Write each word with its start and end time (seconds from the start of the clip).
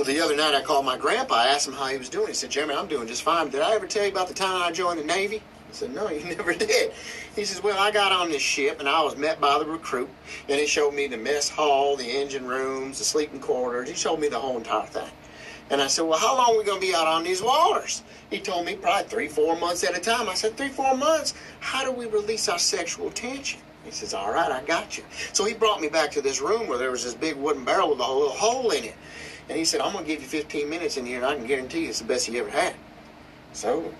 So 0.00 0.04
the 0.04 0.18
other 0.18 0.34
night 0.34 0.54
I 0.54 0.62
called 0.62 0.86
my 0.86 0.96
grandpa, 0.96 1.34
I 1.34 1.48
asked 1.48 1.68
him 1.68 1.74
how 1.74 1.88
he 1.88 1.98
was 1.98 2.08
doing. 2.08 2.28
He 2.28 2.32
said, 2.32 2.50
Jeremy, 2.50 2.74
I'm 2.74 2.86
doing 2.86 3.06
just 3.06 3.22
fine. 3.22 3.50
Did 3.50 3.60
I 3.60 3.74
ever 3.74 3.86
tell 3.86 4.02
you 4.02 4.10
about 4.10 4.28
the 4.28 4.34
time 4.34 4.62
I 4.62 4.72
joined 4.72 4.98
the 4.98 5.04
Navy? 5.04 5.42
I 5.68 5.72
said, 5.72 5.94
no, 5.94 6.08
you 6.08 6.24
never 6.36 6.54
did. 6.54 6.92
He 7.36 7.44
says, 7.44 7.62
well, 7.62 7.78
I 7.78 7.90
got 7.90 8.10
on 8.10 8.30
this 8.30 8.40
ship 8.40 8.80
and 8.80 8.88
I 8.88 9.02
was 9.02 9.18
met 9.18 9.42
by 9.42 9.58
the 9.58 9.66
recruit. 9.66 10.08
And 10.48 10.58
he 10.58 10.66
showed 10.66 10.94
me 10.94 11.06
the 11.06 11.18
mess 11.18 11.50
hall, 11.50 11.96
the 11.96 12.06
engine 12.06 12.46
rooms, 12.46 12.98
the 12.98 13.04
sleeping 13.04 13.40
quarters. 13.40 13.90
He 13.90 13.94
showed 13.94 14.18
me 14.18 14.28
the 14.28 14.38
whole 14.38 14.56
entire 14.56 14.86
thing. 14.86 15.10
And 15.68 15.82
I 15.82 15.86
said, 15.86 16.06
well, 16.06 16.18
how 16.18 16.34
long 16.34 16.54
are 16.54 16.58
we 16.58 16.64
going 16.64 16.80
to 16.80 16.86
be 16.86 16.94
out 16.94 17.06
on 17.06 17.22
these 17.22 17.42
waters? 17.42 18.02
He 18.30 18.40
told 18.40 18.64
me 18.64 18.76
probably 18.76 19.06
three, 19.06 19.28
four 19.28 19.54
months 19.58 19.84
at 19.84 19.94
a 19.94 20.00
time. 20.00 20.30
I 20.30 20.34
said, 20.34 20.56
three, 20.56 20.70
four 20.70 20.96
months? 20.96 21.34
How 21.60 21.84
do 21.84 21.92
we 21.92 22.06
release 22.06 22.48
our 22.48 22.58
sexual 22.58 23.10
tension? 23.10 23.60
He 23.84 23.90
says, 23.90 24.14
all 24.14 24.32
right, 24.32 24.50
I 24.50 24.62
got 24.62 24.96
you. 24.96 25.04
So 25.34 25.44
he 25.44 25.52
brought 25.52 25.82
me 25.82 25.88
back 25.88 26.10
to 26.12 26.22
this 26.22 26.40
room 26.40 26.68
where 26.68 26.78
there 26.78 26.90
was 26.90 27.04
this 27.04 27.14
big 27.14 27.36
wooden 27.36 27.64
barrel 27.64 27.90
with 27.90 28.00
a 28.00 28.10
little 28.10 28.30
hole 28.30 28.70
in 28.70 28.84
it. 28.84 28.94
And 29.50 29.58
he 29.58 29.64
said, 29.64 29.80
I'm 29.80 29.92
going 29.92 30.04
to 30.04 30.08
give 30.08 30.22
you 30.22 30.28
15 30.28 30.70
minutes 30.70 30.96
in 30.96 31.04
here, 31.04 31.16
and 31.16 31.26
I 31.26 31.34
can 31.34 31.44
guarantee 31.44 31.82
you 31.82 31.88
it's 31.88 31.98
the 31.98 32.04
best 32.04 32.28
you 32.28 32.40
ever 32.40 32.50
had. 32.50 32.72
So 33.52 33.92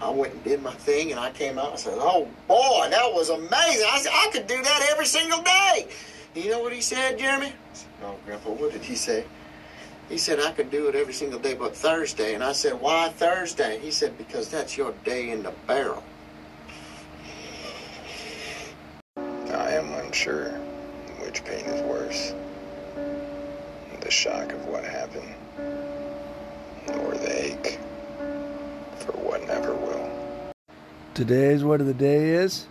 I 0.00 0.10
went 0.10 0.32
and 0.34 0.42
did 0.42 0.60
my 0.60 0.72
thing, 0.72 1.12
and 1.12 1.20
I 1.20 1.30
came 1.30 1.60
out 1.60 1.70
and 1.70 1.78
said, 1.78 1.94
Oh, 1.96 2.28
boy, 2.48 2.88
that 2.90 3.12
was 3.14 3.30
amazing. 3.30 3.86
I 3.88 4.00
said, 4.00 4.10
I 4.12 4.30
could 4.32 4.48
do 4.48 4.60
that 4.60 4.88
every 4.90 5.06
single 5.06 5.42
day. 5.42 5.86
And 6.34 6.44
you 6.44 6.50
know 6.50 6.60
what 6.60 6.72
he 6.72 6.80
said, 6.80 7.20
Jeremy? 7.20 7.52
Said, 7.72 7.86
Oh, 8.02 8.16
Grandpa, 8.26 8.50
what 8.50 8.72
did 8.72 8.82
he 8.82 8.96
say? 8.96 9.24
He 10.08 10.18
said, 10.18 10.40
I 10.40 10.50
could 10.50 10.72
do 10.72 10.88
it 10.88 10.96
every 10.96 11.14
single 11.14 11.38
day 11.38 11.54
but 11.54 11.76
Thursday. 11.76 12.34
And 12.34 12.42
I 12.42 12.50
said, 12.50 12.72
Why 12.80 13.08
Thursday? 13.10 13.78
He 13.78 13.92
said, 13.92 14.18
Because 14.18 14.48
that's 14.48 14.76
your 14.76 14.92
day 15.04 15.30
in 15.30 15.44
the 15.44 15.52
barrel. 15.68 16.02
I 19.16 19.70
am 19.70 19.92
unsure 20.04 20.48
which 21.20 21.44
pain 21.44 21.64
is 21.64 21.80
worse 21.82 22.34
the 24.06 24.12
shock 24.12 24.52
of 24.52 24.64
what 24.66 24.84
happened, 24.84 25.34
or 25.58 27.16
the 27.16 27.44
ache 27.44 27.80
for 29.00 29.10
what 29.14 29.44
never 29.48 29.74
will. 29.74 30.08
Today's 31.12 31.64
word 31.64 31.80
of 31.80 31.88
the 31.88 31.94
day 31.94 32.30
is 32.30 32.66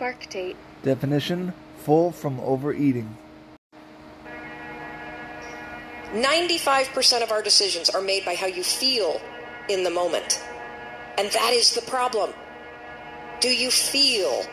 Farctate. 0.00 0.56
definition 0.82 1.52
full 1.84 2.10
from 2.10 2.40
overeating. 2.40 3.18
95% 6.14 7.22
of 7.22 7.30
our 7.30 7.42
decisions 7.42 7.90
are 7.90 8.00
made 8.00 8.24
by 8.24 8.34
how 8.34 8.46
you 8.46 8.62
feel 8.62 9.20
in 9.68 9.84
the 9.84 9.90
moment. 9.90 10.42
And 11.18 11.30
that 11.32 11.52
is 11.52 11.74
the 11.74 11.82
problem. 11.82 12.32
Do 13.40 13.50
you 13.50 13.70
feel 13.70 14.46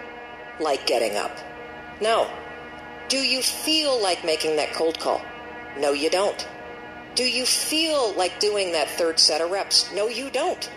like 0.60 0.86
getting 0.86 1.16
up? 1.16 1.32
No. 2.02 2.30
Do 3.08 3.20
you 3.20 3.42
feel 3.42 4.02
like 4.04 4.26
making 4.26 4.58
that 4.58 4.74
cold 4.74 5.00
call? 5.00 5.22
No, 5.80 5.94
you 5.94 6.10
don't. 6.10 6.46
Do 7.16 7.24
you 7.24 7.46
feel 7.46 8.14
like 8.14 8.40
doing 8.40 8.74
that 8.74 8.90
third 8.90 9.18
set 9.18 9.40
of 9.40 9.50
reps? 9.50 9.92
No, 9.94 10.08
you 10.08 10.30
don't. 10.30 10.70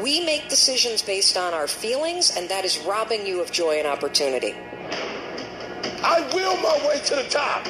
We 0.00 0.24
make 0.24 0.48
decisions 0.48 1.02
based 1.02 1.36
on 1.36 1.52
our 1.52 1.66
feelings, 1.66 2.34
and 2.34 2.48
that 2.48 2.64
is 2.64 2.78
robbing 2.78 3.26
you 3.26 3.42
of 3.42 3.52
joy 3.52 3.76
and 3.76 3.86
opportunity. 3.86 4.54
I 6.02 6.28
will 6.34 6.56
my 6.56 6.88
way 6.88 7.00
to 7.04 7.16
the 7.16 7.24
top. 7.24 7.66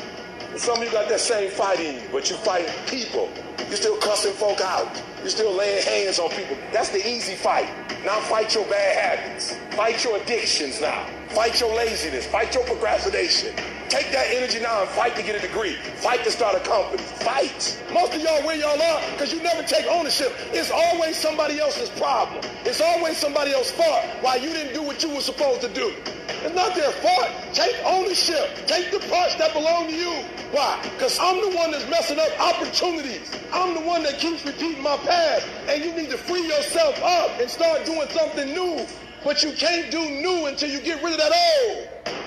Some 0.57 0.79
of 0.79 0.85
you 0.85 0.93
got 0.93 1.09
that 1.09 1.21
same 1.21 1.51
fight 1.51 1.81
in 1.81 1.97
you, 1.97 2.03
but 2.13 2.31
you 2.31 2.37
fight 2.37 2.71
people. 2.87 3.29
You're 3.67 3.77
still 3.77 3.97
cussing 3.99 4.33
folk 4.33 4.61
out. 4.61 5.03
You're 5.21 5.31
still 5.31 5.53
laying 5.53 5.83
hands 5.83 6.19
on 6.19 6.31
people. 6.31 6.57
That's 6.73 6.91
the 6.91 7.07
easy 7.09 7.35
fight. 7.35 7.69
Now 8.05 8.21
fight 8.21 8.55
your 8.55 8.67
bad 8.67 9.19
habits. 9.19 9.57
Fight 9.75 10.05
your 10.05 10.17
addictions 10.17 10.81
now. 10.81 11.07
Fight 11.31 11.61
your 11.61 11.75
laziness. 11.75 12.27
Fight 12.27 12.55
your 12.55 12.65
procrastination. 12.65 13.55
Take 13.93 14.11
that 14.13 14.33
energy 14.33 14.59
now 14.59 14.81
and 14.81 14.89
fight 14.89 15.15
to 15.17 15.23
get 15.23 15.37
a 15.37 15.47
degree. 15.47 15.75
Fight 16.01 16.25
to 16.25 16.31
start 16.31 16.57
a 16.57 16.61
company. 16.61 16.97
Fight. 17.03 17.79
Most 17.93 18.15
of 18.15 18.23
y'all 18.23 18.43
where 18.43 18.57
y'all 18.57 18.81
are 18.81 19.03
because 19.13 19.35
you 19.35 19.43
never 19.43 19.63
take 19.63 19.85
ownership. 19.85 20.33
It's 20.51 20.71
always 20.71 21.15
somebody 21.15 21.61
else's 21.61 21.91
problem. 21.91 22.43
It's 22.65 22.81
always 22.81 23.19
somebody 23.19 23.53
else's 23.53 23.73
fault 23.73 24.03
why 24.23 24.37
you 24.37 24.49
didn't 24.49 24.73
do 24.73 24.81
what 24.81 25.03
you 25.03 25.11
were 25.11 25.21
supposed 25.21 25.61
to 25.61 25.69
do. 25.69 25.93
It's 26.27 26.55
not 26.55 26.75
their 26.75 26.91
fault. 27.05 27.29
Take 27.53 27.77
ownership. 27.85 28.65
Take 28.67 28.91
the 28.93 29.01
parts 29.13 29.35
that 29.35 29.53
belong 29.53 29.89
to 29.89 29.95
you. 29.95 30.25
Why? 30.53 30.81
Because 30.97 31.19
I'm 31.21 31.43
the 31.43 31.55
one 31.55 31.71
that's 31.71 31.87
messing 31.91 32.19
up 32.19 32.33
opportunities. 32.41 33.31
I'm 33.53 33.75
the 33.75 33.83
one 33.83 34.05
that 34.05 34.19
keeps 34.19 34.43
repeating 34.47 34.83
my 34.83 34.97
past. 35.05 35.47
And 35.69 35.85
you 35.85 35.93
need 35.93 36.09
to 36.09 36.17
free 36.17 36.49
yourself 36.49 36.99
up 37.03 37.39
and 37.39 37.51
start 37.51 37.85
doing 37.85 38.09
something 38.09 38.55
new. 38.55 38.87
But 39.23 39.43
you 39.43 39.53
can't 39.53 39.91
do 39.91 40.01
new 40.01 40.47
until 40.47 40.71
you 40.71 40.81
get 40.81 41.05
rid 41.05 41.13
of 41.13 41.19
that 41.19 41.33
old. 41.37 42.22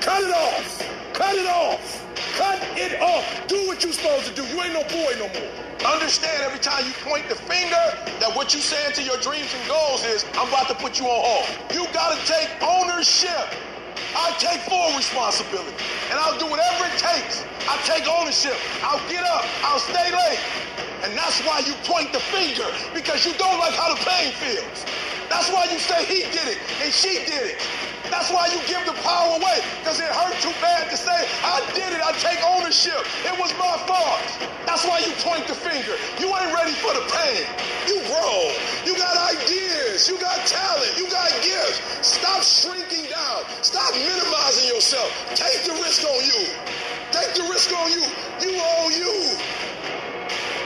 Cut 0.00 0.22
it 0.22 0.34
off. 0.34 0.82
Cut 1.12 1.34
it 1.34 1.46
off. 1.46 2.04
Cut 2.36 2.60
it 2.76 3.00
off. 3.00 3.24
Do 3.46 3.66
what 3.66 3.82
you're 3.82 3.92
supposed 3.92 4.26
to 4.26 4.34
do. 4.34 4.42
You 4.48 4.62
ain't 4.62 4.74
no 4.74 4.82
boy 4.84 5.12
no 5.18 5.28
more. 5.28 5.52
Understand 5.84 6.42
every 6.42 6.58
time 6.58 6.84
you 6.86 6.92
point 7.04 7.28
the 7.28 7.36
finger 7.36 7.84
that 8.20 8.32
what 8.34 8.54
you 8.54 8.60
saying 8.60 8.94
to 8.94 9.02
your 9.02 9.18
dreams 9.18 9.52
and 9.52 9.62
goals 9.68 10.04
is, 10.04 10.24
I'm 10.34 10.48
about 10.48 10.68
to 10.68 10.74
put 10.74 10.98
you 10.98 11.06
on 11.06 11.20
hold. 11.20 11.48
You 11.72 11.86
gotta 11.92 12.18
take 12.24 12.48
ownership. 12.62 13.52
I 14.16 14.32
take 14.38 14.60
full 14.64 14.96
responsibility. 14.96 15.76
And 16.10 16.18
I'll 16.18 16.38
do 16.38 16.46
whatever 16.46 16.86
it 16.86 16.96
takes. 16.98 17.44
I 17.68 17.76
take 17.84 18.08
ownership. 18.08 18.56
I'll 18.82 19.02
get 19.10 19.24
up. 19.26 19.44
I'll 19.62 19.82
stay 19.82 20.08
late. 20.10 20.40
And 21.04 21.12
that's 21.18 21.44
why 21.44 21.60
you 21.66 21.74
point 21.84 22.12
the 22.12 22.20
finger, 22.32 22.64
because 22.94 23.26
you 23.26 23.34
don't 23.36 23.58
like 23.58 23.74
how 23.74 23.92
the 23.92 24.00
pain 24.00 24.32
feels. 24.40 24.86
That's 25.28 25.50
why 25.50 25.68
you 25.70 25.78
say 25.78 26.04
he 26.06 26.24
did 26.32 26.48
it 26.48 26.58
and 26.80 26.92
she 26.92 27.20
did 27.28 27.56
it. 27.56 27.60
That's 28.14 28.30
why 28.30 28.46
you 28.46 28.62
give 28.70 28.78
the 28.86 28.94
power 29.02 29.34
away, 29.34 29.58
because 29.82 29.98
it 29.98 30.06
hurt 30.06 30.38
too 30.38 30.54
bad 30.62 30.86
to 30.86 30.96
say, 30.96 31.18
I 31.42 31.58
did 31.74 31.90
it, 31.90 31.98
I 31.98 32.14
take 32.22 32.38
ownership. 32.46 33.02
It 33.26 33.34
was 33.42 33.50
my 33.58 33.74
fault. 33.90 34.22
That's 34.70 34.86
why 34.86 35.02
you 35.02 35.10
point 35.18 35.50
the 35.50 35.58
finger. 35.58 35.98
You 36.22 36.30
ain't 36.30 36.54
ready 36.54 36.78
for 36.78 36.94
the 36.94 37.02
pain. 37.10 37.42
You 37.90 37.98
grow. 38.06 38.54
You 38.86 38.94
got 38.94 39.18
ideas. 39.34 40.06
You 40.06 40.14
got 40.22 40.38
talent. 40.46 40.94
You 40.94 41.10
got 41.10 41.26
gifts. 41.42 41.82
Stop 42.06 42.46
shrinking 42.46 43.10
down. 43.10 43.42
Stop 43.66 43.90
minimizing 43.98 44.70
yourself. 44.70 45.10
Take 45.34 45.66
the 45.66 45.74
risk 45.82 46.06
on 46.06 46.22
you. 46.22 46.46
Take 47.10 47.34
the 47.34 47.50
risk 47.50 47.74
on 47.74 47.90
you. 47.90 48.06
You 48.46 48.54
owe 48.62 48.90
you. 48.94 49.14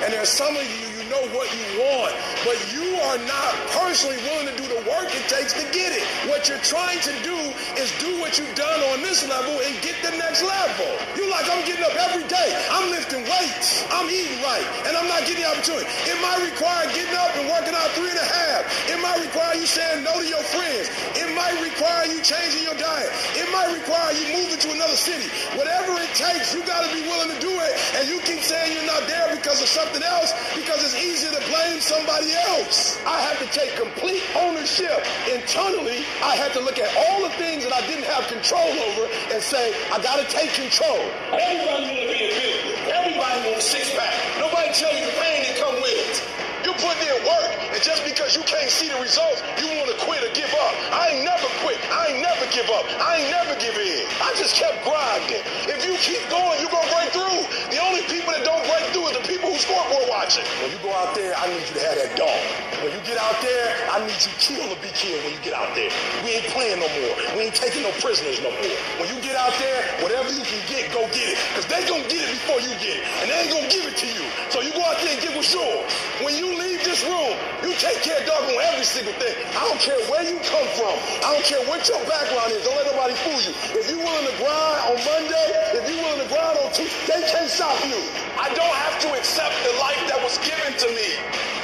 And 0.05 0.13
there's 0.13 0.29
some 0.29 0.55
of 0.55 0.63
you, 0.63 0.88
know 1.09 1.25
what 1.37 1.49
you 1.53 1.65
want, 1.81 2.13
but 2.45 2.57
you 2.73 2.97
are 3.09 3.21
not 3.29 3.53
personally 3.77 4.17
willing 4.29 4.49
to 4.49 4.57
do 4.57 4.67
the 4.69 4.81
work 4.89 5.09
it 5.13 5.25
takes 5.29 5.53
to 5.53 5.65
get 5.73 5.93
it. 5.93 6.05
What 6.29 6.49
you're 6.49 6.63
trying 6.65 7.01
to 7.05 7.13
do 7.21 7.37
is 7.77 7.93
do 8.01 8.17
what 8.21 8.39
you've 8.39 8.55
done 8.55 8.81
on 8.93 9.03
this 9.05 9.29
level 9.29 9.61
and 9.61 9.73
get 9.85 10.01
the 10.01 10.17
next 10.17 10.41
level. 10.41 10.89
You 11.17 11.29
like, 11.31 11.45
I'm 11.53 11.61
getting 11.69 11.85
up 11.85 11.95
every 12.09 12.25
day. 12.29 12.49
I'm 12.73 12.89
lifting 12.91 13.23
weights. 13.29 13.85
I'm 13.93 14.09
eating 14.09 14.41
right. 14.41 14.65
And 14.89 14.97
I'm 14.97 15.09
not 15.09 15.29
getting 15.29 15.45
the 15.45 15.51
opportunity. 15.53 15.85
It 16.09 16.17
might 16.25 16.41
require 16.41 16.89
getting 16.97 17.17
up 17.21 17.37
and 17.37 17.53
working 17.53 17.77
out 17.77 17.93
three 17.93 18.09
and 18.09 18.21
a 18.21 18.29
half. 18.29 18.65
It 18.89 18.99
might 19.05 19.21
require 19.21 19.55
you 19.61 19.69
saying 19.69 20.05
no 20.05 20.17
to 20.17 20.27
your 20.27 20.45
friends. 20.49 20.89
It 21.13 21.29
might 21.37 21.61
require 21.61 22.09
you 22.09 22.25
changing 22.25 22.65
your 22.65 22.77
diet. 22.81 23.13
It 23.37 23.49
might 23.53 23.69
require 23.77 24.13
you 24.17 24.25
moving 24.33 24.48
another 24.89 24.97
city. 24.97 25.29
Whatever 25.53 26.01
it 26.01 26.09
takes, 26.17 26.55
you 26.57 26.65
got 26.65 26.81
to 26.81 26.91
be 26.97 27.05
willing 27.05 27.29
to 27.29 27.41
do 27.45 27.53
it. 27.53 27.73
And 28.01 28.09
you 28.09 28.21
keep 28.25 28.41
saying 28.41 28.73
you're 28.73 28.89
not 28.89 29.05
there 29.05 29.37
because 29.37 29.61
of 29.61 29.69
something 29.69 30.03
else 30.03 30.33
because 30.57 30.81
it's 30.81 30.97
easier 30.97 31.29
to 31.29 31.43
blame 31.53 31.81
somebody 31.81 32.33
else. 32.49 32.97
I 33.05 33.21
have 33.21 33.37
to 33.45 33.49
take 33.53 33.77
complete 33.77 34.25
ownership 34.33 35.05
internally. 35.29 36.09
I 36.25 36.41
have 36.41 36.57
to 36.57 36.61
look 36.61 36.79
at 36.79 36.89
all 36.97 37.21
the 37.21 37.35
things 37.37 37.69
that 37.69 37.73
I 37.77 37.85
didn't 37.85 38.09
have 38.09 38.33
control 38.33 38.65
over 38.65 39.13
and 39.29 39.43
say, 39.45 39.77
I 39.93 40.01
got 40.01 40.25
to 40.25 40.27
take 40.33 40.57
control. 40.57 41.05
Everybody 41.37 41.85
want 41.85 42.09
to 42.09 42.09
be 42.09 42.25
a 42.25 42.33
business. 42.33 42.81
Everybody 42.89 43.39
wants 43.53 43.69
six 43.69 43.93
pack. 43.93 44.17
Nobody 44.41 44.73
tell 44.73 44.93
you 44.97 45.05
the 45.05 45.17
pain 45.21 45.45
that 45.45 45.61
come 45.61 45.77
with 45.85 46.01
it. 46.01 46.17
You 46.65 46.73
put 46.81 46.97
in 47.01 47.17
work, 47.25 47.53
and 47.73 47.81
just 47.83 48.05
because 48.05 48.35
you 48.35 48.43
can't 48.43 48.69
see 48.69 48.89
the 48.89 48.99
results, 49.01 49.41
you 49.61 49.69
want 49.79 49.89
to 49.89 49.97
quit 50.05 50.25
or 50.25 50.33
give 50.35 50.51
up. 50.53 50.75
I 50.91 51.15
ain't 51.15 51.25
never 51.25 51.49
quit. 51.63 51.79
I 51.93 52.13
ain't 52.13 52.21
never 52.21 52.45
give 52.51 52.69
up. 52.69 52.85
I 52.99 53.23
ain't 53.23 53.31
never 53.31 53.55
give 53.61 53.77
in. 53.79 53.98
Just 54.39 54.55
kept 54.55 54.87
grinding. 54.87 55.43
If 55.67 55.83
you 55.83 55.99
keep 55.99 56.23
going, 56.31 56.63
you're 56.63 56.71
going 56.71 56.87
to 56.87 56.95
break 56.95 57.11
through. 57.11 57.43
The 57.75 57.83
only 57.83 58.07
people 58.07 58.31
that 58.31 58.47
don't 58.47 58.63
break 58.71 58.87
through 58.95 59.11
are 59.11 59.17
the 59.19 59.27
people 59.27 59.51
who 59.51 59.59
scoreboard 59.59 60.07
watching. 60.07 60.47
When 60.63 60.71
you 60.71 60.79
go 60.79 60.95
out 60.95 61.11
there, 61.19 61.35
I 61.35 61.51
need 61.51 61.67
you 61.67 61.75
to 61.75 61.83
have 61.83 61.99
that 61.99 62.15
dog. 62.15 62.39
When 62.79 62.95
you 62.95 63.03
get 63.03 63.19
out 63.19 63.35
there, 63.43 63.67
I 63.91 63.99
need 64.07 64.15
you 64.15 64.31
kill 64.39 64.63
or 64.71 64.79
be 64.79 64.95
killed 64.95 65.19
when 65.27 65.35
you 65.35 65.43
get 65.43 65.59
out 65.59 65.75
there. 65.75 65.91
We 66.23 66.39
ain't 66.39 66.47
playing 66.55 66.79
no 66.79 66.87
more. 66.87 67.15
We 67.35 67.51
ain't 67.51 67.59
taking 67.59 67.83
no 67.83 67.91
prisoners 67.99 68.39
no 68.39 68.55
more. 68.55 68.79
When 69.03 69.11
you 69.11 69.19
get 69.19 69.35
out 69.35 69.59
there, 69.59 69.83
whatever 70.07 70.31
you 70.31 70.47
can 70.47 70.63
get, 70.71 70.95
go 70.95 71.03
get 71.11 71.35
it. 71.35 71.39
Because 71.51 71.67
they 71.67 71.83
going 71.91 72.07
to 72.07 72.11
get 72.13 72.23
it 72.23 72.31
before 72.39 72.63
you 72.63 72.71
get 72.79 73.03
it. 73.03 73.05
And 73.19 73.27
they 73.27 73.43
ain't 73.43 73.51
going 73.51 73.67
to 73.67 73.73
give 73.75 73.91
it 73.91 73.99
to 73.99 74.07
you. 74.07 74.23
So 74.55 74.63
you 74.63 74.71
go 74.71 74.87
out 74.87 75.03
there 75.03 75.11
and 75.11 75.19
get 75.19 75.35
what's 75.35 75.51
yours. 75.51 75.91
When 76.23 76.39
you 76.39 76.55
leave 76.55 76.68
this 76.99 77.07
room, 77.07 77.37
you 77.63 77.75
take 77.79 78.03
care, 78.03 78.19
dog, 78.27 78.43
on 78.45 78.59
every 78.73 78.85
single 78.85 79.13
thing. 79.15 79.35
I 79.55 79.69
don't 79.69 79.81
care 79.81 79.99
where 80.11 80.23
you 80.23 80.39
come 80.43 80.67
from. 80.75 80.95
I 81.23 81.35
don't 81.35 81.45
care 81.45 81.63
what 81.69 81.87
your 81.89 82.01
background 82.07 82.53
is. 82.53 82.65
Don't 82.65 82.77
let 82.77 82.87
nobody 82.87 83.15
fool 83.15 83.41
you. 83.43 83.53
If 83.79 83.91
you're 83.91 83.99
willing 83.99 84.27
to 84.27 84.37
grind 84.39 84.79
on 84.91 84.97
Monday, 85.07 85.47
if 85.79 85.87
you're 85.89 86.03
willing 86.03 86.23
to 86.27 86.29
grind 86.29 86.59
on 86.59 86.73
Tuesday, 86.73 87.07
they 87.07 87.23
can't 87.31 87.51
stop 87.51 87.79
you. 87.87 87.99
I 88.39 88.51
don't 88.55 88.75
have 88.75 88.99
to 89.03 89.09
accept 89.15 89.55
the 89.63 89.79
life 89.79 90.03
that 90.09 90.19
was 90.23 90.39
given 90.39 90.75
to 90.79 90.89
me. 90.91 91.09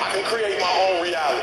I 0.00 0.12
can 0.14 0.24
create 0.24 0.60
my 0.60 0.70
own 0.86 1.02
reality. 1.02 1.42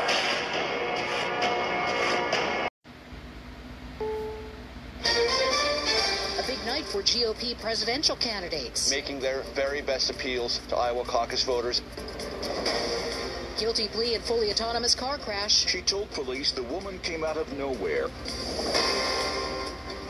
A 6.38 6.46
big 6.46 6.64
night 6.64 6.84
for 6.84 7.02
GOP 7.02 7.60
presidential 7.60 8.16
candidates. 8.16 8.90
Making 8.90 9.20
their 9.20 9.42
very 9.54 9.82
best 9.82 10.10
appeals 10.10 10.60
to 10.68 10.76
Iowa 10.76 11.04
caucus 11.04 11.44
voters. 11.44 11.82
Guilty 13.58 13.88
plea 13.88 14.14
in 14.14 14.20
fully 14.22 14.50
autonomous 14.50 14.94
car 14.94 15.18
crash. 15.18 15.66
She 15.66 15.82
told 15.82 16.10
police 16.10 16.52
the 16.52 16.62
woman 16.64 16.98
came 17.00 17.22
out 17.24 17.36
of 17.36 17.52
nowhere. 17.56 18.08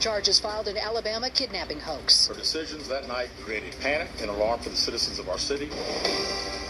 Charges 0.02 0.40
filed 0.40 0.66
in 0.66 0.76
Alabama 0.76 1.31
kidnapping 1.31 1.78
hoax. 1.78 2.26
Her 2.26 2.34
decisions 2.34 2.88
that 2.88 3.06
night 3.06 3.31
created 3.44 3.72
panic 3.78 4.08
and 4.20 4.31
alarm 4.31 4.58
for 4.58 4.70
the 4.70 4.76
citizens 4.76 5.20
of 5.20 5.28
our 5.28 5.38
city. 5.38 5.70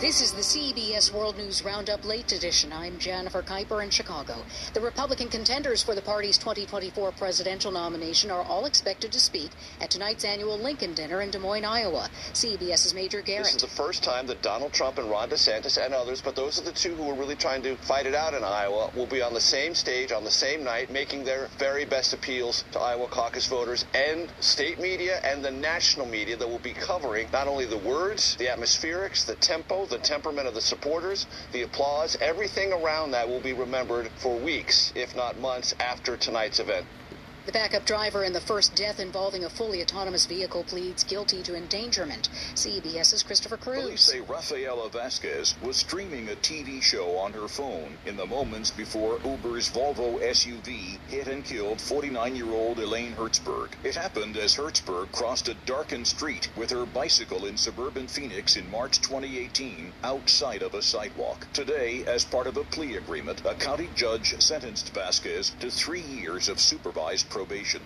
This 0.02 0.20
is 0.20 0.32
the 0.32 0.42
CBS 0.42 1.14
World 1.14 1.38
News 1.38 1.64
Roundup 1.64 2.04
Late 2.04 2.32
Edition. 2.32 2.72
I'm 2.72 2.98
Jennifer 2.98 3.40
Keiper 3.40 3.84
in 3.84 3.88
Chicago. 3.88 4.34
The 4.74 4.80
Republican 4.80 5.28
contenders 5.28 5.80
for 5.80 5.94
the 5.94 6.02
party's 6.02 6.36
2024 6.38 7.12
presidential 7.12 7.70
nomination 7.70 8.30
are 8.32 8.42
all 8.42 8.66
expected 8.66 9.12
to 9.12 9.20
speak 9.20 9.52
at 9.80 9.92
tonight's 9.92 10.24
annual 10.24 10.58
Lincoln 10.58 10.92
Dinner 10.92 11.22
in 11.22 11.30
Des 11.30 11.38
Moines, 11.38 11.64
Iowa. 11.64 12.10
CBS's 12.32 12.92
Major 12.94 13.22
Garrett. 13.22 13.44
This 13.44 13.54
is 13.54 13.62
the 13.62 13.68
first 13.68 14.02
time 14.02 14.26
that 14.26 14.42
Donald 14.42 14.72
Trump 14.72 14.98
and 14.98 15.08
Ron 15.08 15.30
DeSantis 15.30 15.82
and 15.82 15.94
others, 15.94 16.20
but 16.20 16.34
those 16.34 16.60
are 16.60 16.64
the 16.64 16.72
two 16.72 16.96
who 16.96 17.08
are 17.08 17.14
really 17.14 17.36
trying 17.36 17.62
to 17.62 17.76
fight 17.76 18.04
it 18.04 18.14
out 18.16 18.34
in 18.34 18.42
Iowa, 18.42 18.90
will 18.96 19.06
be 19.06 19.22
on 19.22 19.32
the 19.32 19.40
same 19.40 19.72
stage 19.72 20.10
on 20.10 20.24
the 20.24 20.32
same 20.32 20.64
night, 20.64 20.90
making 20.90 21.22
their 21.24 21.48
very 21.58 21.84
best 21.84 22.12
appeals 22.12 22.64
to 22.72 22.80
Iowa 22.80 23.06
caucus 23.22 23.46
voters 23.46 23.84
and 23.94 24.28
state 24.40 24.80
media 24.80 25.20
and 25.22 25.44
the 25.44 25.50
national 25.50 26.04
media 26.06 26.36
that 26.36 26.48
will 26.48 26.58
be 26.58 26.72
covering 26.72 27.28
not 27.32 27.46
only 27.46 27.64
the 27.64 27.78
words, 27.78 28.34
the 28.40 28.46
atmospherics, 28.46 29.24
the 29.26 29.36
tempo, 29.36 29.86
the 29.86 29.98
temperament 29.98 30.48
of 30.48 30.54
the 30.54 30.60
supporters, 30.60 31.28
the 31.52 31.62
applause, 31.62 32.16
everything 32.20 32.72
around 32.72 33.12
that 33.12 33.28
will 33.28 33.40
be 33.40 33.52
remembered 33.52 34.10
for 34.16 34.36
weeks, 34.40 34.92
if 34.96 35.14
not 35.14 35.38
months, 35.38 35.72
after 35.78 36.16
tonight's 36.16 36.58
event. 36.58 36.84
The 37.44 37.50
backup 37.50 37.84
driver 37.84 38.22
in 38.22 38.32
the 38.32 38.40
first 38.40 38.76
death 38.76 39.00
involving 39.00 39.44
a 39.44 39.50
fully 39.50 39.82
autonomous 39.82 40.26
vehicle 40.26 40.62
pleads 40.62 41.02
guilty 41.02 41.42
to 41.42 41.56
endangerment. 41.56 42.28
CBS's 42.54 43.24
Christopher 43.24 43.56
Cruz. 43.56 43.82
Police 43.82 44.00
say 44.00 44.20
Rafaela 44.20 44.88
Vasquez 44.88 45.56
was 45.60 45.76
streaming 45.76 46.28
a 46.28 46.36
TV 46.36 46.80
show 46.80 47.16
on 47.16 47.32
her 47.32 47.48
phone 47.48 47.98
in 48.06 48.16
the 48.16 48.26
moments 48.26 48.70
before 48.70 49.18
Uber's 49.24 49.68
Volvo 49.68 50.20
SUV 50.20 50.98
hit 51.08 51.26
and 51.26 51.44
killed 51.44 51.78
49-year-old 51.78 52.78
Elaine 52.78 53.12
Herzberg. 53.14 53.70
It 53.82 53.96
happened 53.96 54.36
as 54.36 54.54
Herzberg 54.54 55.10
crossed 55.10 55.48
a 55.48 55.54
darkened 55.66 56.06
street 56.06 56.48
with 56.56 56.70
her 56.70 56.86
bicycle 56.86 57.46
in 57.46 57.56
suburban 57.56 58.06
Phoenix 58.06 58.54
in 58.54 58.70
March 58.70 59.00
2018 59.00 59.92
outside 60.04 60.62
of 60.62 60.74
a 60.74 60.82
sidewalk. 60.82 61.48
Today, 61.52 62.04
as 62.06 62.24
part 62.24 62.46
of 62.46 62.56
a 62.56 62.62
plea 62.62 62.94
agreement, 62.94 63.42
a 63.44 63.54
county 63.54 63.88
judge 63.96 64.40
sentenced 64.40 64.94
Vasquez 64.94 65.50
to 65.58 65.72
three 65.72 66.02
years 66.02 66.48
of 66.48 66.60
supervised 66.60 67.28
probation. 67.32 67.80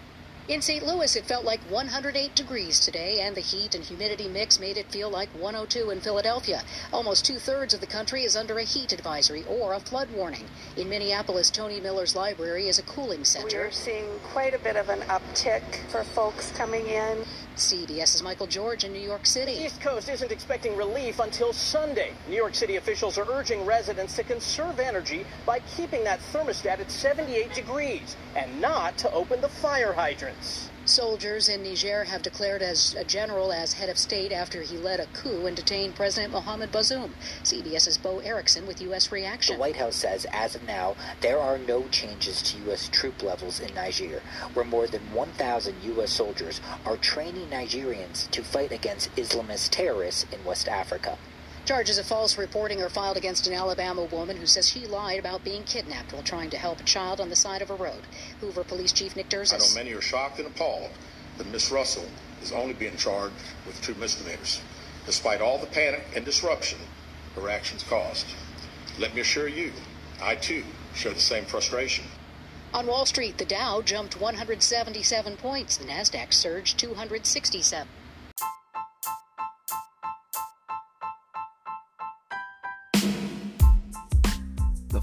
In 0.48 0.62
St. 0.62 0.87
Louis, 0.87 1.16
it 1.16 1.25
felt 1.25 1.44
like 1.44 1.60
108 1.70 2.34
degrees 2.37 2.78
today, 2.78 3.20
and 3.20 3.37
the 3.37 3.40
heat 3.40 3.75
and 3.75 3.84
humidity 3.84 4.28
mix 4.28 4.60
made 4.60 4.76
it 4.76 4.93
feel 4.93 5.10
like 5.10 5.28
102 5.31 5.90
in 5.90 6.00
Philadelphia. 6.00 6.62
Almost 6.93 7.25
two 7.25 7.38
thirds 7.38 7.75
of 7.75 7.81
the 7.81 7.87
country 7.87 8.22
is 8.22 8.37
under 8.37 8.58
a 8.58 8.62
heat 8.62 8.93
advisory 8.93 9.44
or 9.48 9.72
a 9.72 9.81
flood 9.81 10.08
warning. 10.10 10.44
In 10.76 10.88
Minneapolis, 10.88 11.50
Tony 11.50 11.81
Miller's 11.81 12.14
library 12.14 12.69
is 12.69 12.78
a 12.78 12.82
cooling 12.82 13.25
center. 13.25 13.62
We're 13.62 13.70
seeing 13.72 14.06
quite 14.22 14.54
a 14.54 14.58
bit 14.60 14.76
of 14.76 14.88
an 14.88 15.00
uptick 15.08 15.64
for 15.88 16.04
folks 16.04 16.52
coming 16.52 16.87
in. 16.87 17.25
CBS's 17.56 18.23
Michael 18.23 18.47
George 18.47 18.85
in 18.85 18.93
New 18.93 19.00
York 19.00 19.25
City. 19.25 19.55
The 19.55 19.64
East 19.64 19.81
Coast 19.81 20.11
isn't 20.11 20.31
expecting 20.31 20.76
relief 20.76 21.19
until 21.20 21.55
Sunday. 21.55 22.12
New 22.29 22.37
York 22.37 22.55
City 22.55 22.76
officials 22.76 23.17
are 23.17 23.26
urging 23.31 23.64
residents 23.64 24.14
to 24.17 24.25
conserve 24.25 24.79
energy 24.79 25.25
by 25.47 25.61
keeping 25.61 26.05
that 26.05 26.20
thermostat 26.32 26.81
at 26.81 26.91
78 26.91 27.55
degrees 27.55 28.14
and 28.37 28.61
not 28.61 28.99
to 28.99 29.11
open 29.12 29.41
the 29.41 29.49
fire 29.49 29.94
hydrants. 29.94 30.70
Soldiers 30.88 31.49
in 31.49 31.65
Niger 31.65 32.05
have 32.05 32.23
declared 32.23 32.62
as 32.62 32.94
a 32.94 33.03
general 33.03 33.53
as 33.53 33.73
head 33.73 33.88
of 33.88 33.99
state 33.99 34.31
after 34.31 34.62
he 34.62 34.79
led 34.79 35.00
a 35.00 35.06
coup 35.06 35.44
and 35.44 35.56
detained 35.56 35.97
President 35.97 36.33
Mohamed 36.33 36.71
Bazoum. 36.71 37.11
CBS's 37.43 37.99
Bo 37.99 38.21
Erickson 38.21 38.69
with 38.69 38.81
U.S. 38.83 39.11
reaction. 39.11 39.56
The 39.56 39.61
White 39.61 39.75
House 39.75 39.97
says 39.97 40.29
as 40.31 40.55
of 40.55 40.62
now, 40.62 40.94
there 41.23 41.41
are 41.41 41.59
no 41.59 41.88
changes 41.88 42.41
to 42.43 42.59
U.S. 42.67 42.88
troop 42.88 43.21
levels 43.25 43.59
in 43.59 43.75
Niger, 43.75 44.23
where 44.55 44.65
more 44.65 44.87
than 44.87 45.12
1,000 45.12 45.75
U.S. 45.83 46.12
soldiers 46.12 46.61
are 46.85 46.97
training 46.97 47.49
Nigerians 47.49 48.31
to 48.31 48.44
fight 48.44 48.71
against 48.71 49.12
Islamist 49.17 49.71
terrorists 49.71 50.25
in 50.31 50.44
West 50.44 50.69
Africa. 50.69 51.19
Charges 51.66 51.98
of 51.98 52.06
false 52.06 52.38
reporting 52.38 52.80
are 52.80 52.88
filed 52.88 53.16
against 53.16 53.48
an 53.48 53.52
Alabama 53.52 54.04
woman 54.04 54.36
who 54.36 54.46
says 54.46 54.68
she 54.68 54.86
lied 54.86 55.18
about 55.18 55.42
being 55.42 55.64
kidnapped 55.64 56.12
while 56.12 56.22
trying 56.22 56.48
to 56.50 56.56
help 56.56 56.78
a 56.78 56.84
child 56.84 57.20
on 57.20 57.28
the 57.28 57.34
side 57.34 57.60
of 57.60 57.70
a 57.70 57.74
road. 57.74 58.02
Hoover 58.40 58.62
Police 58.62 58.92
Chief 58.92 59.16
Nick 59.16 59.28
Derzis. 59.28 59.54
I 59.54 59.58
know 59.58 59.74
many 59.74 59.92
are 59.92 60.00
shocked 60.00 60.38
and 60.38 60.46
appalled 60.46 60.90
that 61.38 61.48
Miss 61.48 61.72
Russell 61.72 62.04
is 62.40 62.52
only 62.52 62.72
being 62.72 62.96
charged 62.96 63.34
with 63.66 63.82
two 63.82 63.96
misdemeanors, 63.96 64.60
despite 65.06 65.40
all 65.40 65.58
the 65.58 65.66
panic 65.66 66.06
and 66.14 66.24
disruption 66.24 66.78
her 67.34 67.50
actions 67.50 67.82
caused. 67.82 68.26
Let 68.96 69.16
me 69.16 69.22
assure 69.22 69.48
you, 69.48 69.72
I 70.22 70.36
too 70.36 70.62
share 70.94 71.14
the 71.14 71.20
same 71.20 71.46
frustration. 71.46 72.04
On 72.72 72.86
Wall 72.86 73.06
Street, 73.06 73.38
the 73.38 73.44
Dow 73.44 73.82
jumped 73.82 74.20
177 74.20 75.36
points. 75.36 75.76
The 75.76 75.86
Nasdaq 75.86 76.32
surged 76.32 76.78
267. 76.78 77.88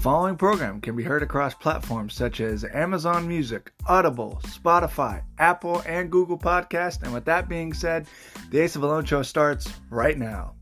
Following 0.04 0.36
program 0.36 0.82
can 0.82 0.94
be 0.94 1.02
heard 1.02 1.22
across 1.22 1.54
platforms 1.54 2.12
such 2.12 2.42
as 2.42 2.62
Amazon 2.62 3.26
Music, 3.26 3.72
Audible, 3.86 4.38
Spotify, 4.44 5.22
Apple, 5.38 5.82
and 5.86 6.12
Google 6.12 6.36
Podcast. 6.36 7.02
And 7.02 7.14
with 7.14 7.24
that 7.24 7.48
being 7.48 7.72
said, 7.72 8.06
the 8.50 8.60
Ace 8.60 8.76
of 8.76 8.82
Alone 8.82 9.06
show 9.06 9.22
starts 9.22 9.72
right 9.88 10.18
now. 10.18 10.56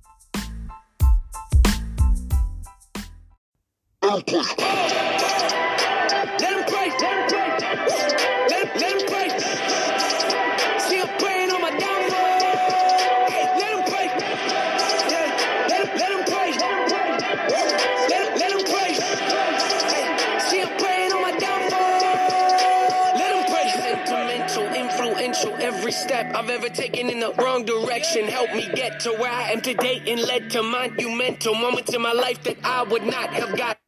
I've 26.34 26.48
ever 26.48 26.70
taken 26.70 27.10
in 27.10 27.20
the 27.20 27.32
wrong 27.34 27.64
direction 27.66 28.24
helped 28.26 28.54
me 28.54 28.66
get 28.74 29.00
to 29.00 29.10
where 29.12 29.30
I 29.30 29.50
am 29.50 29.60
today 29.60 30.02
and 30.06 30.20
led 30.22 30.50
to 30.52 30.62
monumental 30.62 31.54
moments 31.54 31.92
in 31.92 32.00
my 32.00 32.12
life 32.12 32.42
that 32.44 32.56
I 32.64 32.84
would 32.84 33.04
not 33.04 33.30
have 33.34 33.56
got. 33.56 33.81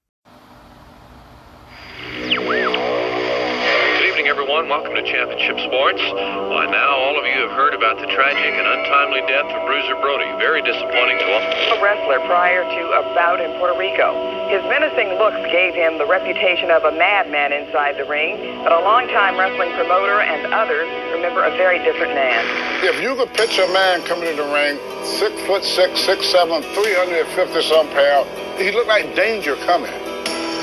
Everyone. 4.54 4.70
Welcome 4.70 4.94
to 4.94 5.02
Championship 5.02 5.58
Sports. 5.66 5.98
By 5.98 6.70
now, 6.70 6.94
all 6.94 7.18
of 7.18 7.26
you 7.26 7.42
have 7.42 7.50
heard 7.50 7.74
about 7.74 7.98
the 7.98 8.06
tragic 8.06 8.54
and 8.54 8.62
untimely 8.62 9.20
death 9.26 9.50
of 9.50 9.66
Bruiser 9.66 9.98
Brody. 9.98 10.30
Very 10.38 10.62
disappointing 10.62 11.18
to 11.18 11.26
us. 11.34 11.42
a 11.74 11.82
wrestler 11.82 12.20
prior 12.30 12.62
to 12.62 12.82
a 12.94 13.02
bout 13.18 13.40
in 13.40 13.50
Puerto 13.58 13.74
Rico. 13.74 14.14
His 14.46 14.62
menacing 14.70 15.18
looks 15.18 15.42
gave 15.50 15.74
him 15.74 15.98
the 15.98 16.06
reputation 16.06 16.70
of 16.70 16.84
a 16.84 16.92
madman 16.92 17.50
inside 17.52 17.98
the 17.98 18.06
ring, 18.06 18.62
but 18.62 18.70
a 18.70 18.78
longtime 18.78 19.34
wrestling 19.34 19.74
promoter 19.74 20.22
and 20.22 20.46
others 20.54 20.86
remember 21.10 21.42
a 21.42 21.50
very 21.58 21.82
different 21.82 22.14
man. 22.14 22.46
If 22.86 23.02
you 23.02 23.16
could 23.16 23.34
picture 23.34 23.62
a 23.62 23.72
man 23.72 24.06
coming 24.06 24.28
in 24.30 24.36
the 24.36 24.46
ring, 24.54 24.78
six 25.02 25.34
foot 25.50 25.64
six, 25.64 25.98
six 25.98 26.30
seven, 26.30 26.62
350 26.78 27.26
some 27.62 27.90
pounds, 27.90 28.30
he 28.60 28.70
looked 28.70 28.88
like 28.88 29.16
danger 29.16 29.56
coming. 29.66 29.90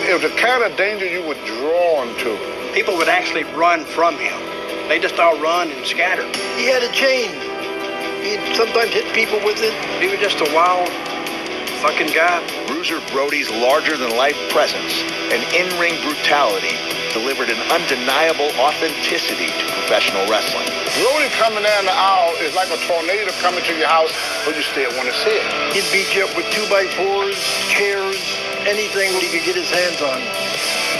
It 0.08 0.16
was 0.16 0.24
the 0.24 0.36
kind 0.40 0.64
of 0.64 0.78
danger 0.78 1.06
you 1.06 1.28
were 1.28 1.40
drawn 1.44 2.08
to. 2.24 2.61
People 2.74 2.96
would 2.96 3.10
actually 3.10 3.44
run 3.52 3.84
from 3.84 4.16
him. 4.16 4.40
They 4.88 4.98
just 4.98 5.20
all 5.20 5.38
run 5.40 5.70
and 5.72 5.86
scatter. 5.86 6.24
He 6.56 6.72
had 6.72 6.84
a 6.84 6.92
chain. 6.96 7.28
He'd 8.24 8.56
sometimes 8.56 8.92
hit 8.92 9.12
people 9.14 9.44
with 9.44 9.60
it. 9.60 9.76
He 10.00 10.08
was 10.08 10.20
just 10.24 10.40
a 10.40 10.48
wild 10.56 10.88
fucking 11.84 12.16
guy. 12.16 12.40
Bruiser 12.68 13.02
Brody's 13.12 13.50
larger 13.50 13.98
than 13.98 14.16
life 14.16 14.38
presence 14.56 15.04
and 15.36 15.44
in 15.52 15.68
ring 15.82 16.00
brutality 16.00 16.80
delivered 17.12 17.50
an 17.52 17.60
undeniable 17.68 18.48
authenticity 18.56 19.52
to 19.52 19.66
professional 19.84 20.24
wrestling. 20.32 20.64
Brody 20.96 21.28
coming 21.36 21.64
down 21.64 21.84
the 21.84 21.92
aisle 21.92 22.36
is 22.40 22.56
like 22.56 22.72
a 22.72 22.80
tornado 22.88 23.32
coming 23.44 23.64
to 23.68 23.76
your 23.76 23.88
house, 23.88 24.16
but 24.46 24.56
you 24.56 24.64
still 24.64 24.96
want 24.96 25.12
to 25.12 25.16
see 25.28 25.36
it. 25.36 25.48
He'd 25.76 25.88
beat 25.92 26.16
you 26.16 26.24
up 26.24 26.32
with 26.40 26.48
two 26.56 26.64
by 26.72 26.88
fours, 26.96 27.36
chairs, 27.68 28.16
anything 28.64 29.12
he 29.20 29.28
could 29.28 29.44
get 29.44 29.60
his 29.60 29.68
hands 29.68 30.00
on. 30.00 30.51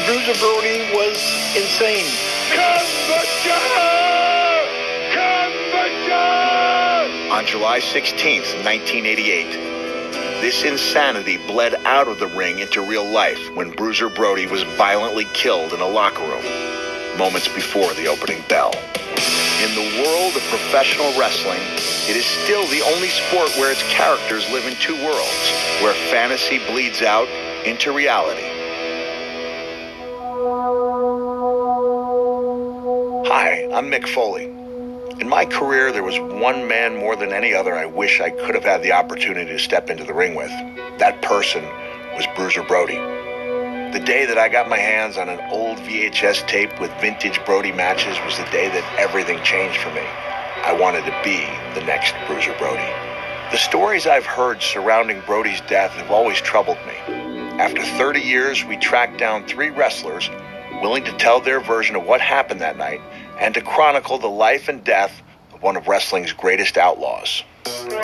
Bruiser 0.06 0.34
Brody 0.40 0.92
was 0.94 1.18
insane. 1.56 2.06
On 7.32 7.46
July 7.46 7.80
16th, 7.80 8.64
1988, 8.64 10.42
this 10.42 10.64
insanity 10.64 11.38
bled 11.48 11.76
out 11.86 12.08
of 12.08 12.20
the 12.20 12.28
ring 12.28 12.60
into 12.60 12.82
real 12.82 13.06
life 13.06 13.54
when 13.56 13.72
Bruiser 13.72 14.10
Brody 14.10 14.48
was 14.48 14.64
violently 14.64 15.26
killed 15.34 15.74
in 15.74 15.82
a 15.82 15.88
locker 15.88 16.24
room 16.24 16.72
moments 17.18 17.48
before 17.48 17.94
the 17.94 18.08
opening 18.08 18.44
bell. 18.48 18.72
In 19.62 19.76
the 19.76 20.04
world 20.04 20.36
of 20.36 20.42
professional 20.50 21.18
wrestling, 21.20 21.62
it 22.10 22.16
is 22.16 22.26
still 22.26 22.66
the 22.68 22.82
only 22.82 23.10
sport 23.10 23.50
where 23.58 23.72
its 23.72 23.84
characters 23.84 24.50
live 24.52 24.66
in 24.66 24.76
two 24.76 24.96
worlds, 25.06 25.52
where 25.82 25.94
fantasy 26.10 26.60
bleeds 26.66 27.02
out 27.02 27.28
into 27.66 27.92
reality. 27.92 28.51
Hi, 33.28 33.68
I'm 33.74 33.90
Mick 33.90 34.08
Foley. 34.08 34.46
In 35.20 35.28
my 35.28 35.44
career, 35.44 35.92
there 35.92 36.04
was 36.04 36.20
one 36.20 36.68
man 36.68 36.96
more 36.98 37.16
than 37.16 37.34
any 37.34 37.56
other 37.56 37.74
I 37.74 37.88
wish 37.88 38.22
I 38.22 38.30
could 38.30 38.54
have 38.54 38.64
had 38.64 38.84
the 38.84 38.92
opportunity 38.92 39.50
to 39.52 39.58
step 39.58 39.90
into 39.90 40.04
the 40.04 40.14
ring 40.14 40.36
with. 40.36 40.52
That 41.00 41.20
person 41.24 41.64
was 42.16 42.28
Bruiser 42.36 42.62
Brody. 42.62 42.98
The 43.92 44.04
day 44.06 44.28
that 44.28 44.38
I 44.38 44.50
got 44.50 44.70
my 44.70 44.78
hands 44.78 45.18
on 45.18 45.30
an 45.30 45.40
old 45.52 45.80
VHS 45.80 46.48
tape 46.48 46.80
with 46.80 46.92
vintage 47.02 47.44
Brody 47.44 47.72
matches 47.72 48.20
was 48.24 48.38
the 48.38 48.46
day 48.52 48.68
that 48.68 49.00
everything 49.00 49.42
changed 49.44 49.80
for 49.80 49.92
me. 49.94 50.06
I 50.64 50.78
wanted 50.80 51.06
to 51.06 51.22
be 51.24 51.40
the 51.74 51.84
next 51.88 52.14
Bruiser 52.28 52.54
Brody. 52.60 52.86
The 53.52 53.58
stories 53.58 54.06
I've 54.06 54.28
heard 54.28 54.62
surrounding 54.62 55.22
Brody's 55.22 55.62
death 55.62 55.94
have 55.94 56.12
always 56.12 56.40
troubled 56.40 56.78
me. 56.86 56.94
After 57.60 57.84
30 57.84 58.22
years, 58.22 58.64
we 58.64 58.78
tracked 58.78 59.18
down 59.18 59.46
three 59.46 59.72
wrestlers 59.72 60.30
willing 60.82 61.04
to 61.04 61.12
tell 61.14 61.40
their 61.40 61.60
version 61.60 61.96
of 61.96 62.04
what 62.06 62.20
happened 62.20 62.60
that 62.62 62.78
night 62.78 63.02
and 63.40 63.54
to 63.54 63.62
chronicle 63.62 64.18
the 64.18 64.28
life 64.28 64.68
and 64.68 64.84
death 64.84 65.22
of 65.54 65.62
one 65.62 65.78
of 65.78 65.88
wrestling's 65.88 66.34
greatest 66.34 66.78
outlaws. 66.78 67.44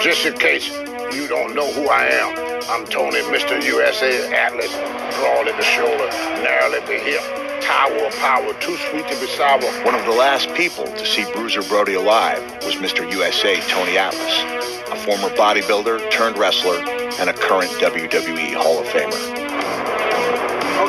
Just 0.01 0.25
in 0.25 0.33
case 0.37 0.69
you 1.13 1.27
don't 1.27 1.55
know 1.55 1.71
who 1.73 1.87
I 1.89 2.05
am, 2.05 2.57
I'm 2.69 2.85
Tony, 2.85 3.17
Mr. 3.33 3.61
USA 3.63 4.31
Atlas, 4.33 4.71
broad 5.17 5.47
at 5.47 5.57
the 5.57 5.63
shoulder, 5.63 6.07
narrow 6.43 6.73
at 6.73 6.85
the 6.85 6.99
hip, 6.99 7.21
tower 7.63 8.05
of 8.05 8.15
power, 8.19 8.53
too 8.61 8.77
sweet 8.89 9.07
to 9.07 9.19
be 9.19 9.27
sour. 9.27 9.61
One 9.83 9.95
of 9.95 10.05
the 10.05 10.11
last 10.11 10.53
people 10.53 10.85
to 10.85 11.05
see 11.05 11.25
Bruiser 11.33 11.63
Brody 11.63 11.95
alive 11.95 12.41
was 12.63 12.75
Mr. 12.75 13.09
USA 13.11 13.59
Tony 13.61 13.97
Atlas, 13.97 14.43
a 14.91 14.95
former 14.95 15.33
bodybuilder 15.35 16.11
turned 16.11 16.37
wrestler 16.37 16.77
and 17.19 17.29
a 17.29 17.33
current 17.33 17.71
WWE 17.71 18.53
Hall 18.53 18.79
of 18.79 18.85
Famer. 18.87 19.46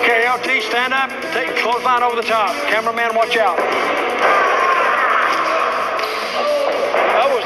Okay, 0.09 0.25
LT, 0.27 0.63
stand 0.63 0.95
up. 0.95 1.11
Take 1.35 1.49
a 1.49 1.55
clothesline 1.61 2.03
over 2.03 2.17
the 2.17 2.23
top. 2.23 2.57
Cameraman, 2.71 3.15
watch 3.15 3.37
out. 3.37 3.59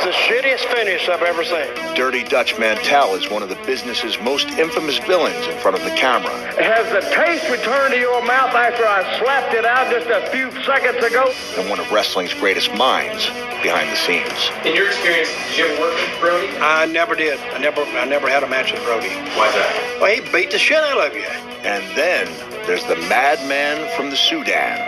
The 0.02 0.10
shittiest 0.10 0.64
finish 0.74 1.08
I've 1.08 1.22
ever 1.22 1.44
seen. 1.44 1.94
Dirty 1.94 2.24
Dutch 2.24 2.58
Mantel 2.58 3.14
is 3.14 3.30
one 3.30 3.42
of 3.42 3.48
the 3.48 3.58
business's 3.66 4.18
most 4.20 4.48
infamous 4.58 4.98
villains 4.98 5.46
in 5.46 5.56
front 5.58 5.76
of 5.76 5.84
the 5.84 5.90
camera. 5.90 6.34
Has 6.58 6.90
the 6.90 7.00
taste 7.14 7.48
returned 7.48 7.94
to 7.94 8.00
your 8.00 8.24
mouth 8.26 8.54
after 8.54 8.84
I 8.84 9.02
slapped 9.20 9.54
it 9.54 9.64
out 9.64 9.90
just 9.92 10.08
a 10.08 10.28
few 10.30 10.50
seconds 10.64 11.04
ago? 11.04 11.32
And 11.56 11.70
one 11.70 11.78
of 11.78 11.90
wrestling's 11.92 12.34
greatest 12.34 12.74
minds 12.74 13.26
behind 13.62 13.90
the 13.90 13.96
scenes. 13.96 14.50
In 14.66 14.74
your 14.74 14.88
experience, 14.88 15.30
did 15.48 15.58
you 15.58 15.66
ever 15.66 15.80
work 15.80 15.94
with 15.94 16.20
Brody? 16.20 16.48
I 16.58 16.86
never 16.86 17.14
did. 17.14 17.38
I 17.54 17.58
never, 17.58 17.82
I 17.82 18.04
never 18.04 18.28
had 18.28 18.42
a 18.42 18.48
match 18.48 18.72
with 18.72 18.82
Brody. 18.82 19.08
Why's 19.38 19.54
that? 19.54 19.98
Well, 20.00 20.10
he 20.10 20.20
beat 20.32 20.50
the 20.50 20.58
shit 20.58 20.82
out 20.82 20.98
of 20.98 21.14
you. 21.14 21.30
And 21.62 21.84
then 21.96 22.26
there's 22.66 22.84
the 22.86 22.96
madman 23.06 23.88
from 23.96 24.10
the 24.10 24.16
Sudan, 24.16 24.78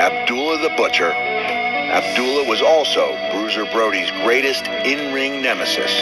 Abdullah 0.00 0.58
the 0.58 0.74
Butcher. 0.76 1.14
Abdullah 1.90 2.48
was 2.48 2.62
also 2.62 3.16
Bruiser 3.32 3.64
Brody's 3.66 4.10
greatest 4.22 4.66
in-ring 4.66 5.42
nemesis. 5.42 5.92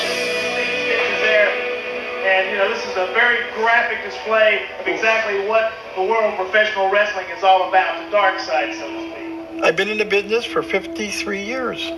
And, 2.24 2.50
you 2.50 2.56
know, 2.56 2.68
this 2.68 2.84
is 2.84 2.96
a 2.96 3.12
very 3.12 3.50
graphic 3.54 4.02
display 4.04 4.66
of 4.78 4.86
exactly 4.86 5.46
what 5.48 5.72
the 5.96 6.02
world 6.02 6.32
of 6.32 6.36
professional 6.36 6.88
wrestling 6.90 7.26
is 7.36 7.42
all 7.42 7.68
about, 7.68 8.04
the 8.04 8.10
dark 8.10 8.38
side, 8.38 8.72
so 8.74 8.88
to 8.88 9.10
speak. 9.10 9.62
I've 9.64 9.76
been 9.76 9.88
in 9.88 9.98
the 9.98 10.04
business 10.04 10.44
for 10.44 10.62
53 10.62 11.44
years. 11.44 11.90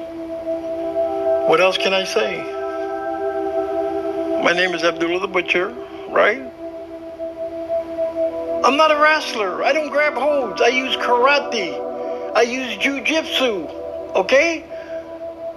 What 1.49 1.61
else 1.61 1.77
can 1.77 1.93
I 1.93 2.05
say? 2.05 2.43
My 4.43 4.53
name 4.53 4.75
is 4.75 4.83
Abdullah 4.83 5.21
the 5.21 5.29
Butcher, 5.29 5.69
right? 6.09 6.41
I'm 8.65 8.77
not 8.79 8.91
a 8.91 8.97
wrestler. 8.97 9.63
I 9.63 9.73
don't 9.75 9.91
grab 9.91 10.15
holds. 10.15 10.63
I 10.63 10.69
use 10.69 10.97
karate. 10.97 11.94
I 12.35 12.43
use 12.43 12.77
jujitsu. 12.79 14.15
Okay? 14.17 14.65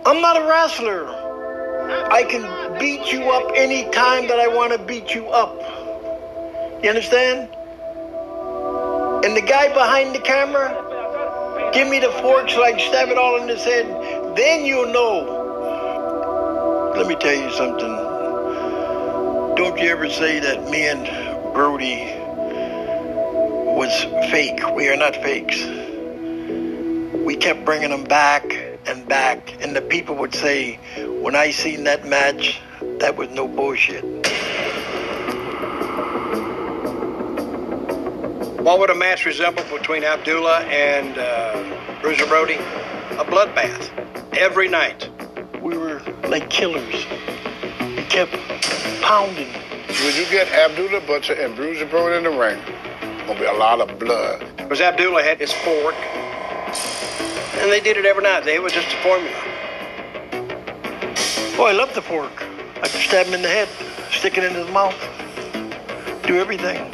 I'm 0.05 0.22
not 0.22 0.38
a 0.38 0.48
wrestler. 0.48 1.07
I 2.12 2.24
can 2.24 2.79
beat 2.79 3.12
you 3.12 3.29
up 3.31 3.51
any 3.55 3.89
time 3.91 4.27
that 4.27 4.39
I 4.39 4.48
want 4.48 4.74
to 4.74 4.79
beat 4.79 5.15
you 5.15 5.27
up. 5.27 5.55
You 6.84 6.89
understand? 6.89 7.50
And 9.25 9.36
the 9.36 9.41
guy 9.41 9.74
behind 9.74 10.13
the 10.13 10.19
camera, 10.19 11.72
give 11.74 11.88
me 11.88 12.00
the 12.00 12.12
fork 12.22 12.50
so 12.50 12.63
I 12.63 12.72
can 12.72 12.79
stab 12.79 13.10
it 13.10 13.17
all 13.17 13.41
in 13.41 13.48
his 13.48 13.63
head. 13.63 13.86
Then 14.38 14.65
you'll 14.65 14.91
know. 14.93 15.34
Let 16.96 17.07
me 17.07 17.15
tell 17.15 17.36
you 17.36 17.51
something. 17.51 17.96
Don't 19.55 19.79
you 19.79 19.89
ever 19.89 20.10
say 20.10 20.39
that 20.39 20.69
me 20.69 20.88
and 20.88 21.05
Brody 21.53 22.05
was 23.75 23.91
fake. 24.29 24.60
We 24.75 24.88
are 24.89 24.98
not 24.98 25.15
fakes. 25.15 25.87
We 27.27 27.36
kept 27.36 27.65
bringing 27.65 27.89
them 27.89 28.05
back 28.05 28.53
and 28.86 29.05
back, 29.05 29.62
and 29.62 29.75
the 29.75 29.81
people 29.81 30.15
would 30.15 30.34
say, 30.34 30.79
when 31.22 31.36
I 31.36 31.51
seen 31.51 31.84
that 31.84 32.07
match, 32.07 32.62
that 33.00 33.17
was 33.17 33.29
no 33.31 33.50
bullshit. 33.50 34.01
What 38.62 38.79
would 38.79 38.89
a 38.89 38.96
match 38.96 39.25
resemble 39.25 39.63
between 39.63 40.05
Abdullah 40.05 40.62
and 40.67 41.17
uh, 41.17 42.00
Bruiser 42.01 42.25
Brody? 42.27 42.53
A 42.53 43.25
bloodbath. 43.25 43.91
Every 44.38 44.69
night. 44.69 45.10
We 45.62 45.77
were 45.77 46.01
like 46.29 46.50
killers. 46.50 47.05
We 47.81 48.03
kept 48.03 48.31
pounding. 49.01 49.51
When 49.51 50.15
you 50.15 50.25
get 50.31 50.48
Abdullah 50.48 51.01
Butcher 51.01 51.34
and 51.34 51.57
Bruiser 51.57 51.88
Brody 51.88 52.15
in 52.19 52.24
the 52.24 52.39
ring, 52.39 52.57
gonna 53.27 53.38
be 53.38 53.46
a 53.46 53.51
lot 53.51 53.81
of 53.81 54.00
blood. 54.00 54.48
Because 54.55 54.79
Abdullah 54.79 55.24
had 55.24 55.41
his 55.41 55.51
fork, 55.51 55.96
and 57.60 57.72
they 57.72 57.80
did 57.80 57.98
it 57.98 58.06
every 58.06 58.24
night. 58.24 58.46
They 58.46 58.60
were 58.60 58.70
just 58.70 58.88
a 58.88 58.98
formula. 59.04 59.36
Oh, 61.60 61.66
I 61.68 61.74
love 61.74 61.94
the 61.96 62.02
fork. 62.02 62.44
I 62.78 62.88
could 62.88 63.02
stab 63.02 63.26
him 63.26 63.34
in 63.34 63.42
the 63.42 63.50
head, 63.50 63.68
stick 64.12 64.38
it 64.38 64.44
into 64.44 64.64
the 64.64 64.72
mouth, 64.72 64.96
do 66.28 66.40
everything. 66.40 66.92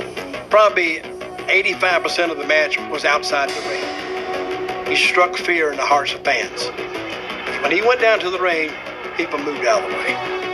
Probably 0.50 1.00
85% 1.48 2.32
of 2.32 2.38
the 2.38 2.46
match 2.46 2.80
was 2.90 3.04
outside 3.04 3.50
the 3.50 3.62
ring. 3.70 4.88
He 4.88 4.96
struck 4.96 5.36
fear 5.36 5.72
in 5.72 5.78
the 5.78 5.86
hearts 5.86 6.14
of 6.14 6.22
fans. 6.24 6.70
When 7.62 7.72
he 7.72 7.82
went 7.82 8.00
down 8.00 8.20
to 8.20 8.30
the 8.30 8.40
ring, 8.40 8.72
people 9.18 9.40
moved 9.40 9.66
out 9.66 9.84
of 9.84 9.92
the 9.92 9.98
way. 9.98 10.14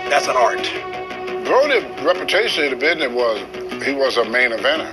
That's 0.10 0.28
an 0.28 0.36
art. 0.36 0.64
Brody's 1.46 1.84
reputation 2.04 2.64
in 2.64 2.72
the 2.72 2.76
business 2.76 3.12
was 3.12 3.40
he 3.84 3.94
was 3.94 4.18
a 4.18 4.26
main 4.26 4.52
eventer. 4.52 4.92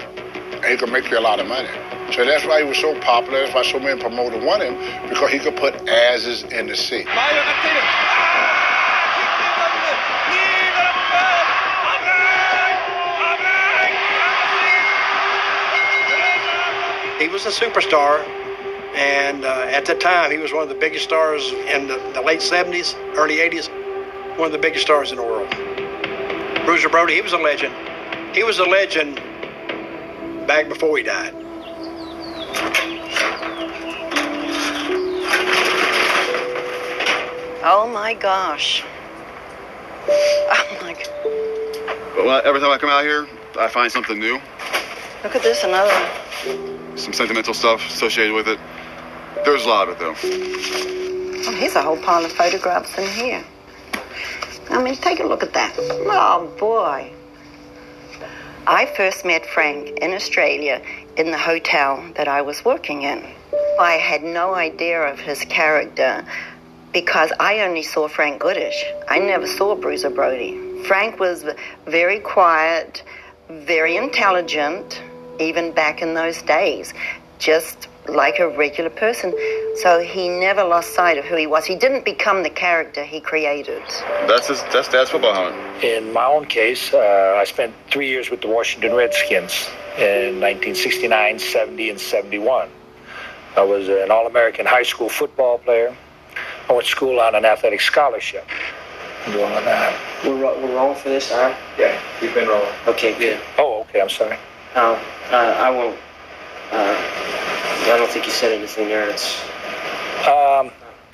He 0.64 0.76
could 0.76 0.92
make 0.92 1.10
you 1.10 1.18
a 1.18 1.20
lot 1.20 1.40
of 1.40 1.46
money. 1.46 1.68
So 2.12 2.24
that's 2.24 2.46
why 2.46 2.62
he 2.62 2.68
was 2.68 2.78
so 2.78 2.98
popular. 3.00 3.40
That's 3.40 3.54
why 3.54 3.62
so 3.62 3.78
many 3.80 4.00
promoters 4.00 4.42
wanted 4.44 4.72
him, 4.72 5.08
because 5.08 5.30
he 5.30 5.38
could 5.38 5.56
put 5.56 5.74
asses 5.88 6.44
in 6.44 6.66
the 6.66 6.76
seat. 6.76 7.06
He 17.18 17.28
was 17.28 17.46
a 17.46 17.50
superstar, 17.50 18.20
and 18.94 19.44
uh, 19.44 19.66
at 19.68 19.86
that 19.86 20.00
time, 20.00 20.30
he 20.30 20.36
was 20.36 20.52
one 20.52 20.62
of 20.62 20.68
the 20.68 20.74
biggest 20.74 21.04
stars 21.04 21.50
in 21.50 21.88
the, 21.88 21.96
the 22.14 22.20
late 22.20 22.40
70s, 22.40 22.94
early 23.16 23.36
80s, 23.36 23.68
one 24.38 24.46
of 24.46 24.52
the 24.52 24.58
biggest 24.58 24.84
stars 24.84 25.10
in 25.10 25.16
the 25.16 25.22
world. 25.22 25.48
Bruiser 26.66 26.88
Brody, 26.88 27.14
he 27.14 27.22
was 27.22 27.32
a 27.32 27.38
legend. 27.38 27.74
He 28.34 28.42
was 28.42 28.58
a 28.58 28.64
legend 28.64 29.16
back 30.46 30.68
before 30.68 30.96
he 30.98 31.02
died. 31.02 31.45
Oh 37.68 37.90
my 37.92 38.14
gosh. 38.14 38.84
Oh 40.08 40.78
my 40.82 40.92
god. 40.92 42.24
Well, 42.24 42.42
every 42.44 42.60
time 42.60 42.70
I 42.70 42.78
come 42.78 42.90
out 42.90 43.02
here, 43.02 43.26
I 43.58 43.68
find 43.68 43.90
something 43.90 44.18
new. 44.18 44.40
Look 45.24 45.34
at 45.34 45.42
this, 45.42 45.64
another 45.64 45.90
one. 45.92 46.96
Some 46.96 47.12
sentimental 47.12 47.54
stuff 47.54 47.84
associated 47.88 48.34
with 48.34 48.48
it. 48.48 48.58
There's 49.44 49.64
a 49.64 49.68
lot 49.68 49.88
of 49.88 49.94
it, 49.94 49.98
though. 49.98 50.14
Oh, 51.48 51.52
here's 51.52 51.74
a 51.74 51.82
whole 51.82 51.98
pile 51.98 52.24
of 52.24 52.32
photographs 52.32 52.96
in 52.98 53.08
here. 53.08 53.44
I 54.70 54.82
mean, 54.82 54.94
take 54.96 55.20
a 55.20 55.24
look 55.24 55.42
at 55.42 55.52
that. 55.54 55.74
Oh 55.78 56.52
boy. 56.58 57.12
I 58.66 58.86
first 58.96 59.24
met 59.24 59.46
Frank 59.46 59.98
in 59.98 60.12
Australia 60.12 60.82
in 61.16 61.30
the 61.30 61.38
hotel 61.38 62.04
that 62.16 62.28
I 62.28 62.42
was 62.42 62.64
working 62.64 63.02
in. 63.02 63.24
I 63.80 63.92
had 63.94 64.22
no 64.22 64.54
idea 64.54 65.00
of 65.00 65.18
his 65.18 65.40
character 65.44 66.24
because 66.92 67.32
I 67.40 67.60
only 67.60 67.82
saw 67.82 68.08
Frank 68.08 68.40
Goodish. 68.40 68.84
I 69.08 69.18
never 69.18 69.46
saw 69.46 69.74
Bruiser 69.74 70.10
Brody. 70.10 70.82
Frank 70.84 71.18
was 71.18 71.44
very 71.86 72.20
quiet, 72.20 73.02
very 73.48 73.96
intelligent, 73.96 75.02
even 75.40 75.72
back 75.72 76.02
in 76.02 76.14
those 76.14 76.40
days. 76.42 76.92
Just 77.38 77.88
like 78.08 78.38
a 78.38 78.48
regular 78.48 78.90
person. 78.90 79.34
So 79.82 80.00
he 80.00 80.28
never 80.28 80.64
lost 80.64 80.94
sight 80.94 81.18
of 81.18 81.24
who 81.24 81.36
he 81.36 81.46
was. 81.46 81.64
He 81.64 81.76
didn't 81.76 82.04
become 82.04 82.42
the 82.42 82.50
character 82.50 83.04
he 83.04 83.20
created. 83.20 83.82
That's 84.26 84.48
his, 84.48 84.62
that's 84.72 84.88
Dad's 84.88 85.10
football 85.10 85.34
helmet. 85.34 85.84
In 85.84 86.12
my 86.12 86.24
own 86.24 86.46
case, 86.46 86.94
uh, 86.94 87.36
I 87.38 87.44
spent 87.44 87.74
three 87.90 88.08
years 88.08 88.30
with 88.30 88.40
the 88.40 88.48
Washington 88.48 88.94
Redskins 88.94 89.68
in 89.98 90.40
1969, 90.40 91.38
70, 91.38 91.90
and 91.90 92.00
71. 92.00 92.68
I 93.56 93.62
was 93.62 93.88
an 93.88 94.10
All 94.10 94.26
American 94.26 94.66
high 94.66 94.82
school 94.82 95.08
football 95.08 95.58
player. 95.58 95.96
I 96.68 96.72
went 96.72 96.84
to 96.84 96.90
school 96.90 97.20
on 97.20 97.34
an 97.34 97.44
athletic 97.44 97.80
scholarship. 97.80 98.46
Doing 99.26 99.40
that. 99.50 99.98
We're, 100.24 100.40
ro- 100.40 100.60
we're 100.62 100.74
rolling 100.74 100.96
for 100.98 101.08
this, 101.08 101.32
huh? 101.32 101.54
Yeah, 101.78 101.98
we've 102.20 102.32
been 102.34 102.46
rolling. 102.48 102.72
Okay, 102.86 103.18
good. 103.18 103.40
Oh, 103.58 103.80
okay, 103.88 104.00
I'm 104.00 104.08
sorry. 104.10 104.36
No, 104.74 104.92
uh, 105.30 105.36
I 105.58 105.70
won't. 105.70 105.96
Uh, 106.70 106.94
I 107.92 107.96
don't 107.98 108.10
think 108.10 108.26
you 108.26 108.32
said 108.32 108.52
anything 108.52 108.88
there. 108.88 109.08
It's 109.08 109.40
Um, 110.28 110.70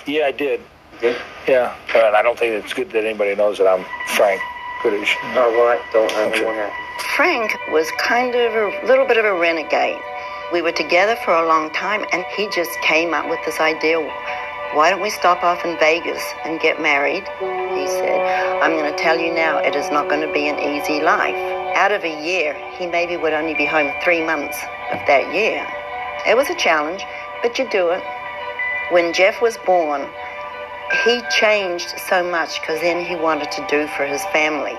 yeah, 0.06 0.26
I 0.26 0.32
did. 0.32 0.60
Did? 1.00 1.16
Yeah, 1.48 1.74
and 1.94 2.16
I 2.16 2.22
don't 2.22 2.38
think 2.38 2.62
it's 2.64 2.74
good 2.74 2.90
that 2.90 3.04
anybody 3.04 3.34
knows 3.34 3.58
that 3.58 3.66
I'm 3.66 3.84
Frank 4.16 4.40
Goodish. 4.82 5.16
Oh, 5.22 5.50
well, 5.52 5.68
I 5.68 5.80
don't. 5.92 6.10
I 6.12 6.30
don't 6.36 6.44
want 6.44 6.56
that. 6.58 6.81
Frank 7.16 7.56
was 7.68 7.90
kind 7.98 8.34
of 8.34 8.52
a 8.54 8.86
little 8.86 9.06
bit 9.06 9.16
of 9.16 9.24
a 9.24 9.34
renegade. 9.34 10.00
We 10.52 10.62
were 10.62 10.72
together 10.72 11.16
for 11.24 11.32
a 11.32 11.46
long 11.46 11.70
time, 11.70 12.04
and 12.12 12.24
he 12.36 12.48
just 12.48 12.70
came 12.82 13.14
up 13.14 13.28
with 13.28 13.40
this 13.44 13.60
idea 13.60 14.00
why 14.74 14.88
don't 14.88 15.02
we 15.02 15.10
stop 15.10 15.44
off 15.44 15.66
in 15.66 15.78
Vegas 15.78 16.22
and 16.46 16.58
get 16.58 16.80
married? 16.80 17.24
He 17.76 17.86
said, 17.86 18.62
I'm 18.62 18.70
going 18.70 18.90
to 18.90 18.98
tell 18.98 19.18
you 19.18 19.30
now, 19.30 19.58
it 19.58 19.76
is 19.76 19.90
not 19.90 20.08
going 20.08 20.26
to 20.26 20.32
be 20.32 20.48
an 20.48 20.58
easy 20.58 21.02
life. 21.02 21.36
Out 21.76 21.92
of 21.92 22.04
a 22.04 22.24
year, 22.24 22.54
he 22.78 22.86
maybe 22.86 23.18
would 23.18 23.34
only 23.34 23.52
be 23.52 23.66
home 23.66 23.92
three 24.02 24.24
months 24.24 24.56
of 24.90 24.98
that 25.06 25.34
year. 25.34 25.60
It 26.26 26.38
was 26.38 26.48
a 26.48 26.54
challenge, 26.54 27.04
but 27.42 27.58
you 27.58 27.68
do 27.68 27.90
it. 27.90 28.02
When 28.92 29.12
Jeff 29.12 29.42
was 29.42 29.58
born, 29.58 30.08
he 31.04 31.20
changed 31.38 31.92
so 32.08 32.24
much 32.24 32.58
because 32.62 32.80
then 32.80 33.04
he 33.04 33.14
wanted 33.14 33.52
to 33.52 33.66
do 33.68 33.86
for 33.88 34.06
his 34.06 34.24
family 34.32 34.76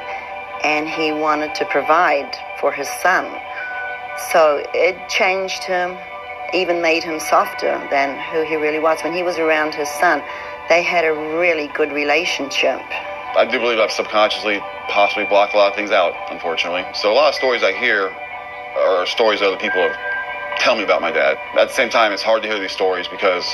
and 0.64 0.88
he 0.88 1.12
wanted 1.12 1.54
to 1.56 1.66
provide 1.66 2.36
for 2.60 2.72
his 2.72 2.88
son. 3.02 3.26
So 4.32 4.64
it 4.74 5.10
changed 5.10 5.64
him, 5.64 5.98
even 6.54 6.82
made 6.82 7.04
him 7.04 7.20
softer 7.20 7.86
than 7.90 8.18
who 8.32 8.44
he 8.44 8.56
really 8.56 8.80
was. 8.80 9.02
When 9.04 9.14
he 9.14 9.24
was 9.24 9.38
around 9.38 9.76
his 9.76 9.90
son, 9.90 10.24
they 10.70 10.82
had 10.82 11.04
a 11.04 11.14
really 11.38 11.68
good 11.76 11.92
relationship. 11.92 12.82
I 13.36 13.48
do 13.50 13.60
believe 13.60 13.80
I've 13.80 13.92
subconsciously 13.92 14.60
possibly 14.88 15.26
blocked 15.26 15.54
a 15.54 15.58
lot 15.58 15.70
of 15.70 15.76
things 15.76 15.92
out, 15.92 16.14
unfortunately. 16.30 16.86
So 16.94 17.12
a 17.12 17.16
lot 17.16 17.30
of 17.30 17.36
stories 17.36 17.64
I 17.64 17.74
hear 17.74 18.10
are 18.78 19.06
stories 19.06 19.42
other 19.42 19.58
people 19.58 19.82
have 19.82 19.98
tell 20.60 20.76
me 20.76 20.84
about 20.84 21.02
my 21.02 21.12
dad. 21.12 21.38
At 21.58 21.68
the 21.68 21.74
same 21.74 21.90
time, 21.90 22.14
it's 22.14 22.24
hard 22.24 22.42
to 22.44 22.48
hear 22.48 22.60
these 22.60 22.72
stories 22.72 23.08
because 23.08 23.46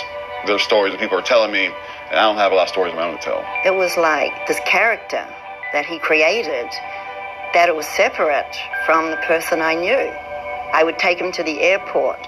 they're 0.45 0.59
stories 0.59 0.93
that 0.93 0.99
people 0.99 1.17
are 1.17 1.23
telling 1.23 1.51
me, 1.51 1.65
and 1.65 2.19
I 2.19 2.21
don't 2.21 2.37
have 2.37 2.51
a 2.51 2.55
lot 2.55 2.63
of 2.63 2.69
stories 2.69 2.93
of 2.93 2.99
my 2.99 3.07
own 3.07 3.17
to 3.17 3.23
tell. 3.23 3.43
It 3.65 3.73
was 3.73 3.97
like 3.97 4.47
this 4.47 4.59
character 4.65 5.25
that 5.73 5.85
he 5.85 5.97
created 5.99 6.69
that 7.53 7.67
it 7.67 7.75
was 7.75 7.87
separate 7.87 8.55
from 8.85 9.09
the 9.09 9.17
person 9.17 9.61
I 9.61 9.75
knew. 9.75 10.13
I 10.73 10.83
would 10.83 10.99
take 10.99 11.17
him 11.19 11.31
to 11.31 11.43
the 11.43 11.61
airport 11.61 12.19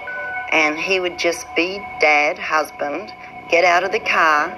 and 0.50 0.78
he 0.78 1.00
would 1.00 1.18
just 1.18 1.46
be 1.54 1.78
dad, 2.00 2.38
husband, 2.38 3.12
get 3.48 3.64
out 3.64 3.84
of 3.84 3.92
the 3.92 4.00
car, 4.00 4.48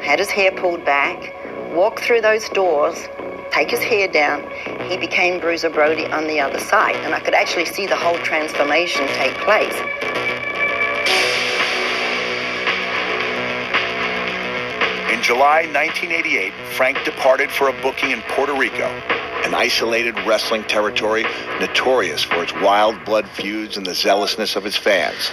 had 0.00 0.18
his 0.18 0.30
hair 0.30 0.52
pulled 0.52 0.84
back, 0.84 1.34
walk 1.74 2.00
through 2.00 2.20
those 2.20 2.48
doors, 2.50 3.08
take 3.50 3.70
his 3.70 3.80
hair 3.80 4.08
down. 4.08 4.48
He 4.88 4.96
became 4.96 5.40
Bruiser 5.40 5.70
Brody 5.70 6.06
on 6.06 6.26
the 6.26 6.40
other 6.40 6.58
side, 6.58 6.96
and 6.96 7.14
I 7.14 7.20
could 7.20 7.34
actually 7.34 7.66
see 7.66 7.86
the 7.86 7.96
whole 7.96 8.18
transformation 8.18 9.06
take 9.08 9.34
place. 9.38 9.74
In 15.12 15.20
July 15.22 15.66
1988, 15.72 16.52
Frank 16.72 17.04
departed 17.04 17.50
for 17.50 17.68
a 17.68 17.82
booking 17.82 18.10
in 18.10 18.20
Puerto 18.22 18.54
Rico, 18.54 18.88
an 19.44 19.54
isolated 19.54 20.14
wrestling 20.26 20.64
territory 20.64 21.24
notorious 21.60 22.22
for 22.22 22.42
its 22.42 22.52
wild 22.54 23.04
blood 23.04 23.28
feuds 23.28 23.76
and 23.76 23.84
the 23.84 23.94
zealousness 23.94 24.56
of 24.56 24.64
its 24.64 24.76
fans. 24.76 25.30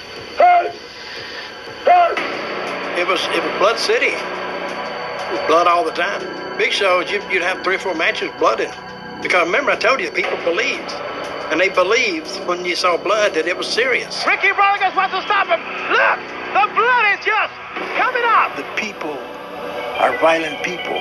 It 2.98 3.08
was 3.08 3.26
it 3.28 3.44
was 3.44 3.58
Blood 3.58 3.80
City. 3.80 4.14
It 4.14 5.32
was 5.32 5.48
blood 5.48 5.66
all 5.66 5.84
the 5.84 5.92
time. 5.92 6.22
Big 6.58 6.72
shows, 6.72 7.10
you, 7.10 7.24
you'd 7.32 7.42
have 7.42 7.64
three 7.64 7.76
or 7.76 7.80
four 7.80 7.96
matches 7.96 8.30
blood 8.38 8.60
in. 8.60 8.72
Because 9.22 9.46
remember, 9.46 9.72
I 9.72 9.76
told 9.78 10.00
you, 10.02 10.12
people 10.12 10.38
believed. 10.44 10.92
And 11.50 11.60
they 11.60 11.70
believed 11.70 12.30
when 12.48 12.64
you 12.66 12.76
saw 12.76 12.98
blood 12.98 13.34
that 13.34 13.48
it 13.48 13.58
was 13.58 13.68
serious. 13.68 14.26
Ricky 14.28 14.52
Rodriguez 14.52 14.96
wants 14.96 15.16
to 15.16 15.22
stop 15.24 15.48
him. 15.48 15.60
Look, 15.90 16.20
the 16.54 16.68
blood 16.76 17.06
is 17.16 17.26
just 17.26 17.54
coming 17.98 18.24
up. 18.28 18.56
The 18.56 18.68
people 18.76 19.18
are 20.00 20.18
violent 20.20 20.64
people. 20.64 21.00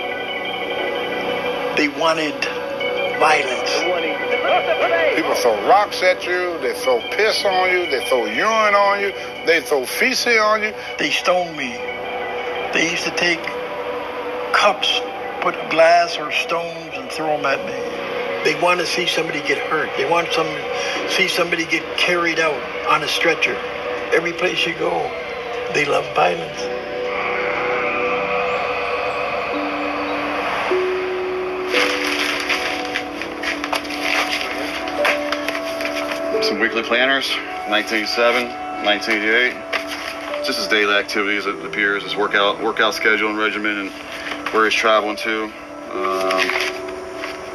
They 1.76 1.88
wanted 2.00 2.34
violence. 3.20 3.70
People 5.14 5.34
throw 5.34 5.68
rocks 5.68 6.02
at 6.02 6.24
you, 6.24 6.58
they 6.60 6.72
throw 6.72 7.00
piss 7.10 7.44
on 7.44 7.70
you, 7.70 7.84
they 7.90 8.02
throw 8.08 8.24
urine 8.24 8.74
on 8.74 9.00
you, 9.00 9.12
they 9.44 9.60
throw 9.60 9.84
feces 9.84 10.38
on 10.38 10.62
you. 10.62 10.72
They 10.98 11.10
stoned 11.10 11.56
me. 11.56 11.70
They 12.72 12.90
used 12.90 13.04
to 13.04 13.14
take 13.16 13.42
cups, 14.54 15.00
put 15.42 15.54
glass 15.70 16.16
or 16.16 16.32
stones, 16.32 16.94
and 16.94 17.10
throw 17.10 17.36
them 17.36 17.44
at 17.44 17.60
me. 17.66 18.44
They 18.44 18.58
want 18.62 18.80
to 18.80 18.86
see 18.86 19.06
somebody 19.06 19.40
get 19.42 19.58
hurt. 19.58 19.90
They 19.98 20.08
want 20.08 20.32
some 20.32 20.48
see 21.10 21.28
somebody 21.28 21.66
get 21.66 21.84
carried 21.98 22.40
out 22.40 22.60
on 22.88 23.02
a 23.02 23.08
stretcher. 23.08 23.54
Every 24.14 24.32
place 24.32 24.66
you 24.66 24.74
go, 24.74 25.02
they 25.74 25.84
love 25.84 26.06
violence. 26.16 26.79
Some 36.50 36.58
weekly 36.58 36.82
planners, 36.82 37.30
1987, 37.70 38.48
1988. 38.84 40.44
Just 40.44 40.58
his 40.58 40.66
daily 40.66 40.92
activities, 40.96 41.46
it 41.46 41.64
appears, 41.64 42.02
his 42.02 42.16
workout 42.16 42.60
workout 42.60 42.92
schedule 42.92 43.28
and 43.28 43.38
regimen, 43.38 43.78
and 43.78 43.90
where 44.52 44.64
he's 44.64 44.74
traveling 44.74 45.14
to. 45.18 45.44
Um, 45.44 46.42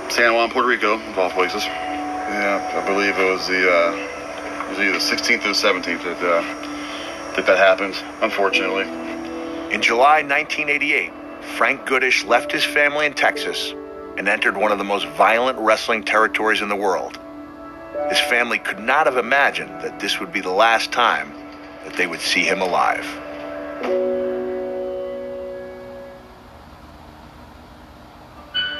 San 0.09 0.33
Juan, 0.33 0.49
Puerto 0.49 0.69
Rico, 0.69 0.93
of 0.93 1.19
all 1.19 1.29
places. 1.29 1.65
Yeah, 1.65 2.81
I 2.81 2.87
believe 2.87 3.19
it 3.19 3.29
was 3.33 3.45
the 3.49 3.69
uh, 3.69 4.63
it 4.63 4.69
was 4.69 4.79
either 4.79 4.93
the 4.93 4.99
16th 4.99 5.43
or 5.43 5.49
the 5.49 5.89
17th 5.91 6.03
that 6.05 6.23
uh, 6.23 7.35
that 7.35 7.45
that 7.45 7.57
happened. 7.57 7.95
Unfortunately, 8.21 8.83
In 9.75 9.81
July 9.81 10.23
1988, 10.23 11.11
Frank 11.57 11.85
Goodish 11.85 12.23
left 12.23 12.49
his 12.49 12.63
family 12.63 13.07
in 13.07 13.13
Texas 13.13 13.73
and 14.15 14.29
entered 14.29 14.55
one 14.55 14.71
of 14.71 14.77
the 14.77 14.85
most 14.85 15.05
violent 15.17 15.59
wrestling 15.59 16.01
territories 16.01 16.61
in 16.61 16.69
the 16.69 16.77
world. 16.77 17.19
His 18.09 18.19
family 18.19 18.59
could 18.59 18.79
not 18.79 19.05
have 19.05 19.17
imagined 19.17 19.81
that 19.81 19.99
this 19.99 20.19
would 20.19 20.31
be 20.31 20.41
the 20.41 20.51
last 20.51 20.91
time 20.91 21.33
that 21.83 21.95
they 21.97 22.07
would 22.07 22.21
see 22.21 22.43
him 22.43 22.61
alive. 22.61 23.05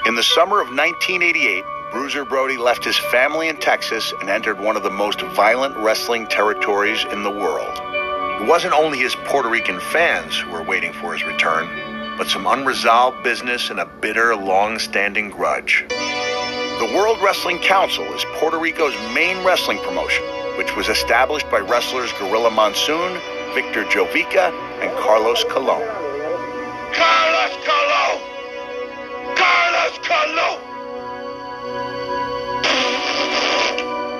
In 0.05 0.15
the 0.15 0.23
summer 0.23 0.61
of 0.61 0.67
1988, 0.67 1.63
Bruiser 1.91 2.25
Brody 2.25 2.57
left 2.57 2.83
his 2.83 2.97
family 2.97 3.47
in 3.47 3.57
Texas 3.57 4.13
and 4.21 4.29
entered 4.29 4.59
one 4.59 4.77
of 4.77 4.83
the 4.83 4.89
most 4.89 5.21
violent 5.21 5.75
wrestling 5.77 6.27
territories 6.27 7.03
in 7.11 7.23
the 7.23 7.31
world. 7.31 7.79
It 8.41 8.47
wasn't 8.47 8.73
only 8.73 8.99
his 8.99 9.15
Puerto 9.25 9.49
Rican 9.49 9.79
fans 9.79 10.37
who 10.37 10.51
were 10.51 10.61
waiting 10.61 10.93
for 10.93 11.13
his 11.13 11.25
return, 11.25 11.67
but 12.17 12.27
some 12.27 12.45
unresolved 12.45 13.23
business 13.23 13.69
and 13.69 13.79
a 13.79 13.85
bitter, 13.85 14.35
long-standing 14.35 15.29
grudge. 15.29 15.85
The 16.77 16.91
World 16.93 17.21
Wrestling 17.21 17.59
Council 17.59 18.03
is 18.13 18.25
Puerto 18.33 18.59
Rico's 18.59 18.93
main 19.13 19.41
wrestling 19.45 19.79
promotion, 19.79 20.25
which 20.57 20.75
was 20.75 20.89
established 20.89 21.49
by 21.49 21.59
wrestlers 21.59 22.11
Gorilla 22.19 22.51
Monsoon, 22.51 23.13
Victor 23.53 23.85
Jovica, 23.85 24.51
and 24.81 24.91
Carlos 24.97 25.45
Colon. 25.45 25.81
Carlos 26.91 27.55
Colon! 27.63 28.19
Carlos 29.37 29.97
Colon! 30.03 30.59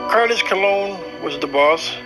Carlos 0.10 0.42
Colon 0.44 1.22
was 1.22 1.38
the 1.40 1.48
boss. 1.48 1.98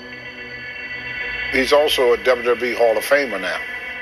He's 1.52 1.72
also 1.72 2.14
a 2.14 2.18
WWE 2.18 2.76
Hall 2.76 2.98
of 2.98 3.04
Famer 3.04 3.40
now. 3.40 3.60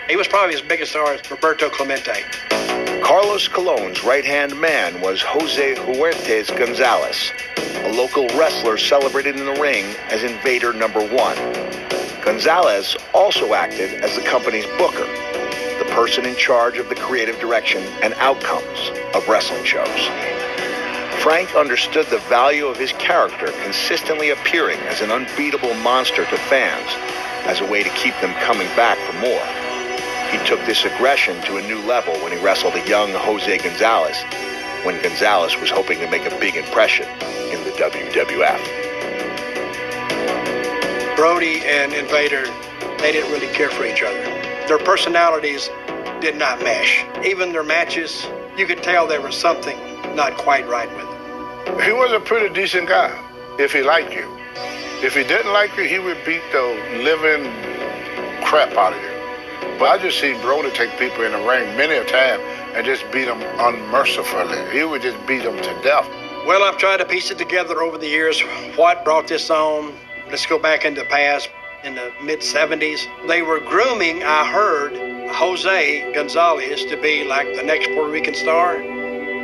He 0.07 0.15
was 0.15 0.29
probably 0.29 0.53
his 0.53 0.61
biggest 0.61 0.91
star, 0.91 1.13
is 1.13 1.29
Roberto 1.29 1.69
Clemente. 1.69 2.23
Carlos 3.07 3.47
Colon's 3.47 4.03
right-hand 4.03 4.59
man 4.59 4.99
was 4.99 5.21
Jose 5.21 5.75
Huertas 5.75 6.51
Gonzalez, 6.57 7.31
a 7.85 7.93
local 7.93 8.27
wrestler 8.37 8.77
celebrated 8.77 9.37
in 9.37 9.45
the 9.45 9.61
ring 9.61 9.85
as 10.09 10.25
Invader 10.25 10.73
Number 10.73 10.99
One. 10.99 11.37
Gonzalez 12.21 12.97
also 13.13 13.53
acted 13.53 14.03
as 14.03 14.13
the 14.17 14.21
company's 14.23 14.65
booker, 14.77 15.05
the 15.79 15.89
person 15.91 16.25
in 16.25 16.35
charge 16.35 16.79
of 16.79 16.89
the 16.89 16.95
creative 16.95 17.39
direction 17.39 17.81
and 18.03 18.13
outcomes 18.15 18.91
of 19.15 19.25
wrestling 19.29 19.63
shows. 19.63 20.09
Frank 21.23 21.55
understood 21.55 22.07
the 22.07 22.21
value 22.27 22.67
of 22.67 22.75
his 22.75 22.91
character 22.91 23.53
consistently 23.63 24.31
appearing 24.31 24.79
as 24.79 24.99
an 24.99 25.11
unbeatable 25.11 25.75
monster 25.75 26.25
to 26.25 26.37
fans 26.37 26.89
as 27.47 27.61
a 27.61 27.65
way 27.71 27.83
to 27.83 27.89
keep 27.91 28.19
them 28.19 28.33
coming 28.41 28.67
back 28.75 28.97
for 28.97 29.13
more. 29.21 29.56
He 30.31 30.37
took 30.45 30.59
this 30.65 30.83
aggression 30.83 31.41
to 31.43 31.57
a 31.57 31.61
new 31.61 31.79
level 31.81 32.13
when 32.15 32.31
he 32.31 32.37
wrestled 32.43 32.75
a 32.75 32.87
young 32.87 33.11
Jose 33.11 33.57
Gonzalez, 33.59 34.17
when 34.83 35.01
Gonzalez 35.01 35.55
was 35.57 35.69
hoping 35.69 35.99
to 35.99 36.09
make 36.09 36.25
a 36.25 36.39
big 36.39 36.55
impression 36.55 37.07
in 37.51 37.63
the 37.63 37.71
WWF. 37.71 38.59
Brody 41.15 41.61
and 41.65 41.93
Invader, 41.93 42.45
they 42.99 43.11
didn't 43.11 43.31
really 43.31 43.51
care 43.53 43.69
for 43.69 43.85
each 43.85 44.03
other. 44.03 44.21
Their 44.67 44.79
personalities 44.79 45.69
did 46.19 46.35
not 46.35 46.61
mesh. 46.61 47.05
Even 47.25 47.53
their 47.53 47.63
matches, 47.63 48.27
you 48.57 48.65
could 48.65 48.83
tell 48.83 49.07
there 49.07 49.21
was 49.21 49.35
something 49.35 49.77
not 50.15 50.35
quite 50.35 50.67
right 50.67 50.89
with 50.95 51.05
them. 51.05 51.81
He 51.85 51.93
was 51.93 52.11
a 52.11 52.19
pretty 52.19 52.53
decent 52.53 52.89
guy 52.89 53.17
if 53.59 53.71
he 53.71 53.81
liked 53.81 54.13
you. 54.13 54.27
If 55.01 55.15
he 55.15 55.23
didn't 55.23 55.53
like 55.53 55.75
you, 55.77 55.83
he 55.83 55.99
would 55.99 56.17
beat 56.25 56.41
the 56.51 56.63
living 57.03 57.51
crap 58.43 58.73
out 58.73 58.93
of 58.93 59.01
you. 59.01 59.16
But 59.79 59.89
I 59.89 59.97
just 59.99 60.19
seen 60.19 60.41
Brody 60.41 60.71
take 60.71 60.89
people 60.97 61.23
in 61.23 61.31
the 61.33 61.37
ring 61.37 61.77
many 61.77 61.95
a 61.95 62.05
time 62.05 62.39
and 62.75 62.83
just 62.83 63.03
beat 63.11 63.25
them 63.25 63.41
unmercifully. 63.59 64.71
He 64.71 64.83
would 64.83 65.03
just 65.03 65.17
beat 65.27 65.43
them 65.43 65.55
to 65.55 65.81
death. 65.83 66.07
Well, 66.47 66.63
I've 66.63 66.77
tried 66.77 66.97
to 66.97 67.05
piece 67.05 67.29
it 67.29 67.37
together 67.37 67.81
over 67.81 67.97
the 67.97 68.07
years. 68.07 68.41
What 68.75 69.05
brought 69.05 69.27
this 69.27 69.51
on? 69.51 69.93
Let's 70.29 70.47
go 70.47 70.57
back 70.57 70.83
into 70.83 71.01
the 71.01 71.07
past. 71.07 71.49
In 71.83 71.93
the 71.93 72.11
mid 72.23 72.39
70s, 72.39 73.05
they 73.27 73.43
were 73.43 73.59
grooming, 73.59 74.23
I 74.23 74.51
heard, 74.51 74.93
Jose 75.31 76.11
Gonzalez 76.13 76.83
to 76.85 76.97
be 76.97 77.23
like 77.23 77.55
the 77.55 77.61
next 77.61 77.87
Puerto 77.89 78.11
Rican 78.11 78.33
star. 78.33 78.79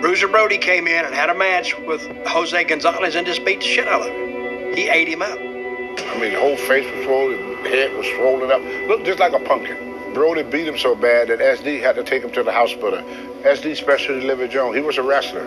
Bruiser 0.02 0.28
Brody 0.28 0.58
came 0.58 0.88
in 0.88 1.06
and 1.06 1.13
had 1.13 1.30
a 1.30 1.36
match 1.36 1.78
with 1.78 2.02
Jose 2.26 2.63
Gonzalez 2.63 3.13
and 3.15 3.28
just 3.28 3.46
beat 3.46 3.60
the 3.60 3.67
shit 3.67 3.88
out 3.88 4.02
of 4.02 4.08
him. 4.08 4.74
He 4.76 4.89
ate 4.89 5.08
him 5.08 5.22
up. 5.22 5.38
I 5.38 6.19
mean, 6.19 6.34
the 6.34 6.39
whole 6.39 6.58
face 6.58 6.91
was 6.96 7.06
swollen, 7.06 7.39
head 7.65 7.93
was 7.93 8.08
swollen 8.15 8.52
up, 8.52 8.62
looked 8.88 9.06
just 9.06 9.19
like 9.19 9.34
a 9.34 9.39
pumpkin. 9.39 9.92
Brody 10.13 10.43
beat 10.43 10.67
him 10.67 10.78
so 10.78 10.95
bad 10.95 11.30
that 11.30 11.39
SD 11.39 11.82
had 11.82 11.95
to 11.95 12.04
take 12.04 12.23
him 12.23 12.32
to 12.32 12.43
the 12.43 12.52
hospital. 12.52 12.99
SD 13.41 13.76
Special 13.76 14.19
Delivery 14.19 14.47
Jones, 14.47 14.76
he 14.76 14.82
was 14.82 14.97
a 14.97 15.04
wrestler. 15.04 15.43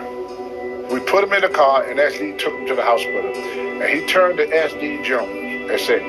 We 0.91 0.99
put 0.99 1.23
him 1.23 1.33
in 1.33 1.41
the 1.41 1.49
car, 1.49 1.83
and 1.83 1.99
SD 1.99 2.37
took 2.37 2.53
him 2.53 2.67
to 2.67 2.75
the 2.75 2.83
hospital. 2.83 3.33
And 3.33 3.83
he 3.83 4.05
turned 4.07 4.37
to 4.37 4.47
SD 4.47 5.03
Jones 5.03 5.71
and 5.71 5.79
said, 5.79 6.01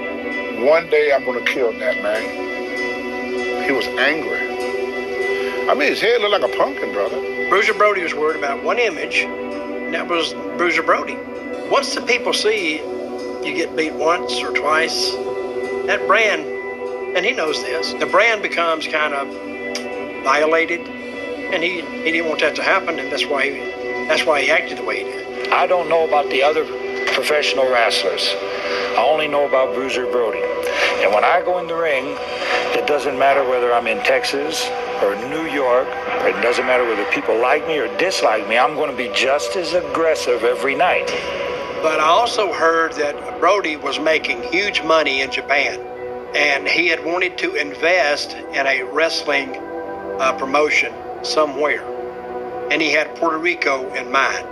One 0.65 0.91
day 0.91 1.13
I'm 1.13 1.25
to 1.25 1.45
kill 1.45 1.73
that 1.79 2.03
man. 2.03 3.65
He 3.65 3.73
was 3.73 3.87
angry. 3.87 4.41
I 5.69 5.75
mean, 5.75 5.89
his 5.89 6.01
head 6.01 6.21
looked 6.21 6.43
like 6.43 6.55
a 6.55 6.57
pumpkin, 6.57 6.93
brother. 6.93 7.21
Bruiser 7.49 7.75
Brody 7.75 8.03
was 8.03 8.15
worried 8.15 8.39
about 8.39 8.65
one 8.65 8.79
image, 8.79 9.19
and 9.19 9.95
that 9.95 10.09
was 10.09 10.33
Bruiser 10.57 10.83
Brody. 10.83 11.17
Once 11.71 11.95
the 11.95 12.03
people 12.03 12.33
see 12.33 12.79
you 12.79 13.55
get 13.55 13.77
beat 13.77 13.93
once 13.93 14.41
or 14.41 14.53
twice, 14.53 15.13
that 15.87 16.07
brand, 16.07 16.58
and 17.19 17.27
he 17.27 17.33
knows 17.33 17.61
this, 17.65 17.95
the 17.95 18.07
brand 18.07 18.43
becomes 18.43 18.87
kind 18.87 19.13
of 19.13 19.27
violated, 20.23 20.79
and 21.53 21.65
he, 21.65 21.81
he 21.81 22.13
didn't 22.13 22.29
want 22.29 22.39
that 22.39 22.55
to 22.55 22.63
happen, 22.63 22.97
and 23.01 23.11
that's 23.11 23.27
why 23.27 23.43
he, 23.43 23.59
that's 24.07 24.25
why 24.25 24.41
he 24.41 24.53
acted 24.53 24.79
the 24.79 24.85
way 24.85 24.99
he 24.99 25.05
did. 25.11 25.53
I 25.53 25.67
don't 25.67 25.89
know 25.89 26.07
about 26.07 26.31
the 26.31 26.45
other 26.45 26.65
professional 27.15 27.69
wrestlers. 27.69 28.37
I 28.97 29.05
only 29.05 29.27
know 29.27 29.49
about 29.49 29.75
Bruiser 29.75 30.07
Brody. 30.07 30.43
And 31.03 31.13
when 31.13 31.25
I 31.25 31.43
go 31.45 31.59
in 31.59 31.67
the 31.67 31.75
ring, 31.75 32.05
it 32.79 32.87
doesn't 32.87 33.19
matter 33.19 33.43
whether 33.43 33.73
I'm 33.73 33.89
in 33.89 33.99
Texas 34.05 34.69
or 35.03 35.17
New 35.29 35.51
York, 35.51 35.89
or 36.23 36.29
it 36.29 36.41
doesn't 36.41 36.67
matter 36.67 36.85
whether 36.85 37.05
people 37.11 37.37
like 37.37 37.67
me 37.67 37.79
or 37.79 37.89
dislike 37.99 38.49
me, 38.49 38.57
I'm 38.57 38.77
going 38.77 38.93
to 38.93 38.97
be 38.97 39.11
just 39.13 39.57
as 39.57 39.75
aggressive 39.75 40.45
every 40.45 40.77
night. 40.77 41.09
But 41.83 41.99
I 41.99 42.07
also 42.07 42.53
heard 42.53 42.93
that 42.93 43.41
Brody 43.41 43.77
was 43.77 43.99
making 43.99 44.41
huge 44.45 44.85
money 44.85 45.23
in 45.23 45.33
Japan, 45.33 45.88
and 46.35 46.69
he 46.69 46.89
had 46.89 47.05
wanted 47.05 47.39
to 47.39 47.55
invest 47.55 48.35
in 48.35 48.67
a 48.67 48.83
wrestling 48.83 49.57
uh, 50.21 50.37
promotion 50.39 50.93
somewhere, 51.23 51.83
and 52.71 52.83
he 52.83 52.93
had 52.93 53.15
Puerto 53.17 53.39
Rico 53.39 53.93
in 53.95 54.11
mind. 54.11 54.47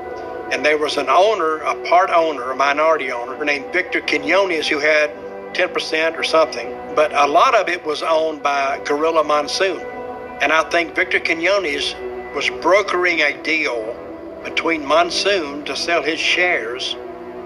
And 0.53 0.65
there 0.65 0.79
was 0.79 0.97
an 0.97 1.09
owner, 1.09 1.59
a 1.59 1.75
part 1.89 2.11
owner, 2.11 2.51
a 2.51 2.57
minority 2.57 3.11
owner 3.11 3.45
named 3.45 3.73
Victor 3.73 4.01
Quinones 4.01 4.69
who 4.69 4.79
had 4.79 5.11
10% 5.55 6.17
or 6.17 6.23
something, 6.23 6.69
but 6.95 7.13
a 7.13 7.27
lot 7.27 7.55
of 7.55 7.69
it 7.69 7.85
was 7.85 8.03
owned 8.03 8.43
by 8.43 8.81
Gorilla 8.85 9.25
Monsoon. 9.25 9.81
And 10.41 10.53
I 10.53 10.63
think 10.71 10.95
Victor 10.95 11.19
Quinones 11.19 11.95
was 12.35 12.49
brokering 12.63 13.21
a 13.21 13.43
deal 13.43 13.95
between 14.45 14.85
Monsoon 14.85 15.65
to 15.65 15.75
sell 15.75 16.03
his 16.03 16.21
shares 16.21 16.95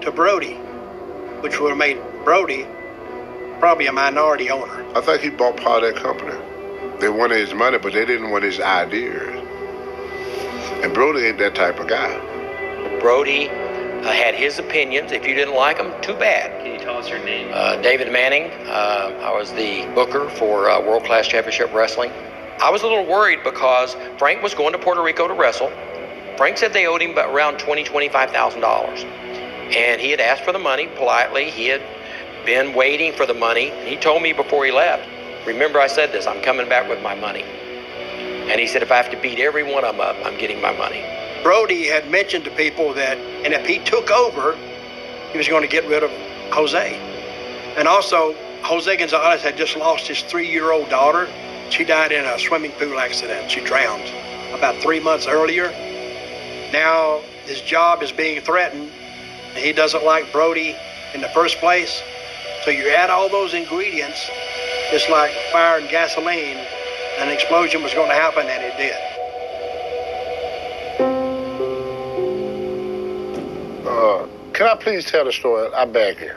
to 0.01 0.11
Brody, 0.11 0.55
which 1.41 1.59
would 1.59 1.69
have 1.69 1.77
made 1.77 1.97
Brody 2.23 2.67
probably 3.61 3.85
a 3.85 3.91
minority 3.91 4.49
owner. 4.49 4.83
I 4.97 5.01
think 5.01 5.21
he 5.21 5.29
bought 5.29 5.55
part 5.55 5.83
of 5.83 5.93
that 5.93 6.01
company. 6.01 6.35
They 6.99 7.09
wanted 7.09 7.37
his 7.37 7.53
money, 7.53 7.77
but 7.77 7.93
they 7.93 8.05
didn't 8.05 8.31
want 8.31 8.43
his 8.43 8.59
ideas. 8.59 9.37
And 10.83 10.91
Brody 10.95 11.27
ain't 11.27 11.37
that 11.37 11.53
type 11.53 11.79
of 11.79 11.87
guy. 11.87 12.09
Brody 12.99 13.49
uh, 13.49 14.11
had 14.11 14.33
his 14.33 14.57
opinions. 14.57 15.11
If 15.11 15.27
you 15.27 15.35
didn't 15.35 15.53
like 15.53 15.77
them, 15.77 15.93
too 16.01 16.15
bad. 16.15 16.63
Can 16.63 16.73
you 16.73 16.79
tell 16.79 16.97
us 16.97 17.07
your 17.07 17.23
name? 17.23 17.51
Uh, 17.53 17.79
David 17.83 18.11
Manning. 18.11 18.49
Uh, 18.67 19.15
I 19.21 19.31
was 19.31 19.51
the 19.53 19.85
booker 19.93 20.27
for 20.31 20.67
uh, 20.67 20.81
World 20.81 21.05
Class 21.05 21.27
Championship 21.27 21.71
Wrestling. 21.71 22.11
I 22.63 22.71
was 22.71 22.81
a 22.81 22.87
little 22.87 23.05
worried 23.05 23.43
because 23.43 23.95
Frank 24.17 24.41
was 24.41 24.55
going 24.55 24.73
to 24.73 24.79
Puerto 24.79 25.03
Rico 25.03 25.27
to 25.27 25.35
wrestle. 25.35 25.71
Frank 26.35 26.57
said 26.57 26.73
they 26.73 26.87
owed 26.87 27.03
him 27.03 27.11
about 27.11 27.31
around 27.31 27.59
twenty, 27.59 27.83
twenty-five 27.83 28.31
thousand 28.31 28.61
dollars, 28.61 29.03
and 29.03 30.01
he 30.01 30.09
had 30.09 30.19
asked 30.19 30.43
for 30.43 30.51
the 30.51 30.59
money 30.59 30.87
politely. 30.95 31.51
He 31.51 31.67
had 31.67 31.81
been 32.45 32.73
waiting 32.73 33.13
for 33.13 33.25
the 33.25 33.33
money. 33.33 33.69
He 33.85 33.97
told 33.97 34.21
me 34.21 34.33
before 34.33 34.65
he 34.65 34.71
left. 34.71 35.07
Remember, 35.45 35.79
I 35.79 35.87
said 35.87 36.11
this. 36.11 36.27
I'm 36.27 36.41
coming 36.41 36.69
back 36.69 36.89
with 36.89 37.01
my 37.01 37.15
money. 37.15 37.43
And 37.43 38.59
he 38.59 38.67
said, 38.67 38.81
if 38.83 38.91
I 38.91 38.97
have 38.97 39.11
to 39.11 39.21
beat 39.21 39.39
every 39.39 39.63
one 39.63 39.83
of 39.85 39.95
them 39.95 40.01
up, 40.01 40.15
I'm 40.25 40.37
getting 40.37 40.61
my 40.61 40.75
money. 40.75 41.03
Brody 41.43 41.87
had 41.87 42.09
mentioned 42.09 42.45
to 42.45 42.51
people 42.51 42.93
that, 42.93 43.17
and 43.17 43.53
if 43.53 43.65
he 43.65 43.79
took 43.79 44.11
over, 44.11 44.55
he 45.31 45.37
was 45.37 45.47
going 45.47 45.61
to 45.61 45.67
get 45.67 45.87
rid 45.87 46.03
of 46.03 46.11
Jose. 46.51 46.95
And 47.77 47.87
also, 47.87 48.33
Jose 48.63 48.95
Gonzalez 48.97 49.41
had 49.41 49.57
just 49.57 49.75
lost 49.75 50.07
his 50.07 50.21
three 50.21 50.49
year 50.49 50.71
old 50.71 50.89
daughter. 50.89 51.27
She 51.69 51.83
died 51.83 52.11
in 52.11 52.25
a 52.25 52.37
swimming 52.37 52.71
pool 52.71 52.99
accident. 52.99 53.49
She 53.49 53.61
drowned 53.61 54.07
about 54.53 54.75
three 54.81 54.99
months 54.99 55.27
earlier. 55.27 55.69
Now 56.71 57.21
his 57.45 57.61
job 57.61 58.03
is 58.03 58.11
being 58.11 58.41
threatened. 58.41 58.91
He 59.55 59.73
doesn't 59.73 60.03
like 60.03 60.31
Brody 60.31 60.75
in 61.13 61.21
the 61.21 61.29
first 61.29 61.57
place. 61.57 62.03
So 62.63 62.69
you 62.69 62.89
add 62.89 63.09
all 63.09 63.27
those 63.27 63.55
ingredients, 63.55 64.29
it's 64.91 65.09
like 65.09 65.31
fire 65.51 65.79
and 65.79 65.89
gasoline. 65.89 66.57
An 67.17 67.29
explosion 67.29 67.81
was 67.81 67.93
going 67.93 68.09
to 68.09 68.15
happen, 68.15 68.45
and 68.47 68.63
it 68.63 68.77
did. 68.77 68.95
Uh, 73.87 74.27
can 74.53 74.67
I 74.67 74.75
please 74.75 75.05
tell 75.05 75.25
the 75.25 75.31
story? 75.31 75.71
I 75.73 75.85
beg 75.85 76.19
you. 76.19 76.33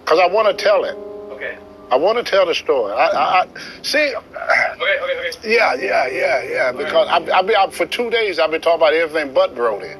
Because 0.00 0.18
I 0.18 0.26
want 0.26 0.48
to 0.48 0.64
tell 0.64 0.84
it. 0.84 0.96
Okay. 1.32 1.58
I 1.90 1.96
want 1.96 2.16
to 2.18 2.24
tell 2.24 2.46
the 2.46 2.54
story. 2.54 2.92
I, 2.92 3.06
I, 3.08 3.40
I 3.42 3.46
see. 3.82 3.98
Okay, 3.98 4.16
okay, 4.16 5.28
okay. 5.28 5.54
Yeah, 5.54 5.74
yeah, 5.74 6.06
yeah, 6.08 6.42
yeah. 6.42 6.72
Because 6.72 7.06
I, 7.08 7.18
I, 7.18 7.64
I, 7.64 7.70
for 7.70 7.86
two 7.86 8.08
days 8.10 8.38
I've 8.38 8.50
been 8.50 8.60
talking 8.62 8.80
about 8.80 8.94
everything 8.94 9.34
but 9.34 9.54
Brody, 9.54 9.90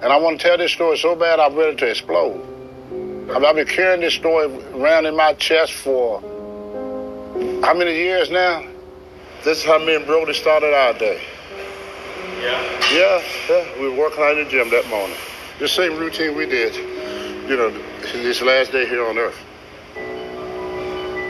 and 0.00 0.12
I 0.12 0.16
want 0.16 0.40
to 0.40 0.46
tell 0.46 0.58
this 0.58 0.72
story 0.72 0.96
so 0.96 1.16
bad 1.16 1.40
I'm 1.40 1.56
ready 1.56 1.76
to 1.76 1.90
explode. 1.90 2.51
I've, 3.30 3.54
been 3.54 3.66
carrying 3.66 4.00
this 4.00 4.14
story 4.14 4.46
around 4.74 5.06
in 5.06 5.16
my 5.16 5.32
chest 5.34 5.72
for 5.72 6.20
how 7.62 7.72
many 7.72 7.94
years 7.94 8.30
now? 8.30 8.66
This 9.44 9.58
is 9.58 9.64
how 9.64 9.78
me 9.78 9.94
and 9.94 10.04
Brody 10.04 10.34
started 10.34 10.74
our 10.74 10.92
day. 10.94 11.22
Yeah. 12.40 12.90
Yeah, 12.92 13.22
yeah. 13.48 13.80
We 13.80 13.88
were 13.88 13.96
working 13.96 14.22
out 14.22 14.36
in 14.36 14.44
the 14.44 14.50
gym 14.50 14.70
that 14.70 14.88
morning. 14.88 15.16
The 15.58 15.68
same 15.68 15.96
routine 15.98 16.36
we 16.36 16.46
did, 16.46 16.74
you 17.48 17.56
know, 17.56 17.70
this 18.12 18.42
last 18.42 18.72
day 18.72 18.86
here 18.86 19.06
on 19.06 19.16
Earth. 19.16 19.38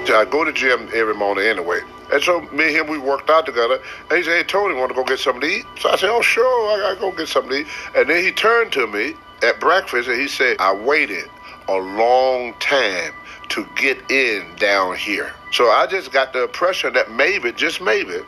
I 0.09 0.27
go 0.29 0.45
to 0.45 0.53
gym 0.53 0.89
every 0.95 1.15
morning 1.15 1.45
anyway. 1.45 1.81
And 2.13 2.23
so 2.23 2.41
me 2.53 2.65
and 2.65 2.77
him, 2.77 2.87
we 2.89 2.99
worked 2.99 3.31
out 3.31 3.47
together. 3.47 3.81
And 4.11 4.19
he 4.19 4.25
said, 4.25 4.37
hey, 4.37 4.43
Tony, 4.43 4.75
want 4.75 4.91
to 4.91 4.95
go 4.95 5.05
get 5.05 5.19
something 5.19 5.43
to 5.43 5.47
eat? 5.47 5.65
So 5.79 5.91
I 5.91 5.97
said, 5.97 6.11
oh, 6.11 6.21
sure, 6.21 6.71
I 6.73 6.81
got 6.81 6.95
to 6.95 7.01
go 7.01 7.13
get 7.13 7.29
something 7.29 7.51
to 7.51 7.59
eat. 7.61 7.67
And 7.97 8.11
then 8.11 8.23
he 8.23 8.33
turned 8.33 8.73
to 8.73 8.87
me 8.87 9.15
at 9.43 9.61
breakfast 9.61 10.09
and 10.09 10.21
he 10.21 10.29
said, 10.29 10.57
I 10.59 10.75
waited 10.75 11.29
a 11.69 11.77
long 11.77 12.55
time 12.61 13.13
to 13.51 13.67
get 13.77 14.11
in 14.11 14.55
down 14.57 14.97
here. 14.97 15.33
So 15.53 15.71
I 15.71 15.87
just 15.87 16.13
got 16.13 16.33
the 16.33 16.45
impression 16.45 16.95
that 16.95 17.11
maybe, 17.11 17.53
just 17.53 17.81
maybe, 17.81 18.21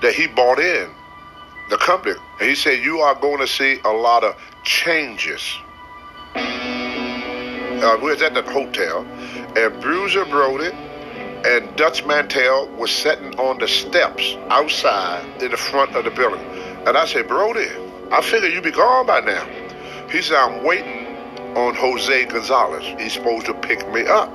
that 0.00 0.14
he 0.14 0.26
bought 0.26 0.58
in 0.58 0.90
the 1.70 1.76
company. 1.76 2.16
And 2.40 2.48
he 2.48 2.54
said, 2.54 2.82
you 2.82 2.98
are 3.00 3.14
going 3.14 3.38
to 3.38 3.46
see 3.46 3.78
a 3.84 3.92
lot 3.92 4.24
of 4.24 4.36
changes. 4.64 5.56
Uh, 6.34 7.96
we 8.00 8.10
was 8.10 8.22
at 8.22 8.34
the 8.34 8.42
hotel, 8.42 9.04
and 9.56 9.80
Bruiser 9.80 10.24
Brody 10.24 10.70
and 11.44 11.74
Dutch 11.76 12.04
Mantel 12.04 12.68
was 12.76 12.90
sitting 12.92 13.38
on 13.38 13.58
the 13.58 13.66
steps 13.66 14.36
outside 14.48 15.42
in 15.42 15.50
the 15.50 15.56
front 15.56 15.96
of 15.96 16.04
the 16.04 16.10
building. 16.10 16.44
And 16.86 16.96
I 16.96 17.06
said, 17.06 17.26
Brody, 17.26 17.68
I 18.12 18.22
figure 18.22 18.48
you'd 18.48 18.62
be 18.62 18.70
gone 18.70 19.06
by 19.06 19.20
now. 19.20 19.44
He 20.10 20.22
said, 20.22 20.36
I'm 20.36 20.62
waiting 20.62 21.01
on 21.56 21.74
Jose 21.74 22.24
Gonzalez. 22.26 22.84
He's 23.00 23.12
supposed 23.12 23.46
to 23.46 23.54
pick 23.54 23.88
me 23.92 24.06
up. 24.06 24.30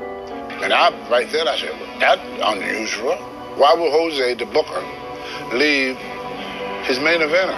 And 0.62 0.74
I, 0.74 0.90
right 1.10 1.30
there, 1.32 1.48
I 1.48 1.58
said, 1.58 1.72
well, 1.72 2.00
that's 2.00 2.22
unusual. 2.44 3.16
Why 3.58 3.74
would 3.74 3.92
Jose, 3.92 4.34
the 4.36 4.46
booker, 4.46 4.84
leave 5.56 5.98
his 6.86 7.00
main 7.00 7.22
eventer? 7.22 7.54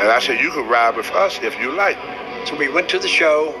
And 0.00 0.08
I 0.08 0.18
said, 0.18 0.40
you 0.40 0.50
could 0.50 0.68
ride 0.68 0.96
with 0.96 1.10
us 1.12 1.38
if 1.42 1.58
you 1.60 1.72
like. 1.72 1.98
So 2.46 2.56
we 2.56 2.68
went 2.68 2.88
to 2.90 2.98
the 2.98 3.08
show, 3.08 3.52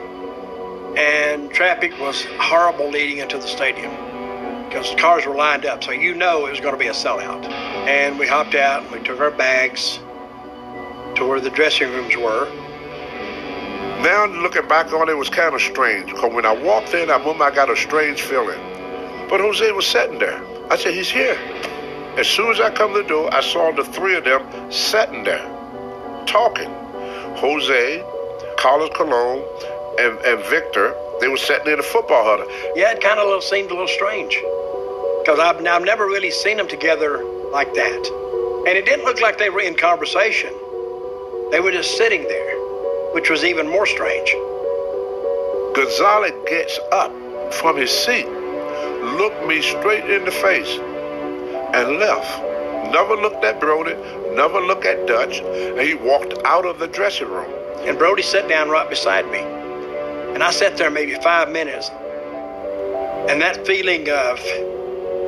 and 0.96 1.50
traffic 1.50 1.98
was 2.00 2.24
horrible 2.38 2.88
leading 2.88 3.18
into 3.18 3.36
the 3.38 3.46
stadium 3.46 3.90
because 4.70 4.94
cars 4.94 5.26
were 5.26 5.34
lined 5.34 5.66
up, 5.66 5.82
so 5.82 5.90
you 5.90 6.14
know 6.14 6.46
it 6.46 6.50
was 6.50 6.60
going 6.60 6.72
to 6.72 6.78
be 6.78 6.86
a 6.86 6.92
sellout. 6.92 7.44
And 7.88 8.18
we 8.18 8.26
hopped 8.26 8.54
out, 8.54 8.84
and 8.84 8.92
we 8.92 9.00
took 9.00 9.20
our 9.20 9.32
bags 9.32 9.98
to 11.16 11.26
where 11.26 11.40
the 11.40 11.50
dressing 11.50 11.90
rooms 11.90 12.16
were. 12.16 12.48
Now 14.02 14.24
looking 14.24 14.66
back 14.66 14.92
on 14.94 15.08
it, 15.08 15.12
it 15.12 15.16
was 15.16 15.28
kind 15.28 15.54
of 15.54 15.60
strange 15.60 16.06
because 16.06 16.32
when 16.32 16.46
I 16.46 16.54
walked 16.54 16.94
in, 16.94 17.10
I 17.10 17.18
remember 17.18 17.44
I 17.44 17.54
got 17.54 17.68
a 17.68 17.76
strange 17.76 18.22
feeling. 18.22 18.58
But 19.28 19.40
Jose 19.40 19.70
was 19.72 19.86
sitting 19.86 20.18
there. 20.18 20.40
I 20.70 20.76
said, 20.76 20.94
he's 20.94 21.10
here. 21.10 21.36
As 22.16 22.26
soon 22.26 22.50
as 22.50 22.60
I 22.60 22.70
come 22.70 22.94
to 22.94 23.02
the 23.02 23.08
door, 23.08 23.32
I 23.34 23.42
saw 23.42 23.72
the 23.72 23.84
three 23.84 24.16
of 24.16 24.24
them 24.24 24.72
sitting 24.72 25.24
there, 25.24 25.44
talking. 26.26 26.70
Jose, 27.36 28.02
Carlos 28.58 28.90
Colon, 28.94 29.44
and, 29.98 30.18
and 30.20 30.44
Victor, 30.48 30.94
they 31.20 31.28
were 31.28 31.36
sitting 31.36 31.70
in 31.70 31.76
the 31.76 31.82
football 31.82 32.24
huddle. 32.24 32.46
Yeah, 32.74 32.92
it 32.92 33.02
kind 33.02 33.20
of 33.20 33.26
little, 33.26 33.42
seemed 33.42 33.70
a 33.70 33.74
little 33.74 33.86
strange 33.86 34.34
because 35.20 35.38
I've, 35.38 35.64
I've 35.66 35.84
never 35.84 36.06
really 36.06 36.30
seen 36.30 36.56
them 36.56 36.68
together 36.68 37.22
like 37.52 37.74
that. 37.74 38.64
And 38.66 38.78
it 38.78 38.86
didn't 38.86 39.04
look 39.04 39.20
like 39.20 39.38
they 39.38 39.50
were 39.50 39.60
in 39.60 39.74
conversation. 39.74 40.52
They 41.50 41.60
were 41.60 41.72
just 41.72 41.96
sitting 41.96 42.22
there, 42.24 42.59
which 43.12 43.30
was 43.30 43.44
even 43.44 43.68
more 43.68 43.86
strange. 43.86 44.32
Gonzalez 45.74 46.32
gets 46.46 46.78
up 46.92 47.12
from 47.54 47.76
his 47.76 47.90
seat, 47.90 48.26
looked 49.18 49.46
me 49.46 49.62
straight 49.62 50.08
in 50.10 50.24
the 50.24 50.30
face, 50.30 50.78
and 51.74 51.98
left. 51.98 52.42
Never 52.92 53.14
looked 53.14 53.44
at 53.44 53.60
Brody, 53.60 53.94
never 54.34 54.60
looked 54.60 54.84
at 54.84 55.06
Dutch, 55.06 55.40
and 55.40 55.80
he 55.80 55.94
walked 55.94 56.34
out 56.44 56.66
of 56.66 56.78
the 56.78 56.88
dressing 56.88 57.28
room. 57.28 57.50
And 57.86 57.98
Brody 57.98 58.22
sat 58.22 58.48
down 58.48 58.68
right 58.68 58.88
beside 58.88 59.30
me. 59.30 59.38
And 59.38 60.42
I 60.42 60.50
sat 60.50 60.76
there 60.76 60.90
maybe 60.90 61.14
five 61.16 61.50
minutes. 61.50 61.90
And 63.28 63.40
that 63.40 63.66
feeling 63.66 64.08
of 64.10 64.38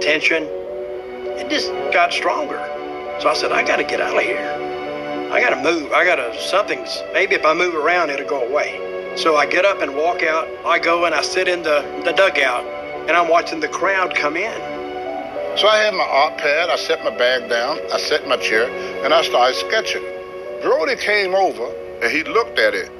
tension, 0.01 0.45
it 0.45 1.49
just 1.49 1.71
got 1.92 2.12
stronger. 2.12 2.59
So 3.21 3.29
I 3.29 3.35
said, 3.35 3.53
I 3.53 3.64
got 3.64 3.77
to 3.77 3.85
get 3.85 4.01
out 4.01 4.16
of 4.16 4.23
here. 4.23 4.62
I 5.33 5.40
got 5.40 5.51
to 5.51 5.62
move. 5.62 5.92
I 5.92 6.05
got 6.05 6.16
to, 6.16 6.38
something's, 6.38 7.03
maybe 7.14 7.35
if 7.35 7.47
I 7.47 7.55
move 7.55 7.75
around, 7.75 8.11
it'll 8.11 8.29
go 8.29 8.47
away. 8.47 9.14
So 9.16 9.35
I 9.37 9.47
get 9.47 9.64
up 9.64 9.81
and 9.81 9.97
walk 9.97 10.23
out. 10.23 10.47
I 10.66 10.79
go 10.79 11.07
and 11.07 11.14
I 11.14 11.23
sit 11.23 11.49
in 11.49 11.62
the, 11.62 11.81
the 12.05 12.12
dugout 12.12 12.66
and 13.09 13.12
I'm 13.12 13.31
watching 13.31 13.59
the 13.59 13.68
crowd 13.68 14.14
come 14.14 14.37
in. 14.37 14.53
So 15.57 15.68
I 15.68 15.79
had 15.79 15.95
my 15.95 16.05
art 16.05 16.37
pad, 16.37 16.68
I 16.68 16.77
set 16.77 17.03
my 17.03 17.16
bag 17.16 17.49
down, 17.49 17.79
I 17.90 17.97
set 17.97 18.29
my 18.29 18.37
chair, 18.37 18.68
and 19.05 19.14
I 19.14 19.23
started 19.23 19.57
sketching. 19.57 20.03
Brody 20.61 20.97
came 20.97 21.35
over 21.35 21.64
and 22.03 22.12
he 22.12 22.25
looked 22.25 22.59
at 22.59 22.75
it. 22.75 22.90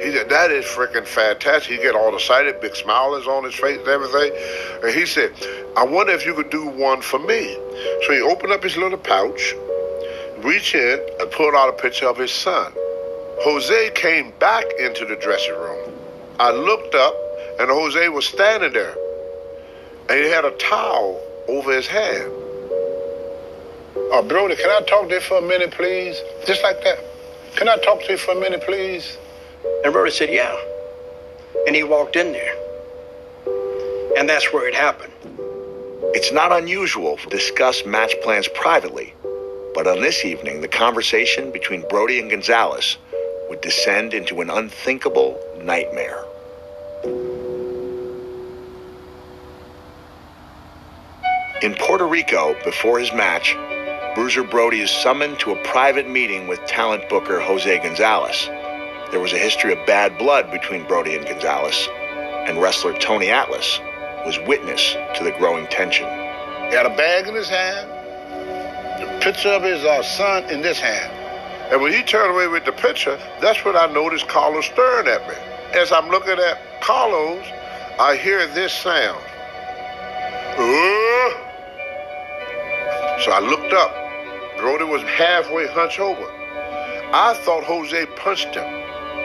He 0.00 0.12
said, 0.12 0.28
that 0.30 0.52
is 0.52 0.64
freaking 0.64 1.06
fantastic. 1.06 1.78
He 1.78 1.82
get 1.82 1.96
all 1.96 2.14
excited, 2.14 2.60
big 2.60 2.76
smiles 2.76 3.26
on 3.26 3.42
his 3.42 3.54
face 3.54 3.78
and 3.78 3.88
everything. 3.88 4.32
And 4.84 4.94
he 4.94 5.04
said, 5.04 5.32
I 5.76 5.84
wonder 5.84 6.12
if 6.12 6.24
you 6.24 6.34
could 6.34 6.50
do 6.50 6.66
one 6.66 7.02
for 7.02 7.18
me. 7.18 7.54
So 8.06 8.12
he 8.12 8.20
opened 8.20 8.52
up 8.52 8.62
his 8.62 8.76
little 8.76 8.98
pouch, 8.98 9.54
reached 10.44 10.74
in, 10.74 10.98
and 11.20 11.30
pulled 11.30 11.54
out 11.54 11.68
a 11.68 11.72
picture 11.72 12.06
of 12.06 12.16
his 12.16 12.30
son. 12.30 12.72
Jose 13.44 13.90
came 13.94 14.32
back 14.38 14.64
into 14.78 15.04
the 15.04 15.16
dressing 15.16 15.54
room. 15.54 15.92
I 16.38 16.52
looked 16.52 16.94
up, 16.94 17.14
and 17.58 17.70
Jose 17.70 18.08
was 18.08 18.26
standing 18.26 18.72
there. 18.72 18.94
And 20.08 20.18
he 20.18 20.30
had 20.30 20.44
a 20.44 20.50
towel 20.58 21.20
over 21.48 21.74
his 21.74 21.86
hand. 21.86 22.30
Oh, 24.14 24.24
Brody, 24.26 24.56
can 24.56 24.70
I 24.70 24.80
talk 24.86 25.08
to 25.08 25.14
you 25.14 25.20
for 25.20 25.38
a 25.38 25.42
minute, 25.42 25.70
please? 25.70 26.20
Just 26.46 26.62
like 26.62 26.82
that. 26.84 26.98
Can 27.56 27.68
I 27.68 27.76
talk 27.78 28.02
to 28.02 28.12
you 28.12 28.18
for 28.18 28.32
a 28.32 28.40
minute, 28.40 28.62
please? 28.64 29.16
And 29.84 29.92
Brody 29.92 30.10
said, 30.10 30.30
Yeah. 30.30 30.54
And 31.66 31.76
he 31.76 31.82
walked 31.82 32.16
in 32.16 32.32
there. 32.32 32.54
And 34.18 34.28
that's 34.28 34.52
where 34.52 34.68
it 34.68 34.74
happened. 34.74 35.12
It's 36.14 36.32
not 36.32 36.52
unusual 36.52 37.16
to 37.16 37.28
discuss 37.28 37.84
match 37.86 38.14
plans 38.22 38.48
privately, 38.48 39.14
but 39.74 39.86
on 39.86 40.00
this 40.00 40.24
evening, 40.24 40.60
the 40.60 40.68
conversation 40.68 41.50
between 41.50 41.86
Brody 41.88 42.20
and 42.20 42.30
Gonzalez 42.30 42.98
would 43.48 43.60
descend 43.60 44.14
into 44.14 44.40
an 44.40 44.50
unthinkable 44.50 45.40
nightmare. 45.62 46.24
In 51.62 51.74
Puerto 51.74 52.06
Rico, 52.06 52.56
before 52.64 52.98
his 52.98 53.12
match, 53.12 53.54
Bruiser 54.14 54.42
Brody 54.42 54.80
is 54.80 54.90
summoned 54.90 55.38
to 55.38 55.52
a 55.52 55.62
private 55.62 56.08
meeting 56.08 56.48
with 56.48 56.58
talent 56.66 57.08
booker 57.08 57.40
Jose 57.40 57.78
Gonzalez. 57.78 58.48
There 59.10 59.20
was 59.20 59.32
a 59.32 59.38
history 59.38 59.72
of 59.72 59.86
bad 59.86 60.18
blood 60.18 60.50
between 60.50 60.86
Brody 60.86 61.14
and 61.14 61.24
Gonzalez, 61.24 61.88
and 62.48 62.60
wrestler 62.60 62.98
Tony 62.98 63.30
Atlas 63.30 63.78
was 64.26 64.38
witness 64.46 64.94
to 65.16 65.22
the 65.24 65.32
growing 65.38 65.66
tension. 65.68 66.06
He 66.68 66.74
had 66.74 66.86
a 66.86 66.96
bag 66.96 67.28
in 67.28 67.34
his 67.34 67.48
hand, 67.48 67.91
the 69.02 69.18
picture 69.20 69.50
of 69.50 69.62
his 69.62 69.84
uh, 69.84 70.02
son 70.02 70.44
in 70.50 70.62
this 70.62 70.78
hand. 70.78 71.12
And 71.72 71.80
when 71.80 71.92
he 71.92 72.02
turned 72.02 72.34
away 72.34 72.48
with 72.48 72.64
the 72.64 72.72
picture, 72.72 73.18
that's 73.40 73.64
when 73.64 73.76
I 73.76 73.86
noticed 73.86 74.28
Carlos 74.28 74.66
staring 74.66 75.08
at 75.08 75.26
me. 75.28 75.34
As 75.74 75.90
I'm 75.90 76.08
looking 76.08 76.38
at 76.38 76.58
Carlos, 76.80 77.44
I 77.98 78.16
hear 78.16 78.46
this 78.48 78.72
sound. 78.72 79.22
Uh, 80.54 81.30
so 83.20 83.32
I 83.32 83.40
looked 83.40 83.72
up. 83.72 83.90
Brody 84.58 84.84
was 84.84 85.02
halfway 85.02 85.66
hunched 85.68 85.98
over. 85.98 86.26
I 87.14 87.34
thought 87.44 87.64
Jose 87.64 88.06
punched 88.16 88.54
him 88.54 88.68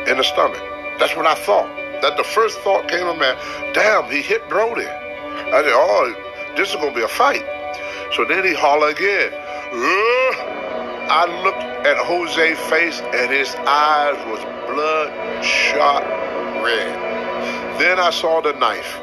in 0.08 0.18
the 0.18 0.24
stomach. 0.24 0.62
That's 1.00 1.16
what 1.16 1.28
I 1.28 1.36
thought. 1.36 1.68
That 2.02 2.18
the 2.18 2.24
first 2.24 2.60
thought 2.60 2.88
came 2.88 3.06
to 3.06 3.14
me, 3.14 3.74
damn, 3.74 4.10
he 4.10 4.22
hit 4.22 4.48
Brody. 4.50 4.88
I 4.88 5.64
said, 5.64 5.74
oh, 5.74 6.16
this 6.56 6.70
is 6.70 6.76
going 6.76 6.90
to 6.90 6.96
be 6.96 7.04
a 7.04 7.08
fight. 7.08 7.46
So 8.16 8.26
then 8.26 8.44
he 8.44 8.54
hollered 8.54 8.96
again. 8.98 9.34
I 9.74 11.42
looked 11.44 11.64
at 11.86 11.98
Jose's 12.06 12.60
face 12.70 13.02
and 13.02 13.32
his 13.32 13.54
eyes 13.56 14.18
was 14.28 14.40
bloodshot 14.68 16.04
red. 16.64 17.80
Then 17.80 18.00
I 18.00 18.12
saw 18.12 18.42
the 18.42 18.54
knife. 18.54 19.00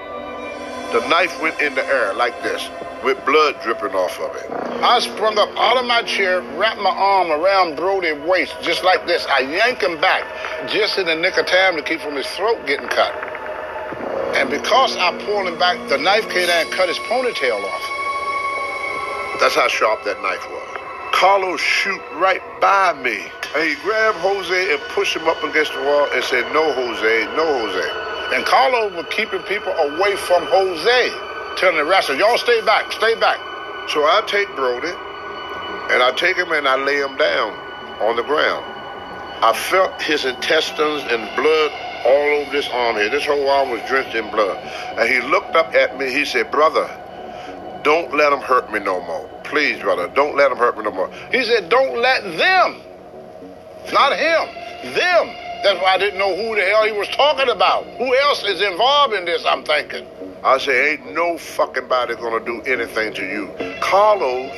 The 0.93 1.07
knife 1.09 1.41
went 1.43 1.61
in 1.61 1.75
the 1.75 1.85
air 1.85 2.15
like 2.15 2.41
this, 2.43 2.69
with 3.03 3.25
blood 3.27 3.61
dripping 3.63 3.95
off 3.97 4.19
of 4.21 4.37
it. 4.37 4.51
I 4.83 5.01
sprung 5.01 5.39
up 5.39 5.49
out 5.57 5.77
of 5.77 5.87
my 5.87 6.03
chair, 6.03 6.41
wrapped 6.57 6.81
my 6.81 6.91
arm 6.91 7.31
around 7.31 7.77
Brody's 7.77 8.21
waist, 8.29 8.55
just 8.63 8.85
like 8.85 9.07
this. 9.07 9.27
I 9.27 9.41
yanked 9.41 9.83
him 9.83 10.01
back, 10.01 10.25
just 10.69 10.99
in 10.99 11.07
the 11.07 11.17
nick 11.17 11.37
of 11.37 11.47
time 11.47 11.77
to 11.77 11.83
keep 11.83 12.01
from 12.01 12.15
his 12.15 12.27
throat 12.29 12.65
getting 12.67 12.89
cut. 12.89 13.13
And 14.37 14.51
because 14.51 14.97
I 14.97 15.17
pulled 15.25 15.49
him 15.49 15.59
back, 15.59 15.89
the 15.89 15.99
knife 15.99 16.29
came 16.29 16.47
down 16.47 16.67
and 16.67 16.71
cut 16.73 16.89
his 16.89 16.99
ponytail 16.99 17.63
off. 17.65 17.94
That's 19.45 19.57
how 19.57 19.69
sharp 19.69 20.05
that 20.05 20.17
knife 20.23 20.41
was. 20.49 20.81
Carlos 21.13 21.61
shoot 21.61 22.01
right 22.15 22.41
by 22.63 22.95
me. 23.05 23.29
And 23.53 23.69
he 23.69 23.77
grabbed 23.85 24.17
Jose 24.25 24.73
and 24.73 24.81
pushed 24.97 25.15
him 25.15 25.29
up 25.29 25.37
against 25.45 25.75
the 25.75 25.83
wall 25.85 26.09
and 26.15 26.25
said, 26.25 26.51
No, 26.55 26.73
Jose, 26.73 27.29
no, 27.37 27.45
Jose. 27.45 28.35
And 28.35 28.47
Carlos 28.47 28.95
was 28.97 29.05
keeping 29.11 29.43
people 29.43 29.75
away 29.75 30.17
from 30.17 30.47
Jose, 30.49 31.11
telling 31.61 31.77
the 31.77 31.85
wrestlers, 31.85 32.19
Y'all 32.19 32.39
stay 32.39 32.65
back, 32.65 32.91
stay 32.91 33.21
back. 33.21 33.37
So 33.91 34.01
I 34.01 34.25
take 34.27 34.49
Brody 34.57 34.89
and 35.93 36.01
I 36.03 36.11
take 36.17 36.39
him 36.39 36.51
and 36.51 36.67
I 36.67 36.83
lay 36.83 36.97
him 36.97 37.15
down 37.19 37.53
on 38.01 38.17
the 38.17 38.25
ground. 38.25 38.65
I 39.45 39.53
felt 39.53 40.01
his 40.01 40.25
intestines 40.25 41.05
and 41.13 41.21
blood 41.37 41.71
all 42.07 42.41
over 42.41 42.51
this 42.51 42.71
arm 42.73 42.97
here. 42.97 43.11
This 43.11 43.27
whole 43.27 43.47
arm 43.51 43.69
was 43.69 43.83
drenched 43.87 44.15
in 44.15 44.25
blood. 44.31 44.57
And 44.97 45.07
he 45.07 45.21
looked 45.21 45.55
up 45.55 45.75
at 45.75 45.99
me. 45.99 46.11
He 46.11 46.25
said, 46.25 46.51
Brother, 46.51 46.89
don't 47.83 48.17
let 48.17 48.33
him 48.33 48.41
hurt 48.41 48.73
me 48.73 48.81
no 48.81 49.05
more. 49.05 49.34
Please, 49.55 49.81
brother, 49.81 50.09
don't 50.09 50.35
let 50.35 50.51
him 50.51 50.59
hurt 50.59 50.77
me 50.77 50.83
no 50.83 50.91
more. 50.91 51.09
He 51.31 51.45
said, 51.45 51.69
Don't 51.69 51.97
let 52.03 52.25
them, 52.25 52.83
not 53.93 54.11
him, 54.19 54.49
them. 54.95 55.29
That's 55.63 55.81
why 55.81 55.95
I 55.95 55.97
didn't 55.97 56.19
know 56.19 56.35
who 56.35 56.57
the 56.57 56.63
hell 56.63 56.85
he 56.85 56.91
was 56.91 57.07
talking 57.11 57.49
about. 57.49 57.87
Who 57.99 58.17
else 58.17 58.43
is 58.43 58.61
involved 58.61 59.15
in 59.15 59.25
this, 59.25 59.45
I'm 59.47 59.63
thinking. 59.63 60.09
I 60.43 60.59
say, 60.59 60.95
Ain't 60.95 61.15
no 61.15 61.39
fucking 61.39 61.87
body 61.87 62.17
gonna 62.17 62.45
do 62.45 62.63
anything 62.63 63.15
to 63.15 63.23
you. 63.25 63.49
Carlos 63.81 64.51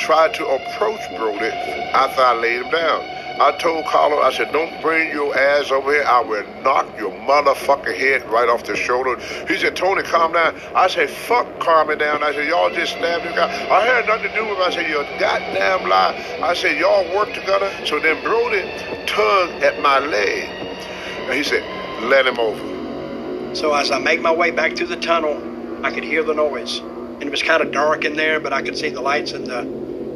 tried 0.00 0.34
to 0.34 0.44
approach 0.44 1.00
Brody 1.16 1.46
after 1.94 2.20
I 2.20 2.34
laid 2.34 2.62
him 2.62 2.70
down. 2.72 3.19
I 3.40 3.52
told 3.52 3.86
Carlos, 3.86 4.20
I 4.22 4.36
said, 4.36 4.52
don't 4.52 4.82
bring 4.82 5.10
your 5.12 5.34
ass 5.34 5.70
over 5.70 5.92
here. 5.92 6.04
I 6.04 6.20
will 6.20 6.44
knock 6.62 6.86
your 6.98 7.10
motherfucking 7.10 7.96
head 7.96 8.28
right 8.28 8.46
off 8.50 8.64
the 8.64 8.76
shoulder. 8.76 9.18
He 9.48 9.56
said, 9.56 9.74
Tony, 9.74 10.02
calm 10.02 10.34
down. 10.34 10.60
I 10.74 10.88
said, 10.88 11.08
fuck 11.08 11.58
calming 11.58 11.96
down. 11.96 12.22
I 12.22 12.34
said, 12.34 12.46
y'all 12.46 12.68
just 12.68 12.92
stabbed 12.92 13.24
this 13.24 13.34
guy. 13.34 13.48
I 13.74 13.80
had 13.86 14.06
nothing 14.06 14.28
to 14.28 14.34
do 14.34 14.44
with 14.44 14.58
it. 14.58 14.62
I 14.62 14.70
said, 14.70 14.90
you're 14.90 15.04
goddamn 15.18 15.88
lie. 15.88 16.38
I 16.42 16.52
said, 16.52 16.78
y'all 16.78 17.02
work 17.16 17.32
together. 17.32 17.72
So 17.86 17.98
then 17.98 18.22
Brody 18.22 18.60
tugged 19.06 19.62
at 19.62 19.80
my 19.80 20.00
leg. 20.00 20.44
And 20.44 21.32
he 21.32 21.42
said, 21.42 21.62
let 22.10 22.26
him 22.26 22.38
over. 22.38 23.54
So 23.56 23.72
as 23.72 23.90
I 23.90 23.98
make 24.00 24.20
my 24.20 24.34
way 24.34 24.50
back 24.50 24.76
through 24.76 24.88
the 24.88 25.00
tunnel, 25.00 25.40
I 25.82 25.90
could 25.90 26.04
hear 26.04 26.22
the 26.22 26.34
noise. 26.34 26.80
And 26.80 27.22
it 27.22 27.30
was 27.30 27.42
kind 27.42 27.62
of 27.62 27.72
dark 27.72 28.04
in 28.04 28.16
there, 28.16 28.38
but 28.38 28.52
I 28.52 28.60
could 28.60 28.76
see 28.76 28.90
the 28.90 29.00
lights 29.00 29.32
in 29.32 29.44
the 29.44 29.60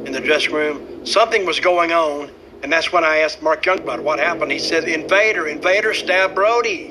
in 0.05 0.13
the 0.13 0.21
dressing 0.21 0.53
room. 0.53 1.07
Something 1.07 1.47
was 1.47 1.59
going 1.59 1.91
on, 1.93 2.31
and 2.65 2.73
that's 2.73 2.91
when 2.91 3.05
I 3.05 3.19
asked 3.19 3.43
Mark 3.43 3.63
Youngblood 3.63 4.03
what 4.03 4.19
happened. 4.19 4.51
He 4.51 4.59
said, 4.59 4.89
Invader, 4.89 5.47
Invader 5.47 5.93
stabbed 5.93 6.35
Brody. 6.35 6.87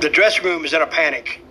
The 0.00 0.08
dressing 0.08 0.44
room 0.44 0.64
is 0.64 0.72
in 0.72 0.80
a 0.80 0.86
panic. 0.86 1.42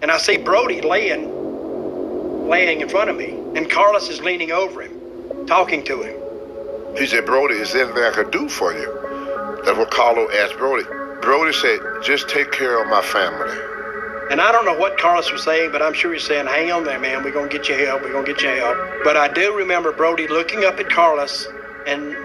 And 0.00 0.10
I 0.10 0.16
see 0.16 0.38
Brody 0.38 0.80
laying 0.80 2.48
laying 2.48 2.80
in 2.80 2.88
front 2.88 3.10
of 3.10 3.16
me. 3.16 3.32
And 3.54 3.70
Carlos 3.70 4.08
is 4.08 4.22
leaning 4.22 4.50
over 4.50 4.80
him, 4.80 5.46
talking 5.46 5.84
to 5.84 6.00
him. 6.00 6.96
He 6.96 7.04
said, 7.04 7.26
Brody, 7.26 7.56
is 7.56 7.74
there 7.74 7.84
anything 7.84 8.02
I 8.02 8.12
could 8.12 8.30
do 8.30 8.48
for 8.48 8.72
you? 8.72 9.60
That's 9.66 9.76
what 9.76 9.90
Carlo 9.90 10.26
asked 10.30 10.56
Brody. 10.56 10.84
Brody 11.20 11.52
said, 11.52 11.80
just 12.02 12.30
take 12.30 12.50
care 12.50 12.82
of 12.82 12.88
my 12.88 13.02
family. 13.02 13.54
And 14.30 14.40
I 14.40 14.52
don't 14.52 14.64
know 14.64 14.78
what 14.78 14.96
Carlos 14.96 15.30
was 15.30 15.42
saying, 15.42 15.70
but 15.70 15.82
I'm 15.82 15.92
sure 15.92 16.14
he's 16.14 16.24
saying, 16.24 16.46
hang 16.46 16.72
on 16.72 16.84
there, 16.84 16.98
man. 16.98 17.22
We're 17.22 17.30
going 17.30 17.50
to 17.50 17.58
get 17.58 17.68
you 17.68 17.74
help. 17.84 18.00
We're 18.00 18.12
going 18.12 18.24
to 18.24 18.32
get 18.32 18.40
you 18.40 18.48
help. 18.48 18.78
But 19.04 19.18
I 19.18 19.28
do 19.28 19.54
remember 19.54 19.92
Brody 19.92 20.28
looking 20.28 20.64
up 20.64 20.78
at 20.78 20.88
Carlos 20.88 21.46
and 21.86 22.16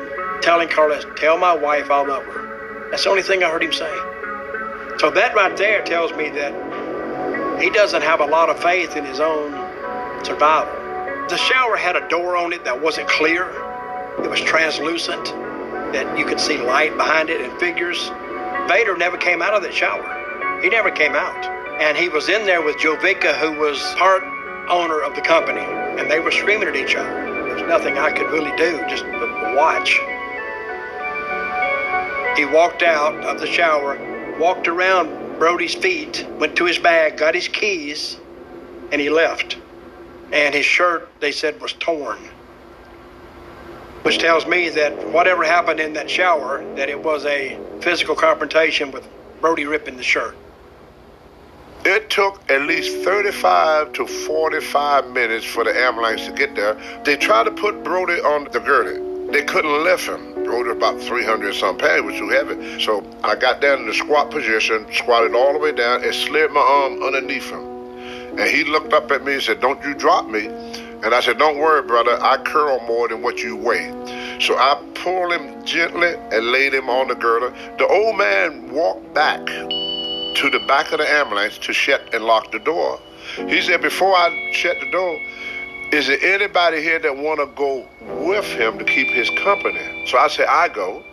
telling 0.42 0.70
Carlos, 0.70 1.06
tell 1.16 1.38
my 1.38 1.54
wife 1.54 1.92
I 1.92 2.06
love 2.06 2.24
her. 2.26 2.90
That's 2.90 3.04
the 3.04 3.10
only 3.10 3.22
thing 3.22 3.44
I 3.44 3.50
heard 3.50 3.64
him 3.64 3.74
say. 3.74 3.94
So 5.00 5.10
that 5.12 5.34
right 5.36 5.56
there 5.56 5.84
tells 5.84 6.12
me 6.14 6.30
that 6.30 7.62
he 7.62 7.70
doesn't 7.70 8.02
have 8.02 8.20
a 8.20 8.26
lot 8.26 8.50
of 8.50 8.62
faith 8.62 8.96
in 8.96 9.06
his 9.06 9.20
own 9.20 9.52
survival. 10.24 10.74
The 11.30 11.38
shower 11.38 11.78
had 11.78 11.96
a 11.96 12.08
door 12.10 12.36
on 12.36 12.54
it 12.54 12.64
that 12.66 12.82
wasn't 12.82 13.08
clear. 13.08 13.50
It 14.24 14.30
was 14.30 14.42
translucent, 14.42 15.26
that 15.94 16.18
you 16.18 16.26
could 16.26 16.40
see 16.40 16.58
light 16.58 16.98
behind 16.98 17.30
it 17.30 17.42
and 17.42 17.58
figures. 17.60 18.10
Vader 18.68 18.98
never 18.98 19.18
came 19.18 19.42
out 19.42 19.54
of 19.54 19.62
that 19.64 19.74
shower. 19.74 20.60
He 20.62 20.70
never 20.70 20.92
came 20.92 21.16
out. 21.16 21.46
And 21.82 21.98
he 21.98 22.10
was 22.10 22.28
in 22.28 22.46
there 22.46 22.62
with 22.62 22.78
Jovica, 22.78 23.38
who 23.38 23.60
was 23.60 23.80
part 23.96 24.24
owner 24.70 25.02
of 25.02 25.16
the 25.16 25.22
company, 25.22 25.62
and 25.62 26.10
they 26.12 26.20
were 26.20 26.32
screaming 26.32 26.68
at 26.68 26.76
each 26.76 26.96
other. 26.96 27.29
There's 27.60 27.72
nothing 27.72 27.98
I 27.98 28.10
could 28.10 28.32
really 28.32 28.56
do, 28.56 28.80
just 28.88 29.04
watch. 29.54 30.00
He 32.38 32.46
walked 32.46 32.84
out 32.84 33.16
of 33.26 33.42
the 33.42 33.48
shower, 33.48 33.98
walked 34.40 34.70
around 34.70 35.38
Brody's 35.38 35.76
feet, 35.76 36.26
went 36.40 36.56
to 36.56 36.64
his 36.64 36.80
bag, 36.80 37.18
got 37.18 37.36
his 37.36 37.50
keys, 37.50 38.18
and 38.94 39.02
he 39.02 39.10
left. 39.10 39.58
And 40.32 40.56
his 40.56 40.66
shirt, 40.66 41.10
they 41.20 41.34
said, 41.34 41.60
was 41.60 41.74
torn. 41.74 42.20
Which 44.04 44.20
tells 44.20 44.48
me 44.48 44.70
that 44.70 45.10
whatever 45.10 45.44
happened 45.44 45.82
in 45.82 45.92
that 45.94 46.10
shower, 46.10 46.64
that 46.76 46.88
it 46.88 47.04
was 47.04 47.26
a 47.26 47.60
physical 47.82 48.16
confrontation 48.16 48.90
with 48.92 49.06
Brody 49.42 49.66
ripping 49.66 49.98
the 49.98 50.04
shirt. 50.04 50.38
It 51.90 52.12
took 52.12 52.40
at 52.52 52.62
least 52.68 53.04
35 53.04 53.94
to 53.94 54.06
45 54.06 55.10
minutes 55.10 55.44
for 55.44 55.64
the 55.64 55.76
ambulance 55.76 56.24
to 56.28 56.32
get 56.32 56.54
there. 56.54 56.78
They 57.04 57.18
tried 57.18 57.46
to 57.46 57.52
put 57.52 57.84
Brody 57.84 58.22
on 58.22 58.44
the 58.52 58.60
gurney. 58.60 59.32
They 59.32 59.44
couldn't 59.44 59.84
lift 59.84 60.06
him. 60.06 60.36
Brody 60.44 60.70
was 60.70 60.78
about 60.78 61.02
300 61.02 61.56
some 61.56 61.80
pounds, 61.80 62.04
was 62.04 62.14
too 62.14 62.30
heavy. 62.30 62.80
So 62.80 63.04
I 63.24 63.36
got 63.36 63.60
down 63.60 63.80
in 63.80 63.88
the 63.88 63.96
squat 63.96 64.30
position, 64.30 64.86
squatted 64.94 65.34
all 65.34 65.52
the 65.52 65.58
way 65.58 65.72
down, 65.72 66.04
and 66.04 66.14
slid 66.14 66.52
my 66.52 66.62
arm 66.62 67.02
underneath 67.02 67.50
him. 67.50 67.66
And 68.38 68.48
he 68.48 68.66
looked 68.66 68.94
up 68.94 69.10
at 69.10 69.26
me 69.26 69.34
and 69.34 69.42
said, 69.42 69.60
Don't 69.60 69.84
you 69.84 69.96
drop 69.96 70.28
me. 70.28 70.46
And 70.46 71.16
I 71.16 71.22
said, 71.22 71.40
Don't 71.40 71.58
worry, 71.58 71.82
brother. 71.82 72.22
I 72.22 72.38
curl 72.38 72.80
more 72.82 73.08
than 73.08 73.24
what 73.24 73.40
you 73.40 73.56
weigh. 73.56 73.90
So 74.40 74.56
I 74.56 74.80
pulled 74.94 75.34
him 75.34 75.66
gently 75.66 76.14
and 76.32 76.52
laid 76.52 76.72
him 76.72 76.88
on 76.88 77.08
the 77.08 77.16
girder. 77.16 77.50
The 77.80 77.88
old 77.88 78.16
man 78.16 78.72
walked 78.72 79.12
back 79.16 79.50
to 80.36 80.50
the 80.50 80.60
back 80.60 80.92
of 80.92 81.00
the 81.00 81.10
ambulance 81.10 81.58
to 81.60 81.74
shut 81.74 82.14
and 82.14 82.24
lock 82.24 82.52
the 82.52 82.60
door. 82.60 83.00
He 83.36 83.62
said, 83.62 83.82
Before 83.82 84.14
I 84.16 84.52
shut 84.54 84.80
the 84.80 84.90
door, 84.92 85.20
is 85.92 86.08
there 86.08 86.20
anybody 86.22 86.82
here 86.82 87.00
that 87.00 87.18
want 87.18 87.40
to 87.40 87.48
go 87.56 87.88
with 88.24 88.46
him 88.46 88.78
to 88.78 88.86
keep 88.86 89.08
his 89.08 89.30
company? 89.32 90.06
So 90.08 90.18
I 90.18 90.28
said, 90.28 90.48
I 90.48 90.70
go. 90.70 91.04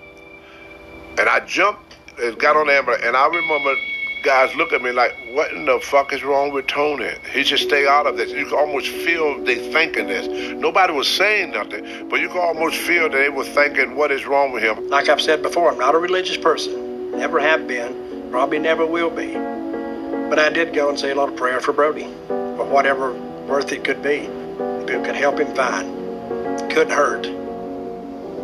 And 1.18 1.28
I 1.28 1.40
jumped 1.46 1.96
and 2.18 2.38
got 2.38 2.56
on 2.56 2.66
the 2.66 2.74
ambulance. 2.74 3.02
And 3.04 3.16
I 3.16 3.26
remember 3.26 3.74
guys 4.22 4.54
look 4.56 4.72
at 4.72 4.82
me 4.82 4.90
like, 4.90 5.12
what 5.32 5.52
in 5.52 5.66
the 5.66 5.78
fuck 5.80 6.12
is 6.12 6.24
wrong 6.24 6.52
with 6.52 6.66
Tony? 6.66 7.10
He 7.32 7.44
should 7.44 7.60
stay 7.60 7.86
out 7.86 8.06
of 8.06 8.16
this. 8.16 8.32
You 8.32 8.44
can 8.46 8.58
almost 8.58 8.88
feel 8.88 9.42
they 9.44 9.72
thinking 9.72 10.08
this. 10.08 10.26
Nobody 10.52 10.92
was 10.92 11.08
saying 11.08 11.52
nothing, 11.52 12.08
but 12.08 12.20
you 12.20 12.28
can 12.28 12.38
almost 12.38 12.76
feel 12.76 13.04
that 13.04 13.12
they 13.12 13.28
were 13.28 13.44
thinking, 13.44 13.96
what 13.96 14.10
is 14.10 14.26
wrong 14.26 14.52
with 14.52 14.62
him? 14.62 14.88
Like 14.88 15.08
I've 15.08 15.20
said 15.20 15.42
before, 15.42 15.70
I'm 15.70 15.78
not 15.78 15.94
a 15.94 15.98
religious 15.98 16.36
person. 16.36 17.12
Never 17.12 17.38
have 17.38 17.68
been. 17.68 18.05
Probably 18.36 18.58
never 18.58 18.84
will 18.84 19.08
be. 19.08 19.32
But 19.32 20.38
I 20.38 20.50
did 20.50 20.74
go 20.74 20.90
and 20.90 21.00
say 21.00 21.10
a 21.10 21.14
lot 21.14 21.30
of 21.30 21.36
prayer 21.36 21.58
for 21.58 21.72
Brody. 21.72 22.04
For 22.28 22.66
whatever 22.66 23.14
worth 23.48 23.72
it 23.72 23.82
could 23.82 24.02
be. 24.02 24.28
If 24.28 24.90
it 24.90 25.04
could 25.06 25.16
help 25.16 25.40
him 25.40 25.54
find. 25.54 26.70
Couldn't 26.70 26.92
hurt. 26.92 27.24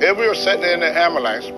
If 0.02 0.16
we 0.16 0.26
were 0.26 0.34
sitting 0.34 0.64
in 0.64 0.80
the 0.80 0.98
ambulance. 0.98 1.50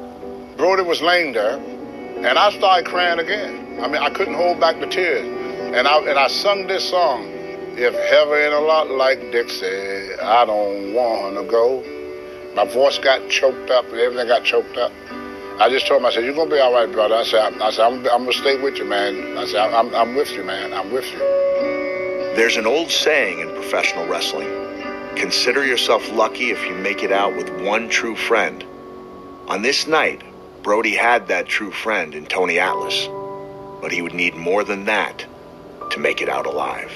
Brody 0.56 0.82
was 0.82 1.00
laying 1.00 1.32
there, 1.32 1.58
and 1.58 2.26
I 2.26 2.50
started 2.50 2.86
crying 2.86 3.20
again. 3.20 3.78
I 3.80 3.86
mean, 3.86 4.02
I 4.02 4.10
couldn't 4.10 4.34
hold 4.34 4.58
back 4.58 4.80
the 4.80 4.88
tears. 4.88 5.24
And 5.72 5.86
I 5.86 5.98
and 5.98 6.18
I 6.18 6.26
sung 6.26 6.66
this 6.66 6.90
song. 6.90 7.28
If 7.78 7.94
heaven 8.10 8.34
ain't 8.36 8.52
a 8.52 8.58
lot 8.58 8.90
like 8.90 9.20
Dixie, 9.30 10.18
I 10.20 10.44
don't 10.44 10.92
want 10.92 11.36
to 11.36 11.44
go. 11.44 11.84
My 12.56 12.64
voice 12.64 12.98
got 12.98 13.28
choked 13.30 13.70
up 13.70 13.84
and 13.90 14.00
everything 14.00 14.26
got 14.26 14.42
choked 14.42 14.76
up. 14.76 14.90
I 15.60 15.68
just 15.70 15.86
told 15.86 16.00
him, 16.00 16.06
I 16.06 16.10
said, 16.10 16.24
you're 16.24 16.34
going 16.34 16.50
to 16.50 16.54
be 16.56 16.60
all 16.60 16.72
right, 16.72 16.90
brother. 16.90 17.14
I 17.14 17.22
said, 17.22 17.60
I, 17.60 17.66
I 17.66 17.70
said 17.70 17.84
I'm, 17.84 17.98
I'm 18.08 18.24
going 18.24 18.32
to 18.32 18.38
stay 18.38 18.60
with 18.60 18.76
you, 18.76 18.84
man. 18.84 19.38
I 19.38 19.46
said, 19.46 19.72
I'm, 19.72 19.94
I'm 19.94 20.16
with 20.16 20.32
you, 20.32 20.42
man. 20.42 20.72
I'm 20.72 20.92
with 20.92 21.10
you. 21.12 21.18
There's 22.34 22.56
an 22.56 22.66
old 22.66 22.90
saying 22.90 23.38
in 23.38 23.48
professional 23.54 24.06
wrestling 24.06 24.48
consider 25.14 25.64
yourself 25.64 26.10
lucky 26.10 26.50
if 26.50 26.66
you 26.66 26.74
make 26.74 27.04
it 27.04 27.12
out 27.12 27.36
with 27.36 27.48
one 27.62 27.88
true 27.88 28.16
friend. 28.16 28.64
On 29.46 29.62
this 29.62 29.86
night, 29.86 30.22
Brody 30.64 30.96
had 30.96 31.28
that 31.28 31.46
true 31.46 31.70
friend 31.70 32.14
in 32.14 32.26
Tony 32.26 32.58
Atlas, 32.58 33.08
but 33.80 33.92
he 33.92 34.02
would 34.02 34.14
need 34.14 34.34
more 34.34 34.64
than 34.64 34.86
that 34.86 35.24
to 35.90 36.00
make 36.00 36.20
it 36.20 36.28
out 36.28 36.46
alive. 36.46 36.90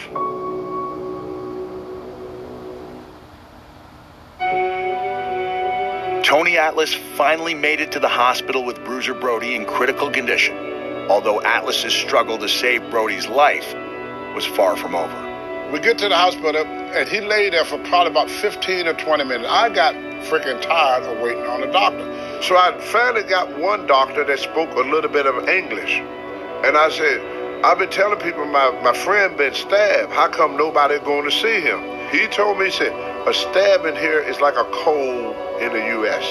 Tony 6.28 6.58
Atlas 6.58 6.92
finally 6.92 7.54
made 7.54 7.80
it 7.80 7.90
to 7.90 7.98
the 7.98 8.06
hospital 8.06 8.62
with 8.62 8.84
Bruiser 8.84 9.14
Brody 9.14 9.54
in 9.56 9.64
critical 9.64 10.10
condition, 10.10 10.54
although 11.08 11.40
Atlas's 11.40 11.94
struggle 11.94 12.36
to 12.36 12.46
save 12.46 12.82
Brody's 12.90 13.26
life 13.28 13.74
was 14.34 14.44
far 14.44 14.76
from 14.76 14.94
over. 14.94 15.70
We 15.72 15.80
get 15.80 15.96
to 16.00 16.08
the 16.10 16.14
hospital, 16.14 16.54
and 16.66 17.08
he 17.08 17.22
lay 17.22 17.48
there 17.48 17.64
for 17.64 17.78
probably 17.84 18.10
about 18.10 18.28
15 18.28 18.88
or 18.88 18.92
20 18.92 19.24
minutes. 19.24 19.48
I 19.50 19.70
got 19.70 19.94
freaking 20.28 20.60
tired 20.60 21.04
of 21.04 21.18
waiting 21.22 21.46
on 21.46 21.62
the 21.62 21.68
doctor. 21.68 22.04
So 22.42 22.58
I 22.58 22.78
finally 22.78 23.22
got 23.22 23.58
one 23.58 23.86
doctor 23.86 24.22
that 24.22 24.38
spoke 24.38 24.70
a 24.76 24.80
little 24.80 25.10
bit 25.10 25.24
of 25.24 25.48
English. 25.48 25.92
And 26.62 26.76
I 26.76 26.90
said, 26.90 27.64
I've 27.64 27.78
been 27.78 27.88
telling 27.88 28.20
people 28.20 28.44
my, 28.44 28.78
my 28.82 28.92
friend 28.92 29.34
been 29.38 29.54
stabbed. 29.54 30.12
How 30.12 30.28
come 30.28 30.58
nobody 30.58 30.98
going 30.98 31.24
to 31.24 31.32
see 31.34 31.62
him? 31.62 31.80
He 32.10 32.26
told 32.26 32.58
me, 32.58 32.66
he 32.66 32.72
said, 32.72 32.92
a 33.26 33.32
stab 33.32 33.86
in 33.86 33.96
here 33.96 34.20
is 34.20 34.42
like 34.42 34.56
a 34.58 34.64
cold 34.84 35.47
in 35.60 35.72
the 35.72 35.84
U.S. 35.98 36.24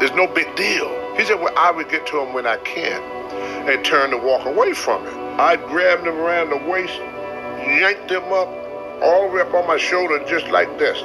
There's 0.00 0.12
no 0.12 0.26
big 0.26 0.54
deal. 0.56 0.88
He 1.16 1.24
said, 1.24 1.40
well, 1.40 1.52
I 1.56 1.70
would 1.70 1.88
get 1.88 2.06
to 2.08 2.20
him 2.20 2.32
when 2.32 2.46
I 2.46 2.56
can 2.58 3.02
and 3.68 3.84
turn 3.84 4.10
to 4.10 4.16
walk 4.16 4.46
away 4.46 4.72
from 4.72 5.04
him. 5.04 5.40
I 5.40 5.56
grabbed 5.56 6.06
him 6.06 6.16
around 6.16 6.50
the 6.50 6.70
waist, 6.70 6.98
yanked 7.66 8.10
him 8.10 8.24
up, 8.24 8.48
all 9.02 9.28
the 9.28 9.34
way 9.34 9.40
up 9.42 9.54
on 9.54 9.66
my 9.66 9.76
shoulder, 9.76 10.22
just 10.26 10.48
like 10.48 10.78
this. 10.78 11.02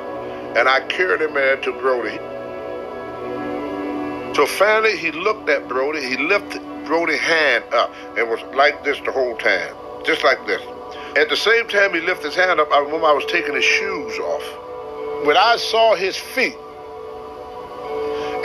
And 0.58 0.70
I 0.70 0.86
carried 0.88 1.22
him 1.22 1.36
in 1.36 1.62
to 1.64 1.72
Brody. 1.74 2.18
So 4.36 4.46
finally, 4.46 4.98
he 4.98 5.12
looked 5.12 5.50
at 5.50 5.68
Brody. 5.68 6.02
He 6.06 6.18
lifted 6.18 6.62
Brody's 6.86 7.20
hand 7.20 7.64
up 7.74 7.94
and 8.18 8.30
was 8.30 8.42
like 8.56 8.84
this 8.84 9.00
the 9.06 9.12
whole 9.12 9.36
time, 9.38 9.74
just 10.06 10.24
like 10.24 10.46
this. 10.46 10.62
At 11.18 11.30
the 11.30 11.38
same 11.38 11.68
time 11.68 11.94
he 11.94 12.02
lifted 12.02 12.28
his 12.28 12.36
hand 12.36 12.60
up, 12.60 12.72
I 12.72 12.80
remember 12.80 13.08
I 13.08 13.14
was 13.14 13.26
taking 13.26 13.56
his 13.56 13.64
shoes 13.64 14.20
off. 14.20 15.26
When 15.26 15.38
I 15.38 15.56
saw 15.56 15.96
his 15.96 16.18
feet, 16.18 16.58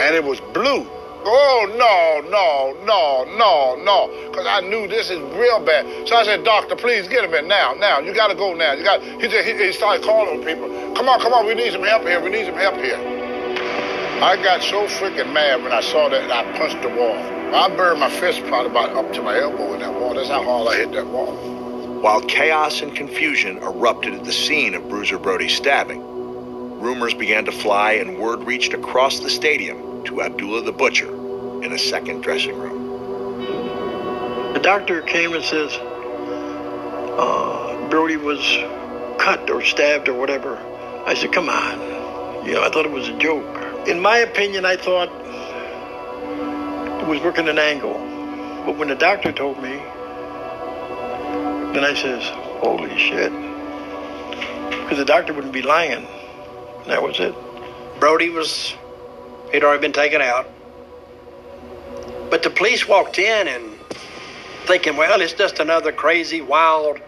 and 0.00 0.14
it 0.14 0.24
was 0.24 0.40
blue. 0.40 0.88
Oh 1.22 1.66
no, 1.76 2.30
no, 2.30 2.72
no, 2.86 3.24
no, 3.36 3.76
no! 3.84 4.30
Because 4.30 4.46
I 4.46 4.60
knew 4.62 4.88
this 4.88 5.10
is 5.10 5.20
real 5.36 5.60
bad. 5.60 6.08
So 6.08 6.16
I 6.16 6.24
said, 6.24 6.44
"Doctor, 6.44 6.74
please 6.76 7.06
get 7.08 7.24
him 7.24 7.34
in 7.34 7.46
now. 7.46 7.74
Now 7.74 8.00
you 8.00 8.14
got 8.14 8.28
to 8.28 8.34
go 8.34 8.54
now. 8.54 8.72
You 8.72 8.82
got." 8.82 9.02
He, 9.02 9.28
he 9.28 9.66
he 9.66 9.72
started 9.72 10.02
calling 10.02 10.42
people. 10.42 10.68
Come 10.94 11.10
on, 11.10 11.20
come 11.20 11.34
on! 11.34 11.46
We 11.46 11.54
need 11.54 11.72
some 11.72 11.82
help 11.82 12.02
here. 12.02 12.20
We 12.20 12.30
need 12.30 12.46
some 12.46 12.54
help 12.54 12.76
here. 12.76 12.96
I 14.22 14.36
got 14.42 14.62
so 14.62 14.86
freaking 14.86 15.32
mad 15.32 15.62
when 15.62 15.72
I 15.72 15.82
saw 15.82 16.08
that 16.08 16.30
I 16.30 16.50
punched 16.56 16.80
the 16.80 16.88
wall. 16.88 17.16
I 17.54 17.68
buried 17.68 17.98
my 17.98 18.08
fist 18.08 18.42
probably 18.44 18.70
about 18.70 18.96
up 18.96 19.12
to 19.12 19.22
my 19.22 19.38
elbow 19.38 19.74
in 19.74 19.80
that 19.80 19.92
wall. 19.92 20.14
That's 20.14 20.28
how 20.28 20.42
hard 20.42 20.68
I 20.68 20.76
hit 20.78 20.92
that 20.92 21.06
wall. 21.06 21.34
While 22.00 22.22
chaos 22.22 22.80
and 22.80 22.94
confusion 22.96 23.58
erupted 23.58 24.14
at 24.14 24.24
the 24.24 24.32
scene 24.32 24.74
of 24.74 24.88
Bruiser 24.88 25.18
Brody's 25.18 25.54
stabbing, 25.54 26.00
rumors 26.80 27.12
began 27.12 27.44
to 27.44 27.52
fly 27.52 27.92
and 27.92 28.18
word 28.18 28.40
reached 28.44 28.72
across 28.72 29.20
the 29.20 29.28
stadium 29.28 29.89
to 30.04 30.22
Abdullah 30.22 30.62
the 30.62 30.72
Butcher 30.72 31.12
in 31.62 31.72
a 31.72 31.78
second 31.78 32.22
dressing 32.22 32.58
room. 32.58 34.52
the 34.52 34.60
doctor 34.60 35.02
came 35.02 35.32
and 35.32 35.44
says 35.44 35.70
uh, 37.18 37.88
Brody 37.90 38.16
was 38.16 38.40
cut 39.18 39.50
or 39.50 39.62
stabbed 39.62 40.08
or 40.08 40.14
whatever. 40.14 40.56
I 41.06 41.14
said, 41.14 41.32
come 41.32 41.48
on. 41.48 42.46
You 42.46 42.54
know, 42.54 42.62
I 42.62 42.70
thought 42.70 42.86
it 42.86 42.90
was 42.90 43.08
a 43.08 43.18
joke. 43.18 43.88
In 43.88 44.00
my 44.00 44.18
opinion, 44.18 44.64
I 44.64 44.76
thought 44.76 45.08
it 47.00 47.06
was 47.06 47.20
working 47.20 47.48
an 47.48 47.58
angle. 47.58 47.94
But 48.64 48.76
when 48.76 48.88
the 48.88 48.94
doctor 48.94 49.32
told 49.32 49.62
me, 49.62 49.82
then 51.72 51.84
I 51.84 51.94
says, 51.94 52.22
holy 52.62 52.96
shit. 52.98 53.32
Because 54.70 54.98
the 54.98 55.04
doctor 55.04 55.32
wouldn't 55.32 55.52
be 55.52 55.62
lying. 55.62 56.06
That 56.86 57.02
was 57.02 57.20
it. 57.20 57.34
Brody 58.00 58.30
was, 58.30 58.74
he'd 59.52 59.64
already 59.64 59.80
been 59.80 59.92
taken 59.92 60.20
out. 60.20 60.48
But 62.30 62.42
the 62.42 62.50
police 62.50 62.86
walked 62.86 63.18
in 63.18 63.48
and 63.48 63.64
thinking, 64.66 64.96
well, 64.96 65.20
it's 65.20 65.32
just 65.32 65.58
another 65.58 65.90
crazy, 65.92 66.40
wild 66.40 67.00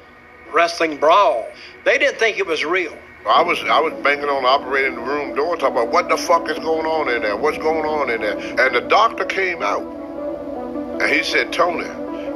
wrestling 0.52 0.98
brawl. 0.98 1.46
They 1.84 1.98
didn't 1.98 2.18
think 2.18 2.38
it 2.38 2.46
was 2.46 2.64
real. 2.64 2.96
I 3.26 3.40
was 3.40 3.62
I 3.62 3.78
was 3.78 3.92
banging 4.02 4.28
on 4.28 4.42
the 4.42 4.48
operating 4.48 4.96
room 4.96 5.36
door 5.36 5.56
talking 5.56 5.76
about 5.76 5.92
what 5.92 6.08
the 6.08 6.16
fuck 6.16 6.50
is 6.50 6.58
going 6.58 6.86
on 6.86 7.08
in 7.08 7.22
there? 7.22 7.36
What's 7.36 7.58
going 7.58 7.84
on 7.84 8.10
in 8.10 8.20
there? 8.20 8.36
And 8.36 8.74
the 8.74 8.80
doctor 8.80 9.24
came 9.24 9.62
out 9.62 9.82
and 11.00 11.08
he 11.08 11.22
said, 11.22 11.52
Tony, 11.52 11.86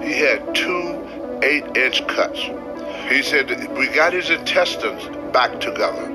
he 0.06 0.12
had 0.12 0.54
two 0.54 1.40
eight 1.42 1.76
inch 1.76 2.06
cuts. 2.06 2.38
He 3.08 3.22
said 3.22 3.50
we 3.76 3.88
got 3.88 4.12
his 4.12 4.30
intestines 4.30 5.04
back 5.32 5.58
together. 5.60 6.12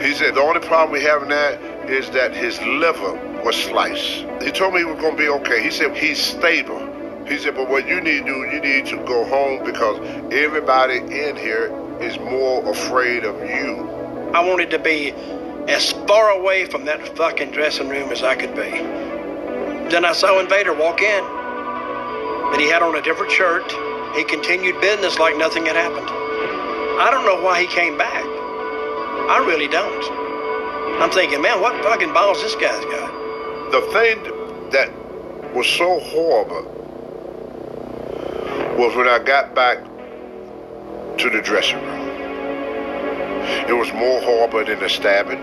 He 0.00 0.14
said 0.14 0.36
the 0.36 0.40
only 0.40 0.60
problem 0.60 0.92
we 0.92 1.02
have 1.02 1.26
now 1.26 1.75
is 1.88 2.10
that 2.10 2.34
his 2.34 2.60
liver 2.62 3.14
was 3.44 3.56
sliced. 3.56 4.26
He 4.42 4.50
told 4.50 4.74
me 4.74 4.80
he 4.80 4.84
was 4.84 5.00
gonna 5.00 5.16
be 5.16 5.28
okay. 5.28 5.62
He 5.62 5.70
said 5.70 5.96
he's 5.96 6.20
stable. 6.20 6.80
He 7.26 7.38
said, 7.38 7.56
but 7.56 7.68
what 7.68 7.88
you 7.88 8.00
need 8.00 8.24
to 8.24 8.32
do, 8.32 8.38
you 8.52 8.60
need 8.60 8.86
to 8.86 8.96
go 9.04 9.24
home 9.24 9.64
because 9.64 9.98
everybody 10.32 10.98
in 10.98 11.36
here 11.36 11.72
is 12.00 12.18
more 12.20 12.68
afraid 12.70 13.24
of 13.24 13.34
you. 13.48 13.88
I 14.32 14.40
wanted 14.46 14.70
to 14.70 14.78
be 14.78 15.10
as 15.68 15.92
far 16.06 16.30
away 16.30 16.66
from 16.66 16.84
that 16.84 17.16
fucking 17.16 17.50
dressing 17.50 17.88
room 17.88 18.10
as 18.10 18.22
I 18.22 18.36
could 18.36 18.54
be. 18.54 18.70
Then 19.90 20.04
I 20.04 20.12
saw 20.12 20.38
Invader 20.38 20.74
walk 20.74 21.02
in, 21.02 21.24
but 22.50 22.60
he 22.60 22.68
had 22.68 22.82
on 22.82 22.94
a 22.94 23.02
different 23.02 23.32
shirt. 23.32 23.70
He 24.16 24.24
continued 24.24 24.80
business 24.80 25.18
like 25.18 25.36
nothing 25.36 25.66
had 25.66 25.76
happened. 25.76 26.08
I 26.08 27.10
don't 27.10 27.26
know 27.26 27.42
why 27.42 27.60
he 27.60 27.66
came 27.66 27.98
back. 27.98 28.24
I 28.24 29.44
really 29.46 29.68
don't. 29.68 30.25
I'm 30.98 31.10
thinking, 31.10 31.42
man, 31.42 31.60
what 31.60 31.82
fucking 31.84 32.12
balls 32.14 32.40
this 32.42 32.54
guy's 32.54 32.84
got? 32.86 33.12
The 33.70 33.80
thing 33.92 34.70
that 34.70 34.90
was 35.54 35.66
so 35.66 36.00
horrible 36.00 36.64
was 38.78 38.96
when 38.96 39.06
I 39.06 39.18
got 39.18 39.54
back 39.54 39.78
to 41.18 41.30
the 41.30 41.42
dressing 41.42 41.82
room. 41.82 42.08
It 43.68 43.74
was 43.74 43.92
more 43.92 44.20
horrible 44.22 44.64
than 44.64 44.80
the 44.80 44.88
stabbing. 44.88 45.38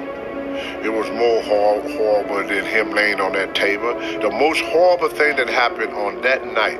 It 0.83 0.91
was 0.91 1.09
more 1.11 1.41
horrible 1.43 2.47
than 2.47 2.65
him 2.65 2.91
laying 2.91 3.21
on 3.21 3.33
that 3.33 3.53
table. 3.53 3.93
The 3.93 4.31
most 4.31 4.61
horrible 4.61 5.09
thing 5.09 5.35
that 5.37 5.49
happened 5.49 5.93
on 5.93 6.21
that 6.21 6.45
night 6.45 6.79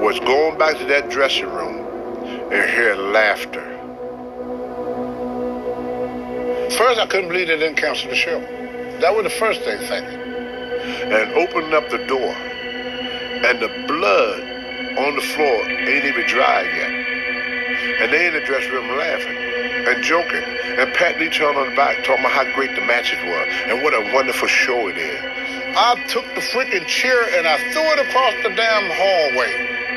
was 0.00 0.18
going 0.20 0.58
back 0.58 0.76
to 0.78 0.84
that 0.86 1.10
dressing 1.10 1.50
room 1.50 1.86
and 2.52 2.70
hear 2.70 2.94
laughter. 2.96 3.69
First, 6.76 7.00
I 7.00 7.06
couldn't 7.06 7.28
believe 7.28 7.48
they 7.48 7.58
didn't 7.58 7.76
cancel 7.76 8.10
the 8.10 8.14
show. 8.14 8.38
That 9.00 9.14
was 9.14 9.24
the 9.24 9.30
first 9.30 9.60
thing 9.62 9.78
thinking. 9.90 10.20
And 11.10 11.32
opening 11.34 11.74
up 11.74 11.90
the 11.90 11.98
door, 12.06 12.30
and 12.30 13.58
the 13.58 13.68
blood 13.88 14.40
on 14.98 15.16
the 15.16 15.20
floor 15.20 15.58
ain't 15.66 16.04
even 16.04 16.26
dry 16.26 16.62
yet. 16.62 16.90
And 18.02 18.12
they 18.12 18.26
in 18.28 18.34
the 18.34 18.40
dressing 18.46 18.70
room 18.70 18.86
laughing 18.96 19.36
and 19.36 20.02
joking 20.04 20.42
and 20.78 20.92
patting 20.94 21.26
each 21.26 21.40
other 21.40 21.58
on 21.58 21.70
the 21.70 21.76
back, 21.76 22.04
talking 22.04 22.24
about 22.24 22.32
how 22.32 22.54
great 22.54 22.74
the 22.76 22.86
matches 22.86 23.18
were 23.24 23.44
and 23.66 23.82
what 23.82 23.92
a 23.92 24.14
wonderful 24.14 24.46
show 24.46 24.88
it 24.88 24.96
is. 24.96 25.20
I 25.76 25.98
took 26.06 26.24
the 26.34 26.40
freaking 26.40 26.86
chair 26.86 27.34
and 27.36 27.48
I 27.48 27.58
threw 27.72 27.82
it 27.82 27.98
across 27.98 28.34
the 28.42 28.54
damn 28.54 28.86
hallway. 28.94 29.89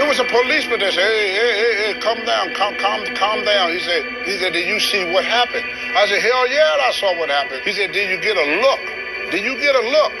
There 0.00 0.08
was 0.08 0.18
a 0.18 0.24
policeman 0.24 0.80
that 0.80 0.94
said, 0.94 1.04
hey, 1.04 1.28
hey, 1.28 1.52
hey, 1.60 1.92
hey, 1.92 2.00
come 2.00 2.24
down, 2.24 2.54
calm, 2.54 2.74
calm, 2.78 3.04
calm 3.16 3.44
down. 3.44 3.70
He 3.70 3.80
said, 3.80 4.02
he 4.24 4.38
said, 4.38 4.54
did 4.54 4.66
you 4.66 4.80
see 4.80 5.12
what 5.12 5.26
happened? 5.26 5.62
I 5.94 6.06
said, 6.06 6.22
hell 6.22 6.48
yeah, 6.48 6.88
I 6.88 6.90
saw 6.92 7.18
what 7.18 7.28
happened. 7.28 7.60
He 7.64 7.72
said, 7.72 7.92
did 7.92 8.08
you 8.08 8.18
get 8.18 8.34
a 8.34 8.62
look? 8.62 8.80
Did 9.30 9.44
you 9.44 9.60
get 9.60 9.76
a 9.76 9.84
look 9.92 10.12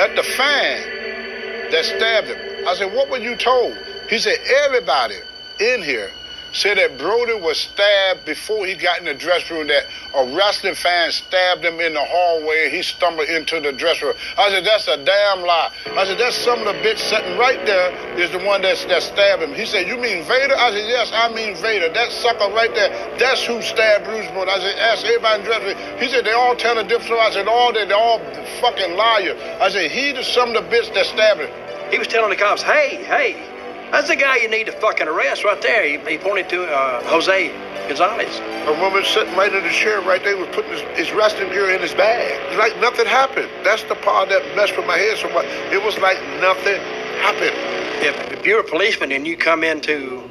at 0.00 0.16
the 0.16 0.22
fan 0.22 1.68
that 1.70 1.84
stabbed 1.84 2.28
him? 2.28 2.66
I 2.66 2.74
said, 2.74 2.90
what 2.90 3.10
were 3.10 3.18
you 3.18 3.36
told? 3.36 3.76
He 4.08 4.16
said, 4.16 4.38
everybody 4.64 5.16
in 5.60 5.82
here 5.82 6.10
said 6.54 6.78
that 6.78 6.96
Brody 6.96 7.34
was 7.34 7.58
stabbed 7.58 8.24
before 8.24 8.64
he 8.64 8.74
got 8.74 8.98
in 8.98 9.04
the 9.04 9.12
dressing 9.12 9.58
room, 9.58 9.66
that 9.66 9.84
a 10.14 10.34
wrestling 10.36 10.74
fan 10.74 11.10
stabbed 11.10 11.64
him 11.64 11.80
in 11.80 11.94
the 11.94 12.04
hallway 12.04 12.68
he 12.70 12.82
stumbled 12.82 13.28
into 13.28 13.60
the 13.60 13.72
dressing 13.72 14.08
room. 14.08 14.16
I 14.38 14.50
said, 14.50 14.64
that's 14.64 14.88
a 14.88 14.96
damn 14.96 15.42
lie. 15.42 15.72
I 15.96 16.04
said, 16.04 16.18
that's 16.18 16.36
some 16.36 16.58
of 16.60 16.66
the 16.66 16.78
bitch 16.80 16.98
sitting 16.98 17.38
right 17.38 17.64
there 17.66 17.92
is 18.18 18.30
the 18.30 18.38
one 18.38 18.62
that's, 18.62 18.84
that 18.86 19.02
stabbed 19.02 19.42
him. 19.42 19.54
He 19.54 19.66
said, 19.66 19.86
you 19.86 19.96
mean 19.96 20.24
Vader? 20.24 20.56
I 20.56 20.70
said, 20.70 20.86
yes, 20.88 21.10
I 21.14 21.32
mean 21.32 21.54
Vader. 21.56 21.88
That 21.88 22.12
sucker 22.12 22.52
right 22.52 22.74
there, 22.74 22.90
that's 23.18 23.44
who 23.44 23.62
stabbed 23.62 24.04
Bruce 24.04 24.28
Brody. 24.32 24.50
I 24.50 24.58
said, 24.58 24.78
ask 24.78 25.04
everybody 25.04 25.40
in 25.40 25.44
the 25.44 25.48
dressing 25.48 25.68
room. 25.68 25.98
He 25.98 26.08
said, 26.08 26.24
they 26.24 26.32
all 26.32 26.56
telling 26.56 26.84
a 26.84 26.88
different 26.88 27.06
story. 27.06 27.20
I 27.20 27.30
said, 27.30 27.48
all 27.48 27.72
they, 27.72 27.84
they 27.84 27.94
all 27.94 28.18
fucking 28.60 28.96
liars. 28.96 29.40
I 29.60 29.68
said, 29.70 29.90
he 29.90 30.12
the 30.12 30.24
some 30.24 30.54
of 30.54 30.54
the 30.54 30.68
bitch 30.68 30.92
that 30.94 31.06
stabbed 31.06 31.40
him. 31.40 31.50
He 31.90 31.98
was 31.98 32.08
telling 32.08 32.30
the 32.30 32.36
cops, 32.36 32.62
hey, 32.62 33.04
hey, 33.04 33.51
that's 33.92 34.08
the 34.08 34.16
guy 34.16 34.36
you 34.36 34.48
need 34.48 34.64
to 34.64 34.72
fucking 34.72 35.06
arrest 35.06 35.44
right 35.44 35.60
there. 35.60 35.86
He, 35.86 35.98
he 36.10 36.16
pointed 36.16 36.48
to 36.48 36.64
uh, 36.64 37.02
Jose 37.04 37.48
Gonzalez. 37.88 38.40
A 38.66 38.80
woman 38.80 39.04
sitting 39.04 39.36
right 39.36 39.52
in 39.52 39.62
the 39.62 39.68
chair 39.68 40.00
right 40.00 40.24
there 40.24 40.34
was 40.34 40.48
putting 40.48 40.72
his, 40.72 40.80
his 40.96 41.12
wrestling 41.12 41.50
gear 41.50 41.70
in 41.70 41.82
his 41.82 41.92
bag. 41.92 42.40
It's 42.48 42.58
like 42.58 42.80
nothing 42.80 43.04
happened. 43.04 43.50
That's 43.62 43.82
the 43.84 43.94
part 43.96 44.30
that 44.30 44.56
messed 44.56 44.78
with 44.78 44.86
my 44.86 44.96
head 44.96 45.18
so 45.18 45.28
much. 45.34 45.44
It 45.70 45.84
was 45.84 45.98
like 45.98 46.16
nothing 46.40 46.80
happened. 47.20 47.54
If, 48.02 48.32
if 48.32 48.46
you're 48.46 48.60
a 48.60 48.64
policeman 48.64 49.12
and 49.12 49.26
you 49.26 49.36
come 49.36 49.62
into 49.62 50.22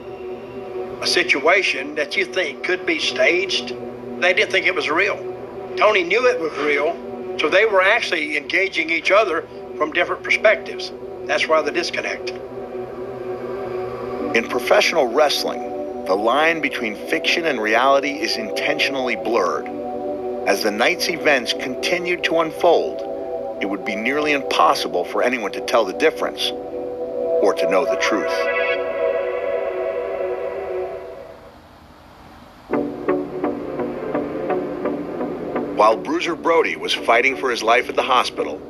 a 1.01 1.07
situation 1.07 1.93
that 1.95 2.18
you 2.18 2.26
think 2.26 2.64
could 2.64 2.84
be 2.88 2.97
staged, 2.97 3.76
they 4.22 4.34
didn't 4.34 4.51
think 4.51 4.66
it 4.66 4.74
was 4.74 4.89
real. 4.89 5.18
Tony 5.78 6.03
knew 6.03 6.28
it 6.28 6.39
was 6.39 6.51
real, 6.57 6.97
so 7.39 7.47
they 7.47 7.66
were 7.66 7.84
actually 7.84 8.38
engaging 8.38 8.89
each 8.89 9.12
other 9.12 9.47
from 9.78 9.91
different 9.91 10.24
perspectives. 10.24 10.91
That's 11.26 11.47
why 11.47 11.62
the 11.62 11.72
disconnect. 11.72 12.34
In 14.34 14.47
professional 14.47 15.07
wrestling, 15.07 16.05
the 16.05 16.15
line 16.15 16.61
between 16.61 16.95
fiction 16.95 17.47
and 17.47 17.59
reality 17.59 18.11
is 18.11 18.38
intentionally 18.38 19.17
blurred. 19.17 19.67
As 20.47 20.63
the 20.63 20.71
night's 20.71 21.09
events 21.09 21.51
continued 21.51 22.23
to 22.23 22.39
unfold, 22.39 23.01
it 23.61 23.65
would 23.65 23.84
be 23.84 23.93
nearly 23.93 24.32
impossible 24.32 25.03
for 25.03 25.21
anyone 25.21 25.51
to 25.51 25.59
tell 25.65 25.84
the 25.84 25.91
difference 25.91 26.49
or 26.49 27.53
to 27.55 27.69
know 27.69 27.84
the 27.84 27.97
truth. 27.97 28.32
While 35.77 35.97
Bruiser 35.97 36.36
Brody 36.38 36.77
was 36.77 36.93
fighting 36.93 37.36
for 37.36 37.51
his 37.51 37.61
life 37.61 37.89
at 37.89 37.97
the 37.97 38.01
hospital, 38.01 38.61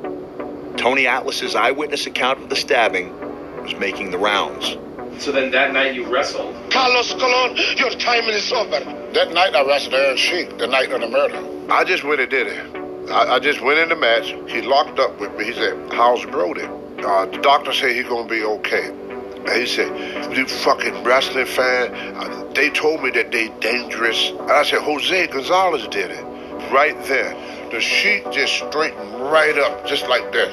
Tony 0.76 1.06
Atlas's 1.06 1.54
eyewitness 1.54 2.06
account 2.06 2.42
of 2.42 2.48
the 2.48 2.56
stabbing 2.56 3.16
was 3.62 3.76
making 3.76 4.10
the 4.10 4.18
rounds. 4.18 4.76
So 5.18 5.30
then 5.32 5.50
that 5.52 5.72
night 5.72 5.94
you 5.94 6.06
wrestled. 6.12 6.54
Carlos 6.70 7.12
Colon, 7.14 7.56
your 7.76 7.90
time 7.90 8.24
is 8.24 8.52
over. 8.52 8.80
That 9.12 9.32
night 9.32 9.54
I 9.54 9.64
wrestled 9.66 9.94
Iron 9.94 10.16
Sheik, 10.16 10.58
the 10.58 10.66
night 10.66 10.90
of 10.90 11.00
the 11.00 11.08
murder. 11.08 11.42
I 11.70 11.84
just 11.84 12.04
went 12.04 12.20
and 12.20 12.30
did 12.30 12.46
it. 12.48 13.10
I, 13.10 13.34
I 13.34 13.38
just 13.38 13.60
went 13.60 13.78
in 13.78 13.88
the 13.88 13.96
match. 13.96 14.34
He 14.50 14.62
locked 14.62 14.98
up 14.98 15.20
with 15.20 15.36
me. 15.36 15.44
He 15.44 15.52
said, 15.52 15.92
how's 15.92 16.24
Brody? 16.26 16.64
Uh, 16.64 17.26
the 17.26 17.38
doctor 17.38 17.72
said 17.72 17.94
he's 17.94 18.06
going 18.06 18.28
to 18.28 18.34
be 18.34 18.44
okay. 18.44 18.88
And 18.88 19.60
he 19.60 19.66
said, 19.66 20.36
you 20.36 20.46
fucking 20.46 21.02
wrestling 21.02 21.46
fan, 21.46 21.92
uh, 22.16 22.52
they 22.54 22.70
told 22.70 23.02
me 23.02 23.10
that 23.10 23.32
they 23.32 23.48
dangerous. 23.60 24.30
And 24.30 24.50
I 24.52 24.62
said, 24.62 24.80
Jose 24.82 25.26
Gonzalez 25.28 25.86
did 25.88 26.10
it. 26.10 26.24
Right 26.72 26.96
there. 27.04 27.34
The 27.70 27.80
Sheik 27.80 28.30
just 28.30 28.54
straightened 28.54 29.14
right 29.20 29.56
up, 29.58 29.86
just 29.86 30.06
like 30.06 30.30
that. 30.32 30.52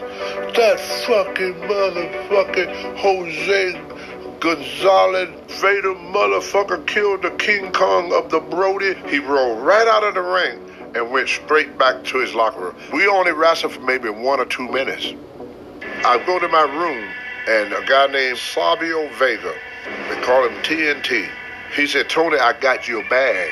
That 0.55 0.79
fucking 0.79 1.53
motherfucking 1.53 2.97
Jose 2.97 3.73
Gonzalez 4.39 5.29
Vader 5.59 5.93
motherfucker 5.95 6.85
killed 6.87 7.23
the 7.23 7.31
King 7.31 7.73
Kong 7.73 8.13
of 8.13 8.29
the 8.29 8.39
Brody. 8.39 8.93
He 9.09 9.19
rolled 9.19 9.61
right 9.61 9.87
out 9.87 10.05
of 10.05 10.13
the 10.13 10.21
ring 10.21 10.59
and 10.95 11.11
went 11.11 11.27
straight 11.27 11.77
back 11.77 12.05
to 12.05 12.19
his 12.19 12.33
locker 12.33 12.61
room. 12.61 12.75
We 12.93 13.05
only 13.07 13.33
wrestled 13.33 13.73
for 13.73 13.81
maybe 13.81 14.09
one 14.09 14.39
or 14.39 14.45
two 14.45 14.67
minutes. 14.69 15.13
I 16.05 16.23
go 16.25 16.39
to 16.39 16.47
my 16.47 16.61
room 16.61 17.09
and 17.49 17.73
a 17.73 17.85
guy 17.85 18.07
named 18.07 18.37
Savio 18.37 19.09
Vega, 19.15 19.53
they 20.07 20.21
call 20.21 20.47
him 20.47 20.55
TNT. 20.63 21.27
He 21.75 21.85
said, 21.85 22.09
Tony, 22.09 22.37
I 22.37 22.53
got 22.59 22.87
your 22.87 23.03
bag. 23.09 23.51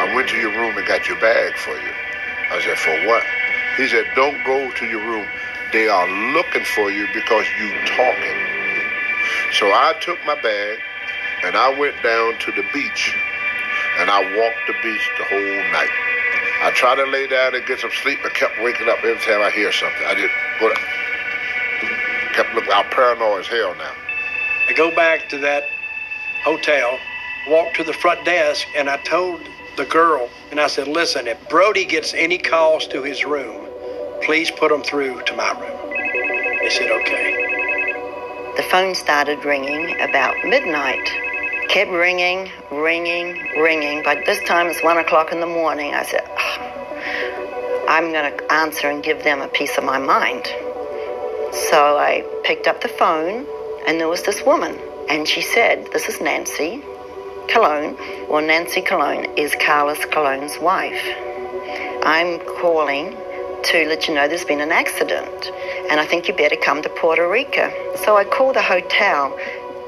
I 0.00 0.12
went 0.14 0.28
to 0.30 0.36
your 0.38 0.50
room 0.50 0.76
and 0.76 0.86
got 0.88 1.08
your 1.08 1.20
bag 1.20 1.54
for 1.56 1.70
you. 1.70 1.92
I 2.50 2.60
said, 2.62 2.78
for 2.78 3.06
what? 3.06 3.22
He 3.76 3.86
said, 3.86 4.06
don't 4.16 4.44
go 4.44 4.72
to 4.72 4.86
your 4.86 5.04
room. 5.06 5.26
they 5.72 5.88
are 5.88 6.08
looking 6.32 6.64
for 6.64 6.90
you 6.90 7.06
because 7.14 7.46
you 7.60 7.70
talking. 7.86 8.57
So 9.52 9.66
I 9.66 9.94
took 10.00 10.18
my 10.26 10.40
bag 10.40 10.78
and 11.44 11.56
I 11.56 11.78
went 11.78 12.02
down 12.02 12.38
to 12.38 12.52
the 12.52 12.64
beach 12.72 13.14
and 13.98 14.10
I 14.10 14.20
walked 14.36 14.66
the 14.66 14.74
beach 14.82 15.10
the 15.18 15.24
whole 15.24 15.72
night. 15.72 15.90
I 16.60 16.72
tried 16.72 16.96
to 16.96 17.06
lay 17.06 17.26
down 17.26 17.54
and 17.54 17.64
get 17.66 17.80
some 17.80 17.90
sleep, 18.02 18.18
but 18.22 18.34
kept 18.34 18.60
waking 18.62 18.88
up 18.88 18.98
every 18.98 19.18
time 19.18 19.40
I 19.42 19.50
hear 19.50 19.72
something. 19.72 20.04
I 20.06 20.14
just 20.14 20.34
go 20.60 20.72
kept 22.34 22.54
looking. 22.54 22.72
I'm 22.72 22.88
paranoid 22.90 23.40
as 23.40 23.46
hell 23.46 23.74
now. 23.76 23.92
I 24.68 24.72
go 24.72 24.94
back 24.94 25.28
to 25.30 25.38
that 25.38 25.64
hotel, 26.44 26.98
walk 27.48 27.74
to 27.74 27.84
the 27.84 27.92
front 27.92 28.24
desk, 28.24 28.66
and 28.76 28.88
I 28.88 28.96
told 28.98 29.40
the 29.76 29.84
girl, 29.86 30.28
and 30.50 30.60
I 30.60 30.66
said, 30.66 30.88
listen, 30.88 31.26
if 31.26 31.48
Brody 31.48 31.84
gets 31.84 32.14
any 32.14 32.38
calls 32.38 32.86
to 32.88 33.02
his 33.02 33.24
room, 33.24 33.66
please 34.22 34.50
put 34.50 34.70
them 34.70 34.82
through 34.82 35.22
to 35.22 35.36
my 35.36 35.50
room. 35.52 36.58
They 36.60 36.70
said, 36.70 36.90
okay. 36.90 37.47
The 38.58 38.64
phone 38.64 38.96
started 38.96 39.44
ringing 39.44 40.00
about 40.00 40.34
midnight. 40.44 41.08
Kept 41.68 41.92
ringing, 41.92 42.50
ringing, 42.72 43.38
ringing. 43.56 44.02
By 44.02 44.16
this 44.26 44.42
time 44.48 44.66
it's 44.66 44.82
one 44.82 44.98
o'clock 44.98 45.30
in 45.30 45.38
the 45.38 45.46
morning. 45.46 45.94
I 45.94 46.02
said, 46.02 46.24
"Ah, 46.36 47.86
I'm 47.88 48.10
going 48.10 48.36
to 48.36 48.52
answer 48.52 48.90
and 48.90 49.00
give 49.00 49.22
them 49.22 49.42
a 49.42 49.46
piece 49.46 49.78
of 49.78 49.84
my 49.84 49.98
mind. 49.98 50.46
So 51.70 51.98
I 51.98 52.26
picked 52.42 52.66
up 52.66 52.80
the 52.80 52.88
phone, 52.88 53.46
and 53.86 54.00
there 54.00 54.08
was 54.08 54.24
this 54.24 54.42
woman. 54.42 54.76
And 55.08 55.28
she 55.28 55.40
said, 55.40 55.92
This 55.92 56.08
is 56.08 56.20
Nancy 56.20 56.82
Colon. 57.48 57.96
Well, 58.28 58.42
Nancy 58.42 58.82
Colon 58.82 59.38
is 59.38 59.54
Carlos 59.54 60.04
Colon's 60.06 60.58
wife. 60.58 61.04
I'm 62.02 62.40
calling 62.40 63.16
to 63.62 63.86
let 63.86 64.08
you 64.08 64.14
know 64.14 64.26
there's 64.26 64.44
been 64.44 64.60
an 64.60 64.72
accident, 64.72 65.52
and 65.90 66.00
I 66.00 66.06
think 66.06 66.28
you 66.28 66.34
better 66.34 66.56
come 66.56 66.82
to 66.82 66.88
Puerto 66.88 67.28
Rico. 67.28 67.72
So 67.96 68.16
I 68.16 68.24
called 68.24 68.56
the 68.56 68.62
hotel, 68.62 69.36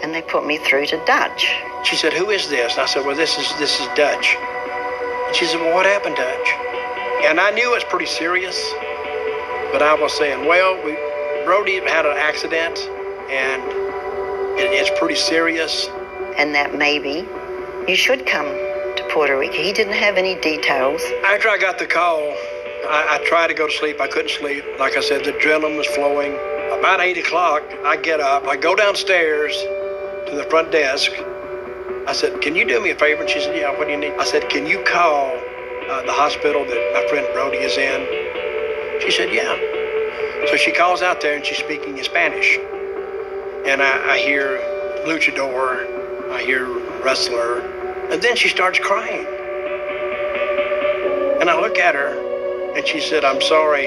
and 0.02 0.14
they 0.14 0.22
put 0.22 0.46
me 0.46 0.58
through 0.58 0.86
to 0.86 1.04
Dutch. 1.04 1.54
She 1.84 1.96
said, 1.96 2.12
who 2.12 2.30
is 2.30 2.48
this? 2.48 2.72
And 2.72 2.82
I 2.82 2.86
said, 2.86 3.04
well, 3.04 3.16
this 3.16 3.38
is 3.38 3.52
this 3.58 3.80
is 3.80 3.86
Dutch. 3.94 4.36
And 5.26 5.36
she 5.36 5.44
said, 5.46 5.60
well, 5.60 5.74
what 5.74 5.86
happened, 5.86 6.16
Dutch? 6.16 6.48
And 7.24 7.38
I 7.38 7.50
knew 7.50 7.70
it 7.72 7.74
was 7.74 7.84
pretty 7.84 8.06
serious, 8.06 8.56
but 9.72 9.82
I 9.82 9.94
was 9.94 10.16
saying, 10.16 10.46
well, 10.46 10.74
we, 10.84 10.96
Brody 11.44 11.80
had 11.80 12.06
an 12.06 12.16
accident, 12.16 12.78
and 13.30 13.62
it, 14.58 14.72
it's 14.72 14.90
pretty 14.98 15.14
serious. 15.14 15.88
And 16.38 16.54
that 16.54 16.74
maybe 16.74 17.26
you 17.86 17.96
should 17.96 18.24
come 18.26 18.46
to 18.46 19.08
Puerto 19.10 19.38
Rico. 19.38 19.52
He 19.52 19.72
didn't 19.72 19.94
have 19.94 20.16
any 20.16 20.34
details. 20.40 21.02
After 21.24 21.48
I 21.48 21.58
got 21.58 21.78
the 21.78 21.86
call, 21.86 22.34
I, 22.90 23.20
I 23.20 23.24
tried 23.24 23.46
to 23.46 23.54
go 23.54 23.68
to 23.68 23.72
sleep. 23.72 24.00
I 24.00 24.08
couldn't 24.08 24.32
sleep. 24.32 24.64
Like 24.80 24.96
I 24.96 25.00
said, 25.00 25.24
the 25.24 25.30
adrenaline 25.30 25.76
was 25.76 25.86
flowing. 25.86 26.34
About 26.76 26.98
8 27.00 27.18
o'clock, 27.18 27.62
I 27.84 27.96
get 27.96 28.18
up. 28.18 28.48
I 28.48 28.56
go 28.56 28.74
downstairs 28.74 29.56
to 30.26 30.34
the 30.34 30.42
front 30.50 30.72
desk. 30.72 31.12
I 32.08 32.12
said, 32.12 32.40
Can 32.40 32.56
you 32.56 32.64
do 32.64 32.80
me 32.82 32.90
a 32.90 32.96
favor? 32.96 33.20
And 33.22 33.30
she 33.30 33.40
said, 33.40 33.56
Yeah, 33.56 33.70
what 33.78 33.86
do 33.86 33.92
you 33.92 33.96
need? 33.96 34.14
I 34.14 34.24
said, 34.24 34.48
Can 34.48 34.66
you 34.66 34.82
call 34.82 35.30
uh, 35.88 36.02
the 36.02 36.12
hospital 36.12 36.64
that 36.64 36.90
my 36.92 37.06
friend 37.08 37.28
Brody 37.32 37.58
is 37.58 37.78
in? 37.78 39.00
She 39.02 39.12
said, 39.12 39.32
Yeah. 39.32 39.54
So 40.48 40.56
she 40.56 40.72
calls 40.72 41.00
out 41.00 41.20
there 41.20 41.36
and 41.36 41.46
she's 41.46 41.58
speaking 41.58 41.96
in 41.96 42.02
Spanish. 42.02 42.58
And 43.66 43.80
I, 43.82 44.14
I 44.14 44.18
hear 44.18 44.58
luchador, 45.06 45.86
I 46.32 46.42
hear 46.42 46.66
wrestler, 47.04 47.60
and 48.10 48.20
then 48.20 48.34
she 48.34 48.48
starts 48.48 48.80
crying. 48.80 49.26
And 51.40 51.48
I 51.48 51.60
look 51.60 51.78
at 51.78 51.94
her 51.94 52.29
and 52.76 52.86
she 52.86 53.00
said, 53.00 53.24
I'm 53.24 53.40
sorry 53.40 53.86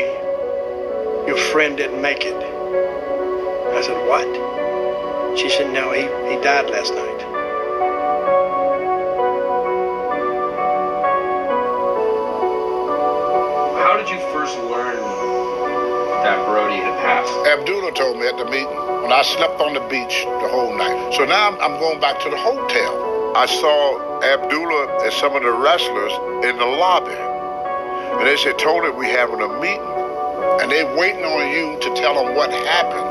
your 1.27 1.37
friend 1.37 1.77
didn't 1.77 2.01
make 2.01 2.25
it. 2.25 2.35
I 2.35 3.81
said, 3.81 3.97
What? 4.07 4.27
She 5.39 5.49
said, 5.49 5.73
No, 5.73 5.91
he, 5.91 6.01
he 6.01 6.41
died 6.43 6.69
last 6.69 6.93
night. 6.93 7.21
How 13.79 13.97
did 13.97 14.09
you 14.09 14.19
first 14.33 14.57
learn 14.57 14.97
that 16.23 16.45
Brody 16.45 16.75
had 16.75 16.99
passed? 16.99 17.33
Abdullah 17.47 17.93
told 17.93 18.17
me 18.19 18.27
at 18.27 18.37
the 18.37 18.45
meeting 18.45 18.75
when 19.01 19.13
I 19.13 19.21
slept 19.21 19.61
on 19.61 19.73
the 19.73 19.81
beach 19.87 20.25
the 20.25 20.49
whole 20.49 20.75
night. 20.75 21.13
So 21.15 21.23
now 21.25 21.49
I'm, 21.49 21.59
I'm 21.61 21.79
going 21.79 22.01
back 22.01 22.19
to 22.21 22.29
the 22.29 22.37
hotel. 22.37 23.33
I 23.35 23.45
saw 23.45 24.21
Abdullah 24.21 25.03
and 25.05 25.13
some 25.13 25.35
of 25.35 25.41
the 25.43 25.51
wrestlers 25.51 26.11
in 26.45 26.57
the 26.57 26.65
lobby. 26.65 27.32
And 28.19 28.27
they 28.27 28.37
said, 28.37 28.57
Tony, 28.59 28.89
we 28.91 29.07
having 29.07 29.41
a 29.41 29.47
meeting. 29.59 29.81
And 30.61 30.71
they 30.71 30.83
waiting 30.95 31.23
on 31.25 31.51
you 31.51 31.79
to 31.81 31.95
tell 31.99 32.13
them 32.15 32.35
what 32.35 32.51
happened. 32.51 33.09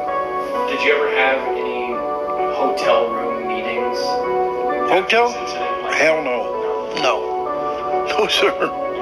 Did 0.70 0.80
you 0.82 0.94
ever 0.94 1.11
have 1.16 1.48
any 1.48 1.92
hotel 2.57 3.11
room 3.12 3.48
meetings? 3.48 3.98
Hotel? 4.90 5.30
Hell 5.92 6.22
no. 6.22 6.94
No. 7.03 8.07
No, 8.09 8.26
sir. 8.28 8.53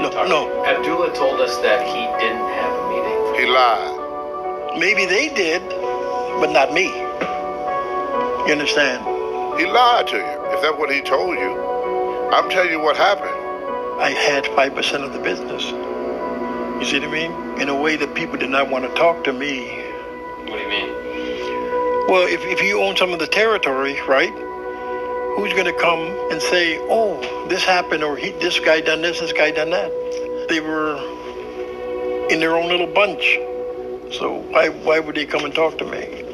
No, 0.01 0.09
no. 0.27 0.65
Abdullah 0.65 1.15
told 1.15 1.41
us 1.41 1.57
that 1.59 1.87
he 1.87 2.07
didn't 2.19 2.49
have 2.59 2.73
a 2.73 2.89
meeting. 2.89 3.41
He 3.41 3.47
lied. 3.53 4.79
Maybe 4.79 5.05
they 5.07 5.29
did, 5.35 5.63
but 6.41 6.51
not 6.53 6.73
me. 6.73 6.87
You 8.47 8.53
understand? 8.53 9.05
He 9.61 9.67
lied 9.67 10.07
to 10.09 10.17
you. 10.17 10.55
If 10.55 10.63
that's 10.63 10.79
what 10.79 10.91
he 10.91 11.03
told 11.03 11.39
you, 11.39 11.53
I'm 12.33 12.49
telling 12.49 12.71
you 12.71 12.81
what 12.81 12.97
happened. 12.97 13.31
I 14.01 14.11
had 14.11 14.45
5% 14.45 15.05
of 15.05 15.13
the 15.13 15.19
business. 15.19 15.90
You 16.81 16.87
see 16.87 16.99
what 16.99 17.09
I 17.09 17.13
mean? 17.13 17.61
In 17.61 17.69
a 17.69 17.79
way 17.79 17.97
that 17.97 18.15
people 18.15 18.39
did 18.39 18.49
not 18.49 18.71
want 18.71 18.87
to 18.87 18.95
talk 18.95 19.23
to 19.25 19.35
me. 19.35 19.69
What 20.49 20.57
do 20.57 20.63
you 20.63 20.69
mean? 20.69 20.89
Well, 22.09 22.27
if, 22.27 22.41
if 22.41 22.63
you 22.63 22.81
own 22.81 22.97
some 22.97 23.13
of 23.13 23.19
the 23.19 23.27
territory, 23.27 24.01
right? 24.09 24.33
Who's 25.37 25.53
going 25.53 25.67
to 25.67 25.79
come 25.79 26.01
and 26.33 26.41
say, 26.41 26.79
oh, 26.81 27.21
this 27.49 27.65
happened, 27.65 28.03
or 28.03 28.17
he, 28.17 28.31
this 28.31 28.59
guy 28.59 28.81
done 28.81 29.03
this, 29.03 29.21
this 29.21 29.35
guy 29.35 29.51
done 29.51 29.69
that? 29.71 29.91
They 30.49 30.61
were 30.61 30.97
in 32.31 32.41
their 32.41 32.57
own 32.57 32.69
little 32.69 32.87
bunch. 32.87 33.39
So 34.19 34.43
why, 34.49 34.71
why 34.71 35.01
would 35.01 35.17
they 35.17 35.27
come 35.27 35.45
and 35.45 35.55
talk 35.55 35.77
to 35.79 35.85
me? 35.85 36.25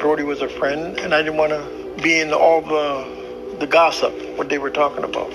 Brody 0.00 0.24
was 0.24 0.42
a 0.42 0.48
friend, 0.48 0.98
and 0.98 1.14
I 1.14 1.22
didn't 1.22 1.36
want 1.36 1.52
to 1.52 2.02
be 2.02 2.18
in 2.18 2.32
all 2.32 2.60
the, 2.60 3.56
the 3.60 3.68
gossip, 3.68 4.12
what 4.36 4.48
they 4.48 4.58
were 4.58 4.70
talking 4.70 5.04
about. 5.04 5.30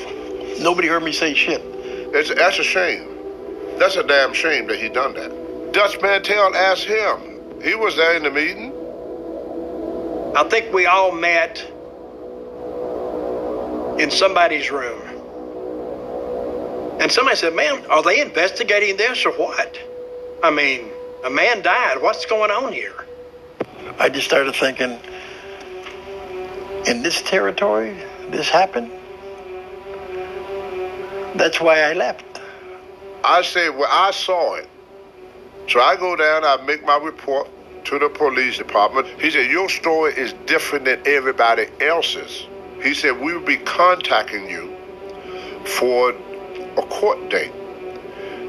Nobody 0.59 0.89
heard 0.89 1.03
me 1.03 1.13
say 1.13 1.34
shit. 1.34 1.61
It's, 1.63 2.36
that's 2.36 2.59
a 2.59 2.63
shame. 2.63 3.16
That's 3.80 3.96
a 3.96 4.04
damn 4.04 4.34
shame 4.34 4.68
that 4.68 4.80
he 4.80 4.90
done 4.90 5.14
that. 5.14 5.74
Dutch 5.74 6.02
Mantel 6.02 6.56
asked 6.56 6.86
him. 6.86 7.62
He 7.62 7.76
was 7.76 7.96
there 7.96 8.16
in 8.16 8.24
the 8.24 8.32
meeting. 8.32 8.74
I 10.36 10.44
think 10.50 10.74
we 10.74 10.86
all 10.86 11.12
met 11.12 11.60
in 14.00 14.12
somebody's 14.12 14.72
room. 14.72 15.02
And 17.00 17.12
somebody 17.12 17.38
said, 17.38 17.56
Man, 17.56 17.86
are 17.88 18.02
they 18.02 18.22
investigating 18.22 18.98
this 18.98 19.26
or 19.26 19.32
what? 19.34 19.80
I 20.44 20.52
mean, 20.52 20.90
a 21.26 21.30
man 21.30 21.62
died. 21.62 22.02
What's 22.02 22.26
going 22.26 22.52
on 22.52 22.74
here? 22.74 23.06
I 24.00 24.10
just 24.10 24.28
started 24.28 24.56
thinking, 24.56 25.00
in 26.88 27.02
this 27.02 27.22
territory, 27.22 27.96
this 28.30 28.50
happened? 28.50 28.92
That's 31.36 31.60
why 31.60 31.82
I 31.82 31.94
left. 31.94 32.37
I 33.30 33.42
said, 33.42 33.76
well, 33.76 33.90
I 33.92 34.12
saw 34.12 34.56
it. 34.56 34.70
So 35.68 35.82
I 35.82 35.98
go 35.98 36.16
down, 36.16 36.46
I 36.46 36.64
make 36.66 36.86
my 36.86 36.96
report 36.96 37.50
to 37.84 38.00
the 38.00 38.08
police 38.08 38.58
department. 38.58 39.06
He 39.20 39.30
said, 39.30 39.52
your 39.52 39.68
story 39.68 40.14
is 40.14 40.32
different 40.46 40.86
than 40.86 41.02
everybody 41.06 41.68
else's. 41.82 42.48
He 42.82 42.94
said, 42.94 43.20
we 43.20 43.34
will 43.34 43.46
be 43.46 43.58
contacting 43.58 44.50
you 44.50 44.74
for 45.66 46.12
a 46.12 46.86
court 46.90 47.28
date. 47.30 47.52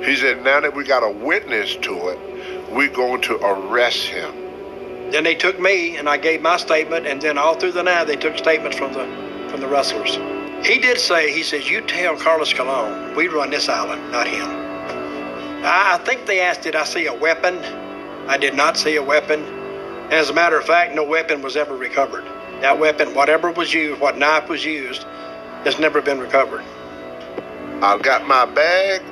He 0.05 0.14
said, 0.14 0.45
now 0.45 0.61
that 0.61 0.76
we 0.76 0.85
got 0.85 1.03
a 1.03 1.11
witness 1.11 1.74
to 1.74 2.11
it, 2.11 2.70
we're 2.70 2.89
going 2.89 3.20
to 3.22 3.35
arrest 3.45 4.07
him. 4.07 4.33
Then 5.11 5.24
they 5.24 5.35
took 5.35 5.59
me, 5.59 5.97
and 5.97 6.09
I 6.09 6.18
gave 6.18 6.41
my 6.41 6.57
statement, 6.57 7.05
and 7.05 7.20
then 7.20 7.37
all 7.37 7.57
through 7.57 7.72
the 7.72 7.83
night 7.83 8.05
they 8.05 8.14
took 8.14 8.39
statements 8.39 8.76
from 8.79 8.93
the 8.93 9.07
from 9.51 9.61
the 9.61 9.66
wrestlers. 9.66 10.14
He 10.64 10.79
did 10.79 10.99
say, 10.99 11.33
he 11.33 11.43
says, 11.43 11.68
you 11.68 11.81
tell 11.81 12.16
Carlos 12.16 12.53
Colon, 12.53 13.16
we 13.16 13.26
run 13.26 13.51
this 13.51 13.68
island, 13.68 14.12
not 14.12 14.29
him. 14.29 14.67
I, 15.64 15.94
I 15.94 16.04
think 16.04 16.26
they 16.26 16.40
asked, 16.40 16.62
did 16.62 16.76
I 16.76 16.84
see 16.84 17.06
a 17.06 17.14
weapon? 17.14 17.59
I 18.28 18.36
did 18.36 18.54
not 18.54 18.76
see 18.76 18.96
a 18.96 19.02
weapon. 19.02 19.42
As 20.11 20.30
a 20.30 20.32
matter 20.32 20.59
of 20.59 20.64
fact, 20.64 20.94
no 20.94 21.04
weapon 21.04 21.42
was 21.42 21.56
ever 21.56 21.76
recovered. 21.76 22.24
That 22.61 22.78
weapon, 22.78 23.14
whatever 23.14 23.50
was 23.50 23.72
used, 23.72 24.00
what 24.00 24.18
knife 24.18 24.48
was 24.48 24.64
used, 24.64 25.02
has 25.64 25.78
never 25.78 26.00
been 26.00 26.18
recovered. 26.18 26.64
I 27.82 27.98
got 28.02 28.26
my 28.26 28.44
bag, 28.44 29.02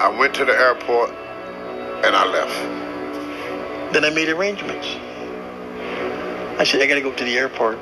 I 0.00 0.08
went 0.08 0.34
to 0.34 0.44
the 0.44 0.52
airport, 0.52 1.10
and 1.10 2.16
I 2.16 2.26
left. 2.26 3.92
Then 3.92 4.04
I 4.04 4.10
made 4.10 4.28
arrangements. 4.28 4.86
I 6.58 6.64
said, 6.64 6.80
I 6.80 6.86
got 6.86 6.94
to 6.94 7.00
go 7.00 7.12
to 7.12 7.24
the 7.24 7.36
airport. 7.36 7.78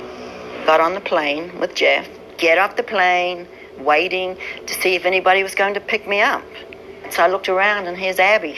Got 0.67 0.81
on 0.81 0.95
the 0.95 1.01
plane 1.01 1.59
with 1.59 1.75
Jeff, 1.75 2.09
get 2.39 2.59
off 2.59 2.77
the 2.77 2.83
plane, 2.83 3.47
waiting 3.79 4.37
to 4.67 4.75
see 4.75 4.95
if 4.95 5.05
anybody 5.05 5.43
was 5.43 5.55
going 5.55 5.75
to 5.75 5.81
pick 5.81 6.09
me 6.09 6.21
up. 6.21 6.43
So 7.11 7.25
I 7.25 7.27
looked 7.27 7.49
around, 7.49 7.89
and 7.89 7.97
here's 7.97 8.21
Abby. 8.21 8.57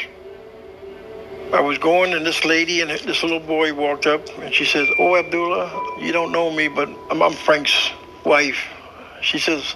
I 1.55 1.61
was 1.61 1.79
going, 1.79 2.13
and 2.13 2.25
this 2.25 2.45
lady 2.45 2.83
and 2.83 2.91
this 2.91 3.23
little 3.23 3.41
boy 3.41 3.73
walked 3.73 4.07
up, 4.07 4.27
and 4.39 4.53
she 4.53 4.67
says, 4.67 4.89
"Oh, 4.99 5.17
Abdullah, 5.17 5.99
you 5.99 6.13
don't 6.13 6.33
know 6.33 6.51
me, 6.51 6.69
but 6.69 6.89
I'm, 7.11 7.23
I'm 7.23 7.33
Frank's 7.33 7.91
wife." 8.25 8.69
She 9.23 9.39
says, 9.39 9.75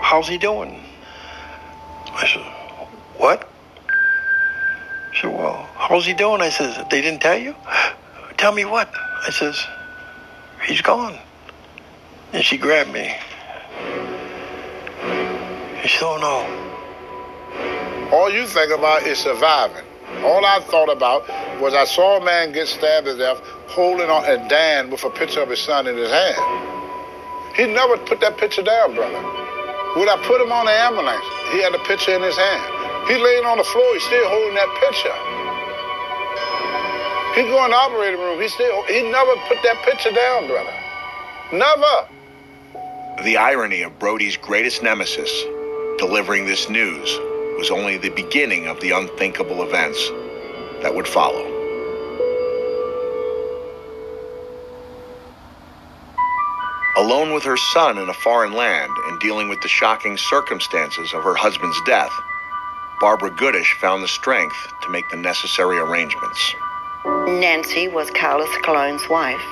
"How's 0.00 0.28
he 0.28 0.38
doing?" 0.38 0.80
I 2.12 2.26
said, 2.26 2.46
"What?" 3.16 3.50
She 5.12 5.22
said, 5.22 5.36
"Well, 5.36 5.68
how's 5.74 6.06
he 6.06 6.14
doing?" 6.14 6.40
I 6.40 6.50
says, 6.50 6.76
"They 6.88 7.00
didn't 7.00 7.20
tell 7.20 7.38
you." 7.38 7.54
Tell 8.36 8.52
me 8.52 8.64
what? 8.64 8.90
I 9.26 9.30
says, 9.30 9.66
"He's 10.64 10.80
gone." 10.80 11.18
And 12.32 12.42
she 12.42 12.56
grabbed 12.56 12.90
me. 12.90 13.14
She 15.82 15.88
said, 15.88 16.06
"Oh 16.06 16.18
no." 16.18 16.59
All 18.12 18.28
you 18.28 18.44
think 18.44 18.72
about 18.72 19.06
is 19.06 19.18
surviving. 19.18 19.84
All 20.24 20.44
I 20.44 20.58
thought 20.66 20.90
about 20.90 21.22
was 21.60 21.74
I 21.74 21.84
saw 21.84 22.18
a 22.18 22.24
man 22.24 22.50
get 22.50 22.66
stabbed 22.66 23.06
to 23.06 23.16
death 23.16 23.38
holding 23.70 24.10
on 24.10 24.24
and 24.24 24.50
Dan 24.50 24.90
with 24.90 25.04
a 25.04 25.10
picture 25.10 25.42
of 25.42 25.48
his 25.48 25.60
son 25.60 25.86
in 25.86 25.96
his 25.96 26.10
hand. 26.10 27.54
He 27.54 27.66
never 27.70 27.96
put 27.98 28.18
that 28.20 28.36
picture 28.36 28.62
down, 28.62 28.96
brother. 28.96 29.22
When 29.94 30.08
I 30.08 30.18
put 30.26 30.42
him 30.42 30.50
on 30.50 30.66
the 30.66 30.72
ambulance, 30.72 31.22
he 31.54 31.62
had 31.62 31.72
the 31.72 31.78
picture 31.86 32.10
in 32.10 32.22
his 32.22 32.36
hand. 32.36 33.06
He 33.06 33.14
laying 33.14 33.46
on 33.46 33.58
the 33.58 33.64
floor, 33.64 33.86
he's 33.94 34.02
still 34.02 34.26
holding 34.26 34.58
that 34.58 34.70
picture. 34.82 35.14
He 37.38 37.46
go 37.46 37.64
in 37.64 37.70
the 37.70 37.76
operating 37.78 38.18
room, 38.18 38.42
he 38.42 38.48
still 38.48 38.82
he 38.90 39.06
never 39.06 39.38
put 39.46 39.62
that 39.62 39.78
picture 39.86 40.10
down, 40.10 40.48
brother. 40.48 40.74
Never. 41.52 43.22
The 43.22 43.36
irony 43.36 43.82
of 43.82 44.00
Brody's 44.00 44.36
greatest 44.36 44.82
nemesis 44.82 45.30
delivering 45.98 46.46
this 46.46 46.68
news 46.68 47.20
was 47.60 47.70
only 47.70 47.98
the 47.98 48.08
beginning 48.08 48.68
of 48.68 48.80
the 48.80 48.90
unthinkable 48.90 49.62
events 49.62 50.08
that 50.80 50.94
would 50.94 51.06
follow. 51.06 51.44
Alone 56.96 57.34
with 57.34 57.44
her 57.44 57.58
son 57.58 57.98
in 57.98 58.08
a 58.08 58.14
foreign 58.14 58.54
land 58.54 58.90
and 59.04 59.20
dealing 59.20 59.50
with 59.50 59.60
the 59.60 59.68
shocking 59.68 60.16
circumstances 60.16 61.12
of 61.12 61.22
her 61.22 61.34
husband's 61.34 61.78
death, 61.82 62.12
Barbara 62.98 63.30
Goodish 63.30 63.74
found 63.74 64.02
the 64.02 64.08
strength 64.08 64.56
to 64.80 64.88
make 64.88 65.10
the 65.10 65.18
necessary 65.18 65.76
arrangements. 65.76 66.54
Nancy 67.04 67.88
was 67.88 68.10
Carlos 68.10 68.48
Colon's 68.62 69.06
wife. 69.10 69.44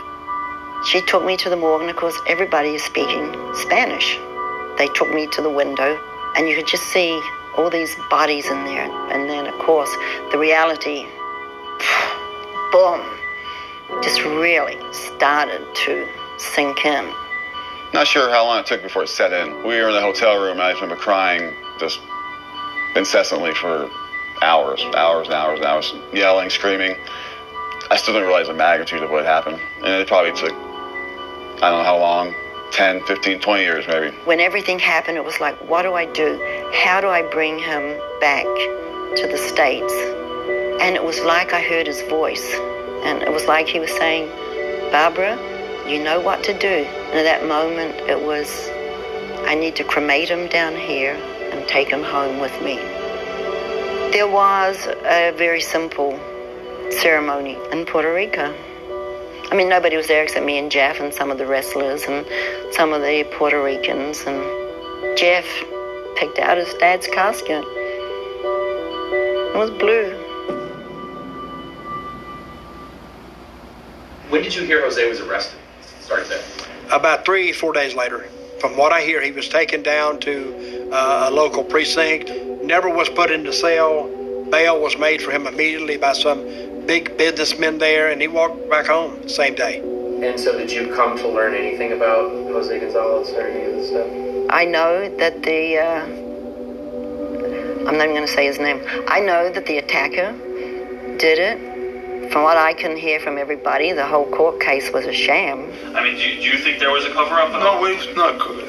She 0.87 1.03
took 1.03 1.27
me 1.27 1.37
to 1.37 1.51
the 1.51 1.57
morgue, 1.57 1.83
and 1.83 1.91
of 1.91 1.97
course, 1.97 2.19
everybody 2.27 2.75
is 2.75 2.83
speaking 2.83 3.37
Spanish. 3.55 4.19
They 4.79 4.87
took 4.95 5.13
me 5.13 5.27
to 5.27 5.43
the 5.43 5.51
window, 5.51 6.01
and 6.37 6.49
you 6.49 6.57
could 6.57 6.67
just 6.67 6.85
see 6.85 7.21
all 7.59 7.69
these 7.69 7.97
bodies 8.09 8.47
in 8.47 8.65
there. 8.65 8.89
And 9.11 9.29
then, 9.29 9.47
of 9.47 9.59
course, 9.59 9.91
the 10.31 10.39
reality, 10.39 11.07
boom, 12.73 13.05
just 14.03 14.23
really 14.23 14.79
started 14.93 15.67
to 15.75 16.09
sink 16.39 16.87
in. 16.87 17.13
Not 17.93 18.07
sure 18.07 18.31
how 18.31 18.45
long 18.45 18.61
it 18.61 18.67
took 18.67 18.83
before 18.83 19.03
it 19.03 19.09
set 19.09 19.33
in. 19.33 19.57
We 19.67 19.81
were 19.81 19.89
in 19.89 19.95
the 19.95 20.01
hotel 20.01 20.39
room, 20.39 20.53
and 20.53 20.63
I 20.63 20.71
just 20.71 20.83
remember 20.83 21.03
crying 21.03 21.53
just 21.81 22.01
incessantly 22.95 23.55
for 23.55 23.91
hours, 24.41 24.83
hours 24.95 25.27
and 25.27 25.35
hours 25.35 25.59
and 25.59 25.67
hours, 25.67 25.95
yelling, 26.13 26.51
screaming. 26.51 26.97
I 27.91 27.97
still 27.97 28.15
didn't 28.15 28.29
realize 28.29 28.47
the 28.47 28.55
magnitude 28.55 29.03
of 29.03 29.11
what 29.11 29.25
happened. 29.25 29.59
And 29.79 29.89
it 29.89 30.07
probably 30.07 30.33
took, 30.33 30.53
I 30.53 31.71
don't 31.71 31.79
know 31.79 31.85
how 31.85 31.99
long, 31.99 32.35
10, 32.73 33.05
15, 33.05 33.41
20 33.41 33.63
years 33.63 33.87
maybe. 33.89 34.15
When 34.25 34.41
everything 34.41 34.79
happened, 34.79 35.17
it 35.17 35.25
was 35.25 35.41
like, 35.41 35.57
what 35.69 35.83
do 35.83 35.95
I 35.95 36.05
do? 36.05 36.39
How 36.73 37.01
do 37.01 37.09
I 37.09 37.23
bring 37.23 37.59
him 37.59 37.99
back 38.21 38.45
to 38.45 39.27
the 39.27 39.39
States? 39.39 39.93
And 40.81 40.95
it 40.95 41.03
was 41.03 41.21
like 41.21 41.53
I 41.53 41.61
heard 41.61 41.87
his 41.87 42.03
voice. 42.03 42.55
And 43.05 43.23
it 43.23 43.33
was 43.33 43.47
like 43.47 43.67
he 43.67 43.81
was 43.81 43.91
saying, 43.91 44.29
Barbara, 44.93 45.37
you 45.89 46.03
know 46.03 46.21
what 46.21 46.45
to 46.45 46.59
do. 46.59 46.67
And 46.67 47.19
at 47.19 47.23
that 47.25 47.47
moment, 47.47 47.95
it 48.09 48.21
was, 48.21 48.69
I 49.47 49.55
need 49.55 49.77
to 49.77 49.85
cremate 49.85 50.29
him 50.29 50.47
down 50.49 50.77
here 50.77 51.15
and 51.15 51.67
take 51.69 51.89
him 51.89 52.03
home 52.03 52.39
with 52.39 52.53
me. 52.63 52.77
There 54.13 54.29
was 54.29 54.87
a 55.05 55.33
very 55.37 55.61
simple 55.61 56.19
ceremony 56.91 57.57
in 57.73 57.87
Puerto 57.87 58.13
Rico. 58.13 58.55
I 59.51 59.55
mean, 59.55 59.69
nobody 59.69 59.97
was 59.97 60.07
there 60.07 60.23
except 60.23 60.45
me 60.45 60.59
and 60.59 60.71
Jeff 60.71 61.01
and 61.01 61.15
some 61.15 61.31
of 61.31 61.39
the 61.39 61.47
wrestlers 61.47 62.05
and 62.05 62.27
some 62.73 62.93
of 62.93 63.01
the 63.01 63.27
Puerto 63.33 63.63
Ricans. 63.63 64.23
And 64.27 65.17
Jeff 65.17 65.47
picked 66.19 66.41
out 66.41 66.59
his 66.59 66.75
dad's 66.75 67.07
casket. 67.07 67.65
It 67.65 69.57
was 69.57 69.71
blue. 69.71 70.13
When 74.29 74.43
did 74.43 74.55
you 74.55 74.65
hear 74.65 74.83
Jose 74.83 75.09
was 75.09 75.21
arrested? 75.21 75.59
Start 76.01 76.29
there. 76.29 76.43
About 76.91 77.25
three, 77.25 77.53
four 77.53 77.73
days 77.73 77.95
later. 77.95 78.27
From 78.61 78.77
what 78.77 78.93
I 78.93 79.03
hear, 79.03 79.23
he 79.23 79.31
was 79.31 79.49
taken 79.49 79.85
down 79.85 80.19
to 80.21 80.91
uh, 80.93 81.29
a 81.29 81.31
local 81.31 81.63
precinct, 81.63 82.33
never 82.65 82.89
was 82.89 83.09
put 83.09 83.31
into 83.31 83.53
cell. 83.53 84.09
Bail 84.51 84.81
was 84.81 84.99
made 84.99 85.23
for 85.23 85.31
him 85.31 85.47
immediately 85.47 85.99
by 85.99 86.15
some 86.15 86.43
big 86.87 87.17
businessmen 87.17 87.79
there, 87.79 88.11
and 88.11 88.21
he 88.21 88.27
walked 88.27 88.69
back 88.69 88.87
home 88.87 89.29
same 89.29 89.55
day. 89.55 89.81
And 90.27 90.41
so, 90.41 90.59
did 90.59 90.73
you 90.73 90.93
come 90.95 91.17
to 91.19 91.29
learn 91.29 91.55
anything 91.55 91.93
about 91.93 92.33
Jose 92.49 92.77
Gonzalez 92.81 93.31
or 93.31 93.47
any 93.47 93.71
of 93.71 93.77
this 93.77 93.91
stuff? 93.91 94.28
I 94.51 94.65
know 94.65 95.15
that 95.19 95.43
the, 95.43 95.77
uh, 95.77 96.05
I'm 97.87 97.99
not 97.99 98.05
even 98.05 98.17
going 98.17 98.27
to 98.27 98.33
say 98.33 98.47
his 98.47 98.59
name. 98.59 98.81
I 99.09 99.21
know 99.21 99.51
that 99.53 99.67
the 99.67 99.77
attacker 99.77 100.33
did 101.19 101.39
it. 101.39 102.33
From 102.33 102.43
what 102.43 102.57
I 102.57 102.73
can 102.75 102.97
hear 102.97 103.21
from 103.21 103.39
everybody, 103.39 103.93
the 103.93 104.07
whole 104.07 104.27
court 104.31 104.61
case 104.61 104.91
was 104.93 105.07
a 105.07 105.13
sham. 105.13 105.71
I 105.95 106.03
mean, 106.03 106.17
do 106.17 106.23
you, 106.23 106.41
do 106.41 106.49
you 106.49 106.59
think 106.59 106.79
there 106.79 106.91
was 106.91 107.05
a 107.05 107.13
cover 107.13 107.35
up? 107.37 107.53
No, 107.53 107.85
it's 107.85 108.15
not 108.17 108.39
good. 108.39 108.65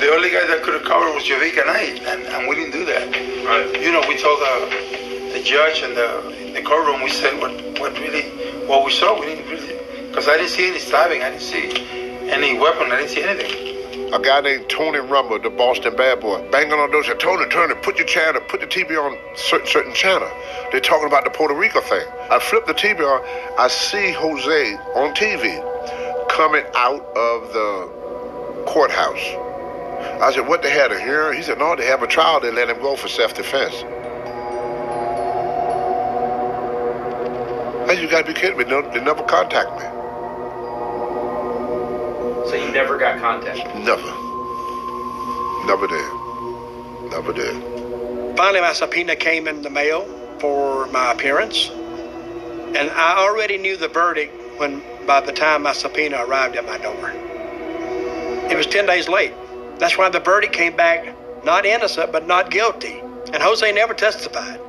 The 0.00 0.10
only 0.12 0.30
guy 0.30 0.46
that 0.46 0.62
could 0.62 0.74
have 0.74 0.84
covered 0.84 1.14
was 1.14 1.24
Jovica 1.24 1.62
and 1.62 1.70
I, 1.70 1.80
and, 2.12 2.22
and 2.22 2.48
we 2.48 2.54
didn't 2.54 2.72
do 2.72 2.84
that. 2.84 3.08
Right. 3.46 3.80
You 3.80 3.92
know, 3.92 4.02
we 4.08 4.16
told 4.16 4.40
the, 4.40 5.32
the 5.32 5.42
judge 5.42 5.82
and 5.82 5.96
the, 5.96 6.48
in 6.48 6.54
the 6.54 6.62
courtroom, 6.62 7.02
we 7.02 7.10
said 7.10 7.40
what, 7.40 7.52
what 7.80 7.92
really, 7.98 8.28
what 8.66 8.84
we 8.84 8.92
saw. 8.92 9.18
We 9.18 9.26
didn't 9.26 9.48
really, 9.48 9.76
because 10.08 10.28
I 10.28 10.36
didn't 10.36 10.50
see 10.50 10.68
any 10.68 10.78
stabbing, 10.78 11.22
I 11.22 11.30
didn't 11.30 11.42
see 11.42 12.28
any 12.28 12.58
weapon, 12.58 12.92
I 12.92 12.96
didn't 12.96 13.10
see 13.10 13.22
anything. 13.22 13.65
A 14.12 14.20
guy 14.20 14.40
named 14.40 14.68
Tony 14.68 15.00
Rumble, 15.00 15.38
the 15.40 15.50
Boston 15.50 15.96
bad 15.96 16.20
boy, 16.20 16.48
banging 16.50 16.72
on. 16.72 17.04
Said, 17.04 17.18
Tony, 17.18 17.48
Tony, 17.50 17.74
put 17.74 17.98
your 17.98 18.06
channel, 18.06 18.40
put 18.48 18.60
the 18.60 18.66
TV 18.66 18.96
on 18.96 19.18
certain 19.36 19.66
certain 19.66 19.92
channel. 19.94 20.30
They're 20.70 20.80
talking 20.80 21.06
about 21.06 21.24
the 21.24 21.30
Puerto 21.30 21.54
Rico 21.54 21.80
thing. 21.80 22.06
I 22.30 22.38
flip 22.38 22.66
the 22.66 22.72
TV 22.74 23.00
on. 23.00 23.20
I 23.58 23.68
see 23.68 24.12
Jose 24.12 24.74
on 24.94 25.12
TV 25.14 25.60
coming 26.30 26.64
out 26.76 27.04
of 27.16 27.52
the 27.52 28.64
courthouse. 28.66 29.18
I 30.22 30.32
said, 30.32 30.46
what 30.46 30.62
they 30.62 30.70
had 30.70 30.92
a 30.92 31.00
hearing? 31.00 31.36
He 31.36 31.42
said, 31.42 31.58
no, 31.58 31.74
they 31.74 31.86
have 31.86 32.02
a 32.02 32.06
trial. 32.06 32.40
They 32.40 32.52
let 32.52 32.70
him 32.70 32.80
go 32.80 32.96
for 32.96 33.08
self-defense. 33.08 33.74
Hey, 37.90 38.00
you 38.00 38.08
gotta 38.08 38.26
be 38.26 38.34
kidding 38.34 38.58
me. 38.58 38.64
They 38.64 39.00
never 39.00 39.22
contact 39.24 39.70
me. 39.78 39.95
So 42.48 42.54
you 42.54 42.70
never 42.72 42.96
got 42.98 43.20
contact? 43.20 43.58
Never. 43.76 44.12
Never 45.66 45.86
did. 45.86 47.10
Never 47.10 47.32
did. 47.32 48.36
Finally, 48.36 48.60
my 48.60 48.72
subpoena 48.72 49.16
came 49.16 49.48
in 49.48 49.62
the 49.62 49.70
mail 49.70 50.04
for 50.38 50.86
my 50.88 51.12
appearance, 51.12 51.70
and 51.70 52.90
I 52.90 53.16
already 53.18 53.58
knew 53.58 53.76
the 53.76 53.88
verdict 53.88 54.32
when, 54.58 54.82
by 55.06 55.20
the 55.20 55.32
time 55.32 55.62
my 55.62 55.72
subpoena 55.72 56.24
arrived 56.24 56.56
at 56.56 56.64
my 56.64 56.78
door. 56.78 57.12
It 58.50 58.56
was 58.56 58.66
10 58.66 58.86
days 58.86 59.08
late. 59.08 59.32
That's 59.78 59.98
why 59.98 60.08
the 60.08 60.20
verdict 60.20 60.52
came 60.52 60.76
back 60.76 61.16
not 61.46 61.64
innocent, 61.64 62.12
but 62.12 62.26
not 62.26 62.50
guilty. 62.50 63.00
And 63.32 63.42
Jose 63.42 63.70
never 63.72 63.94
testified. 63.94 64.60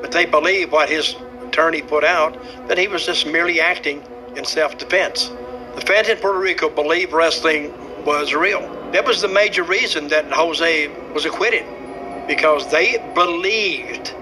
But 0.00 0.12
they 0.12 0.24
believe 0.24 0.72
what 0.72 0.88
his 0.88 1.14
attorney 1.46 1.82
put 1.82 2.04
out 2.04 2.36
that 2.68 2.78
he 2.78 2.88
was 2.88 3.06
just 3.06 3.26
merely 3.26 3.60
acting 3.60 4.02
in 4.36 4.44
self 4.44 4.78
defense. 4.78 5.30
The 5.74 5.80
fans 5.80 6.08
in 6.08 6.18
Puerto 6.18 6.38
Rico 6.38 6.68
believed 6.68 7.12
wrestling 7.12 7.72
was 8.04 8.34
real. 8.34 8.60
That 8.92 9.06
was 9.06 9.22
the 9.22 9.28
major 9.28 9.62
reason 9.62 10.08
that 10.08 10.30
Jose 10.30 10.88
was 11.12 11.24
acquitted 11.24 11.64
because 12.26 12.70
they 12.70 12.98
believed 13.14 14.14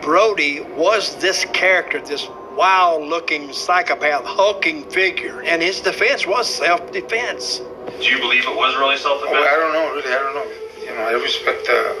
Brody 0.00 0.60
was 0.60 1.16
this 1.16 1.44
character, 1.46 2.00
this 2.00 2.26
wild 2.56 3.08
looking 3.08 3.52
psychopath, 3.52 4.24
hulking 4.24 4.88
figure, 4.90 5.42
and 5.42 5.60
his 5.60 5.80
defense 5.80 6.26
was 6.26 6.48
self 6.48 6.90
defense. 6.92 7.60
Do 8.00 8.04
you 8.04 8.18
believe 8.18 8.44
it 8.46 8.56
was 8.56 8.74
really 8.76 8.96
self 8.96 9.20
Oh, 9.22 9.34
I 9.34 9.56
don't 9.56 9.72
know, 9.74 9.94
really, 9.94 10.08
I 10.08 10.18
don't 10.18 10.34
know. 10.34 10.46
You 10.80 10.94
know, 10.96 11.02
I 11.02 11.12
respect 11.22 11.66
the, 11.66 11.94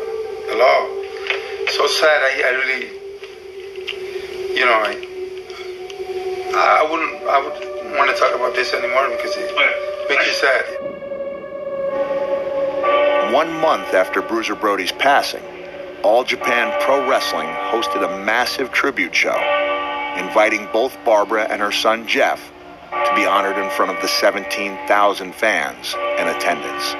the 0.48 0.56
law. 0.56 0.86
So 1.72 1.86
sad, 1.86 2.22
I, 2.22 2.42
I 2.46 2.50
really, 2.64 2.86
you 4.56 4.64
know, 4.64 4.80
I, 4.86 4.92
I 6.56 6.90
wouldn't, 6.90 7.22
I 7.24 7.40
would 7.42 7.75
want 7.96 8.10
to 8.10 8.16
talk 8.16 8.34
about 8.34 8.54
this 8.54 8.72
anymore 8.72 9.08
because 9.10 9.36
it 9.36 9.54
makes 10.08 10.26
you 10.26 10.32
sad. 10.32 10.64
One 13.32 13.52
month 13.60 13.94
after 13.94 14.22
Bruiser 14.22 14.54
Brody's 14.54 14.92
passing, 14.92 15.42
All 16.02 16.24
Japan 16.24 16.72
Pro 16.82 17.08
Wrestling 17.08 17.48
hosted 17.48 18.04
a 18.04 18.24
massive 18.24 18.70
tribute 18.70 19.14
show, 19.14 19.36
inviting 20.16 20.68
both 20.72 20.96
Barbara 21.04 21.46
and 21.50 21.60
her 21.60 21.72
son 21.72 22.06
Jeff 22.06 22.52
to 22.90 23.12
be 23.14 23.26
honored 23.26 23.58
in 23.58 23.68
front 23.70 23.90
of 23.90 24.00
the 24.00 24.08
17,000 24.08 25.34
fans 25.34 25.94
in 26.18 26.28
attendance. 26.28 26.92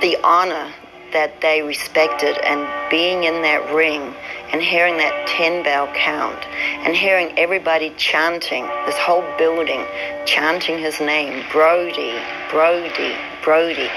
The 0.00 0.16
honor 0.22 0.72
that 1.12 1.40
they 1.40 1.62
respected 1.62 2.36
and 2.38 2.66
being 2.90 3.24
in 3.24 3.42
that 3.42 3.72
ring 3.74 4.14
and 4.52 4.62
hearing 4.62 4.96
that 4.98 5.26
10 5.28 5.62
bell 5.62 5.86
count 5.94 6.44
and 6.84 6.96
hearing 6.96 7.38
everybody 7.38 7.90
chanting, 7.96 8.66
this 8.86 8.96
whole 8.98 9.24
building 9.38 9.84
chanting 10.26 10.78
his 10.78 11.00
name, 11.00 11.44
Brody, 11.50 12.18
Brody, 12.50 13.16
Brody. 13.42 13.88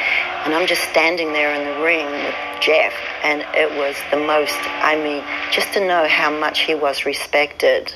And 0.45 0.53
I'm 0.53 0.68
just 0.68 0.84
standing 0.89 1.34
there 1.34 1.53
in 1.53 1.63
the 1.66 1.84
ring 1.84 2.05
with 2.05 2.36
Jeff, 2.61 2.93
and 3.24 3.41
it 3.55 3.76
was 3.78 3.95
the 4.11 4.18
most, 4.18 4.57
I 4.82 4.95
mean, 4.95 5.24
just 5.51 5.74
to 5.74 5.86
know 5.86 6.07
how 6.07 6.32
much 6.32 6.61
he 6.61 6.76
was 6.76 7.05
respected. 7.05 7.93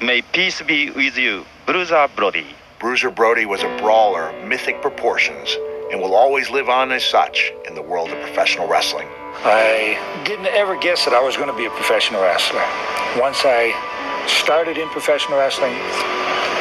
May 0.00 0.22
peace 0.22 0.62
be 0.62 0.90
with 0.90 1.18
you, 1.18 1.44
Bruiser 1.66 2.08
Brody. 2.14 2.46
Bruiser 2.78 3.10
Brody 3.10 3.44
was 3.46 3.64
a 3.64 3.76
brawler, 3.78 4.28
of 4.28 4.48
mythic 4.48 4.80
proportions, 4.80 5.56
and 5.90 6.00
will 6.00 6.14
always 6.14 6.50
live 6.50 6.68
on 6.68 6.92
as 6.92 7.04
such 7.04 7.52
in 7.66 7.74
the 7.74 7.82
world 7.82 8.10
of 8.10 8.20
professional 8.20 8.68
wrestling. 8.68 9.08
I 9.44 10.22
didn't 10.26 10.46
ever 10.46 10.76
guess 10.76 11.04
that 11.04 11.14
I 11.14 11.22
was 11.22 11.36
going 11.36 11.48
to 11.48 11.56
be 11.56 11.66
a 11.66 11.70
professional 11.70 12.22
wrestler. 12.22 12.64
Once 13.20 13.42
I 13.44 13.72
started 14.26 14.76
in 14.76 14.88
professional 14.90 15.38
wrestling, 15.38 15.72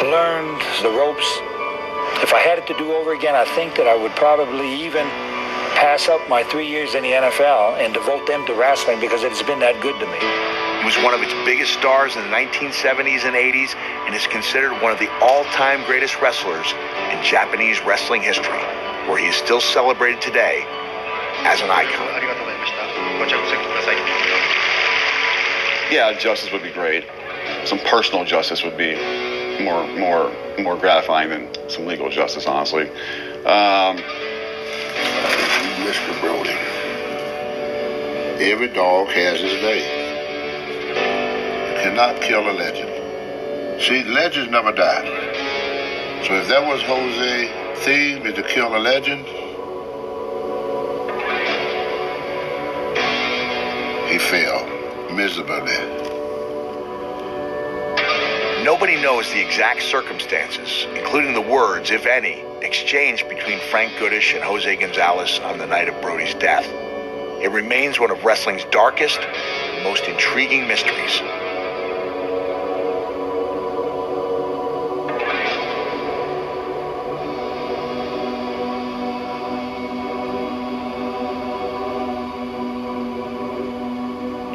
learned 0.06 0.62
the 0.86 0.94
ropes. 0.94 1.26
If 2.22 2.34
I 2.34 2.40
had 2.40 2.58
it 2.58 2.68
to 2.68 2.78
do 2.78 2.94
over 2.94 3.14
again, 3.14 3.36
I 3.36 3.46
think 3.56 3.76
that 3.76 3.88
I 3.88 3.96
would 3.96 4.16
probably 4.16 4.70
even 4.86 5.06
pass 5.78 6.08
up 6.08 6.22
my 6.30 6.44
three 6.44 6.68
years 6.68 6.96
in 6.96 7.04
the 7.04 7.12
NFL 7.12 7.78
and 7.78 7.94
devote 7.94 8.26
them 8.26 8.46
to 8.48 8.54
wrestling 8.54 9.00
because 9.00 9.24
it's 9.24 9.44
been 9.44 9.60
that 9.60 9.78
good 9.82 9.94
to 10.00 10.08
me. 10.10 10.22
He 10.82 10.86
was 10.86 10.98
one 11.06 11.14
of 11.14 11.22
its 11.22 11.34
biggest 11.46 11.74
stars 11.74 12.16
in 12.16 12.22
the 12.26 12.34
1970s 12.34 13.26
and 13.26 13.36
80s 13.38 13.78
and 14.06 14.16
is 14.16 14.26
considered 14.26 14.74
one 14.82 14.92
of 14.92 14.98
the 14.98 15.10
all-time 15.22 15.84
greatest 15.86 16.22
wrestlers 16.22 16.66
in 17.14 17.22
Japanese 17.22 17.82
wrestling 17.82 18.22
history, 18.22 18.62
where 19.08 19.18
he 19.18 19.28
is 19.28 19.36
still 19.36 19.62
celebrated 19.62 20.22
today 20.22 20.64
as 21.48 21.62
an 21.62 21.70
icon. 21.72 22.08
Yeah, 25.90 26.12
justice 26.20 26.52
would 26.52 26.62
be 26.64 26.72
great. 26.72 27.06
Some 27.66 27.80
personal 27.80 28.26
justice 28.26 28.64
would 28.64 28.78
be 28.78 28.96
more 29.64 29.88
more 29.98 30.32
more 30.60 30.76
gratifying 30.76 31.30
than 31.30 31.70
some 31.70 31.86
legal 31.86 32.10
justice, 32.10 32.46
honestly. 32.46 32.90
Um, 33.46 33.98
Mr. 35.88 36.20
Brody, 36.20 36.52
every 38.44 38.68
dog 38.68 39.08
has 39.08 39.40
his 39.40 39.54
day. 39.62 39.80
You 41.72 41.82
cannot 41.82 42.22
kill 42.22 42.42
a 42.42 42.52
legend. 42.52 43.82
See, 43.82 44.04
legends 44.04 44.52
never 44.52 44.74
die. 44.74 45.06
So 46.28 46.34
if 46.34 46.48
that 46.50 46.66
was 46.68 46.82
Jose 46.82 47.67
theme 47.82 48.26
is 48.26 48.34
to 48.36 48.44
kill 48.44 48.76
a 48.76 48.80
legend, 48.80 49.26
he 54.10 54.18
failed 54.18 54.68
miserably. 55.16 55.78
Nobody 58.64 59.02
knows 59.02 59.32
the 59.32 59.40
exact 59.40 59.84
circumstances, 59.84 60.88
including 60.96 61.34
the 61.34 61.42
words, 61.42 61.92
if 61.92 62.06
any, 62.06 62.44
exchanged 62.62 63.30
between 63.30 63.60
Frank 63.72 63.98
Goodish 64.00 64.34
and 64.34 64.44
Jose 64.44 64.76
Gonzalez 64.76 65.40
on 65.40 65.58
the 65.58 65.68
night 65.68 65.88
of 65.88 66.02
Brody's 66.02 66.34
death. 66.34 66.68
It 67.42 67.52
remains 67.52 68.00
one 68.00 68.12
of 68.12 68.24
wrestling's 68.26 68.66
darkest, 68.66 69.20
most 69.84 70.06
intriguing 70.06 70.68
mysteries. 70.68 71.22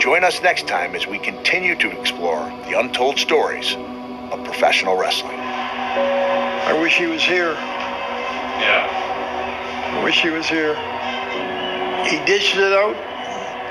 Join 0.02 0.24
us 0.24 0.42
next 0.42 0.66
time 0.66 0.96
as 0.96 1.06
we 1.06 1.20
continue 1.20 1.76
to 1.76 2.00
explore 2.00 2.44
the 2.66 2.76
untold 2.76 3.20
stories 3.20 3.76
of 4.32 4.42
professional 4.42 4.96
wrestling. 4.96 5.38
I 5.38 6.76
wish 6.82 6.96
he 6.96 7.06
was 7.06 7.22
here. 7.22 7.52
Yeah. 7.52 8.88
I 9.94 10.02
wish 10.02 10.20
he 10.20 10.30
was 10.30 10.48
here. 10.48 10.74
He 12.04 12.16
dished 12.26 12.56
it 12.56 12.72
out. 12.72 12.96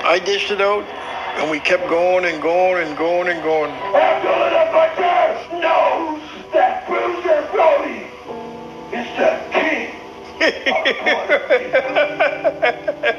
I 0.06 0.20
dished 0.20 0.50
it 0.50 0.62
out. 0.62 0.84
And 1.36 1.50
we 1.50 1.60
kept 1.60 1.86
going 1.90 2.24
and 2.24 2.40
going 2.40 2.88
and 2.88 2.96
going 2.96 3.28
and 3.28 3.42
going. 3.42 3.70
Abdullah 3.70 4.48
knows 5.60 6.22
that 6.54 6.88
Bruiser 6.88 7.46
Brody 7.52 8.06
is 8.96 9.06
the 9.18 9.38
king. 9.52 9.92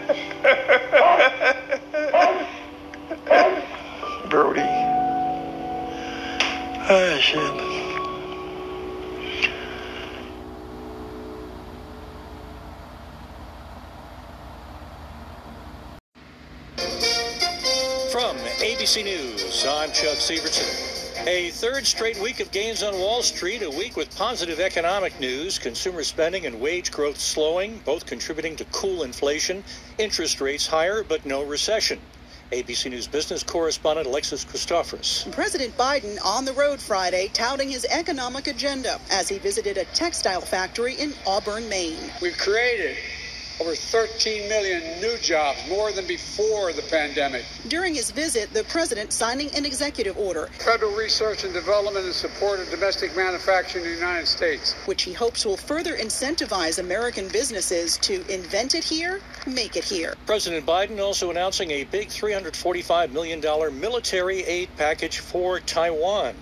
From 18.11 18.36
ABC 18.59 19.05
News, 19.05 19.65
I'm 19.65 19.93
Chuck 19.93 20.17
Sivertsen. 20.17 21.25
A 21.25 21.51
third 21.51 21.88
straight 21.88 22.19
week 22.19 22.41
of 22.41 22.51
gains 22.51 22.84
on 22.84 22.99
Wall 22.99 23.23
Street, 23.23 23.61
a 23.61 23.69
week 23.69 23.95
with 23.95 24.13
positive 24.17 24.59
economic 24.59 25.17
news, 25.21 25.57
consumer 25.57 26.03
spending 26.03 26.45
and 26.45 26.59
wage 26.59 26.91
growth 26.91 27.17
slowing, 27.17 27.81
both 27.86 28.05
contributing 28.05 28.57
to 28.57 28.65
cool 28.65 29.03
inflation, 29.03 29.63
interest 29.97 30.41
rates 30.41 30.67
higher, 30.67 31.01
but 31.01 31.25
no 31.25 31.43
recession. 31.43 32.01
ABC 32.51 32.89
News 32.89 33.07
business 33.07 33.43
correspondent 33.43 34.07
Alexis 34.07 34.43
Christoforous. 34.43 35.27
President 35.31 35.75
Biden 35.77 36.17
on 36.23 36.45
the 36.45 36.53
road 36.53 36.79
Friday 36.79 37.29
touting 37.33 37.69
his 37.69 37.85
economic 37.85 38.47
agenda 38.47 38.99
as 39.11 39.27
he 39.29 39.39
visited 39.39 39.77
a 39.77 39.85
textile 39.85 40.41
factory 40.41 40.93
in 40.95 41.13
Auburn, 41.25 41.67
Maine. 41.69 42.11
We've 42.21 42.37
created 42.37 42.97
over 43.60 43.76
13 43.76 44.49
million 44.49 45.01
new 45.01 45.18
jobs, 45.18 45.60
more 45.70 45.91
than 45.91 46.06
before 46.08 46.74
the 46.74 46.82
pandemic. 46.84 47.45
During 47.68 47.95
his 47.95 48.12
visit, 48.12 48.54
the 48.54 48.64
president 48.66 49.14
signing 49.14 49.54
an 49.56 49.66
executive 49.66 50.18
order, 50.18 50.47
Federal 50.60 50.95
research 50.95 51.43
and 51.43 51.54
development 51.54 52.06
in 52.06 52.14
support 52.14 52.60
of 52.60 52.70
domestic 52.70 53.16
manufacturing 53.16 53.86
in 53.86 53.91
the 53.91 53.95
United 53.95 54.28
States. 54.28 54.74
which 54.86 55.04
he 55.04 55.14
hopes 55.14 55.45
will 55.45 55.58
further 55.58 55.95
incentivize 55.97 56.80
American 56.80 57.28
businesses 57.30 57.97
to 57.99 58.26
invent 58.34 58.76
it 58.76 58.84
here, 58.84 59.22
make 59.45 59.76
it 59.76 59.84
here. 59.84 60.16
President 60.26 60.66
Biden 60.66 60.99
also 60.99 61.30
announcing 61.30 61.72
a 61.72 61.84
big 61.86 62.10
$345 62.10 63.12
million 63.12 63.39
military 63.80 64.43
aid 64.43 64.70
package 64.78 65.20
for 65.20 65.60
Taiwan. 65.60 66.36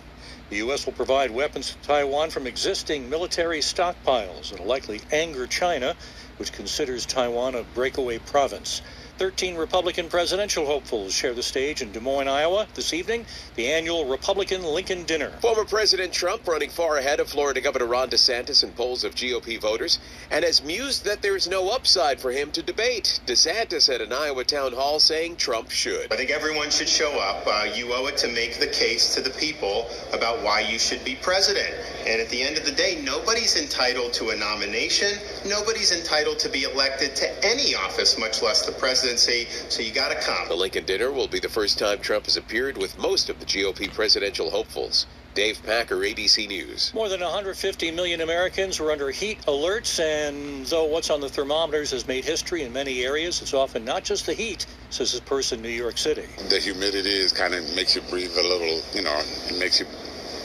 The 0.50 0.58
U.S. 0.58 0.86
will 0.86 0.94
provide 0.94 1.32
weapons 1.32 1.72
to 1.72 1.78
Taiwan 1.88 2.30
from 2.30 2.46
existing 2.46 3.10
military 3.10 3.60
stockpiles. 3.60 4.52
It'll 4.52 4.66
likely 4.66 5.00
anger 5.12 5.48
China, 5.48 5.96
which 6.42 6.52
considers 6.54 7.06
Taiwan 7.06 7.54
a 7.54 7.62
breakaway 7.62 8.18
province. 8.18 8.82
13 9.18 9.56
Republican 9.56 10.10
presidential 10.10 10.66
hopefuls 10.66 11.14
share 11.14 11.34
the 11.34 11.44
stage 11.44 11.82
in 11.82 11.92
Des 11.92 12.00
Moines, 12.00 12.28
Iowa 12.28 12.68
this 12.74 12.94
evening, 12.94 13.26
the 13.56 13.68
annual 13.68 14.06
Republican 14.06 14.64
Lincoln 14.64 15.04
Dinner. 15.04 15.32
Former 15.42 15.66
President 15.66 16.12
Trump 16.14 16.48
running 16.48 16.70
far 16.70 16.98
ahead 16.98 17.20
of 17.20 17.30
Florida 17.30 17.62
Governor 17.62 17.86
Ron 17.86 18.10
DeSantis 18.10 18.64
in 18.64 18.72
polls 18.72 19.04
of 19.04 19.16
GOP 19.16 19.60
voters 19.60 20.00
and 20.30 20.44
has 20.44 20.64
mused 20.64 21.06
that 21.06 21.22
there's 21.22 21.48
no 21.48 21.70
upside 21.70 22.20
for 22.20 22.32
him 22.32 22.52
to 22.52 22.62
debate. 22.62 23.20
DeSantis 23.26 23.94
at 23.94 24.02
an 24.02 24.14
Iowa 24.14 24.44
town 24.44 24.74
hall 24.74 25.00
saying 25.00 25.36
Trump 25.36 25.70
should. 25.70 26.12
I 26.12 26.16
think 26.16 26.32
everyone 26.32 26.70
should 26.70 26.90
show 26.90 27.12
up. 27.20 27.46
Uh, 27.46 27.68
you 27.74 27.94
owe 27.94 28.08
it 28.08 28.18
to 28.18 28.28
make 28.28 28.60
the 28.60 28.68
case 28.68 29.16
to 29.16 29.22
the 29.22 29.30
people 29.32 29.88
about 30.14 30.44
why 30.44 30.62
you 30.62 30.80
should 30.80 31.04
be 31.06 31.16
president. 31.16 31.74
And 32.08 32.20
at 32.22 32.30
the 32.30 32.42
end 32.42 32.58
of 32.58 32.66
the 32.66 32.72
day, 32.72 33.02
nobody's 33.04 33.56
entitled 33.56 34.14
to 34.14 34.30
a 34.32 34.36
nomination. 34.36 35.18
Nobody's 35.46 35.92
entitled 35.92 36.40
to 36.40 36.50
be 36.50 36.64
elected 36.64 37.16
to 37.18 37.46
any 37.46 37.76
office, 37.76 38.18
much 38.18 38.42
less 38.42 38.66
the 38.66 38.72
presidency. 39.12 39.70
So 39.70 39.82
you 39.82 39.92
got 39.92 40.10
to 40.10 40.16
come. 40.16 40.48
The 40.48 40.56
Lincoln 40.56 40.86
Dinner 40.86 41.12
will 41.12 41.28
be 41.28 41.40
the 41.40 41.50
first 41.50 41.80
time 41.80 42.00
Trump 42.00 42.26
has 42.26 42.38
appeared 42.38 42.78
with 42.78 42.98
most 43.00 43.30
of 43.30 43.40
the 43.40 43.46
GOP 43.46 43.94
presidential 43.94 44.50
hopefuls. 44.50 45.06
Dave 45.34 45.64
Packer, 45.64 45.96
ABC 45.96 46.48
News. 46.48 46.92
More 46.94 47.08
than 47.08 47.22
150 47.22 47.92
million 47.92 48.20
Americans 48.20 48.82
were 48.82 48.92
under 48.92 49.12
heat 49.12 49.40
alerts, 49.48 49.98
and 50.02 50.66
though 50.66 50.84
what's 50.84 51.10
on 51.10 51.22
the 51.22 51.30
thermometers 51.30 51.92
has 51.92 52.06
made 52.06 52.26
history 52.26 52.64
in 52.64 52.74
many 52.74 53.06
areas, 53.06 53.42
it's 53.42 53.54
often 53.54 53.86
not 53.86 54.04
just 54.04 54.26
the 54.26 54.34
heat, 54.34 54.66
says 54.90 55.14
this 55.14 55.22
person 55.22 55.60
in 55.60 55.64
New 55.64 55.70
York 55.70 55.98
City. 55.98 56.28
The 56.50 56.60
humidity 56.60 57.16
is 57.16 57.32
kind 57.32 57.54
of 57.54 57.64
makes 57.76 57.96
you 57.96 58.02
breathe 58.10 58.36
a 58.38 58.44
little, 58.44 58.82
you 58.94 59.04
know, 59.04 59.22
it 59.48 59.58
makes 59.58 59.80
you, 59.80 59.86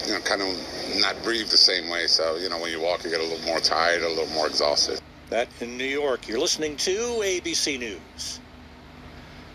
you 0.07 0.12
know, 0.14 0.21
kind 0.21 0.41
of 0.41 1.01
not 1.01 1.21
breathe 1.25 1.49
the 1.49 1.57
same 1.57 1.91
way. 1.91 2.07
So, 2.07 2.37
you 2.37 2.49
know, 2.49 2.61
when 2.61 2.71
you 2.71 2.81
walk, 2.81 3.03
you 3.03 3.11
get 3.11 3.19
a 3.19 3.25
little 3.25 3.45
more 3.45 3.59
tired, 3.59 4.03
a 4.03 4.09
little 4.09 4.33
more 4.35 4.47
exhausted. 4.47 5.01
That 5.31 5.49
in 5.61 5.77
New 5.77 5.85
York. 5.85 6.29
You're 6.29 6.39
listening 6.39 6.77
to 6.77 6.93
ABC 6.93 7.81
News. 7.81 8.39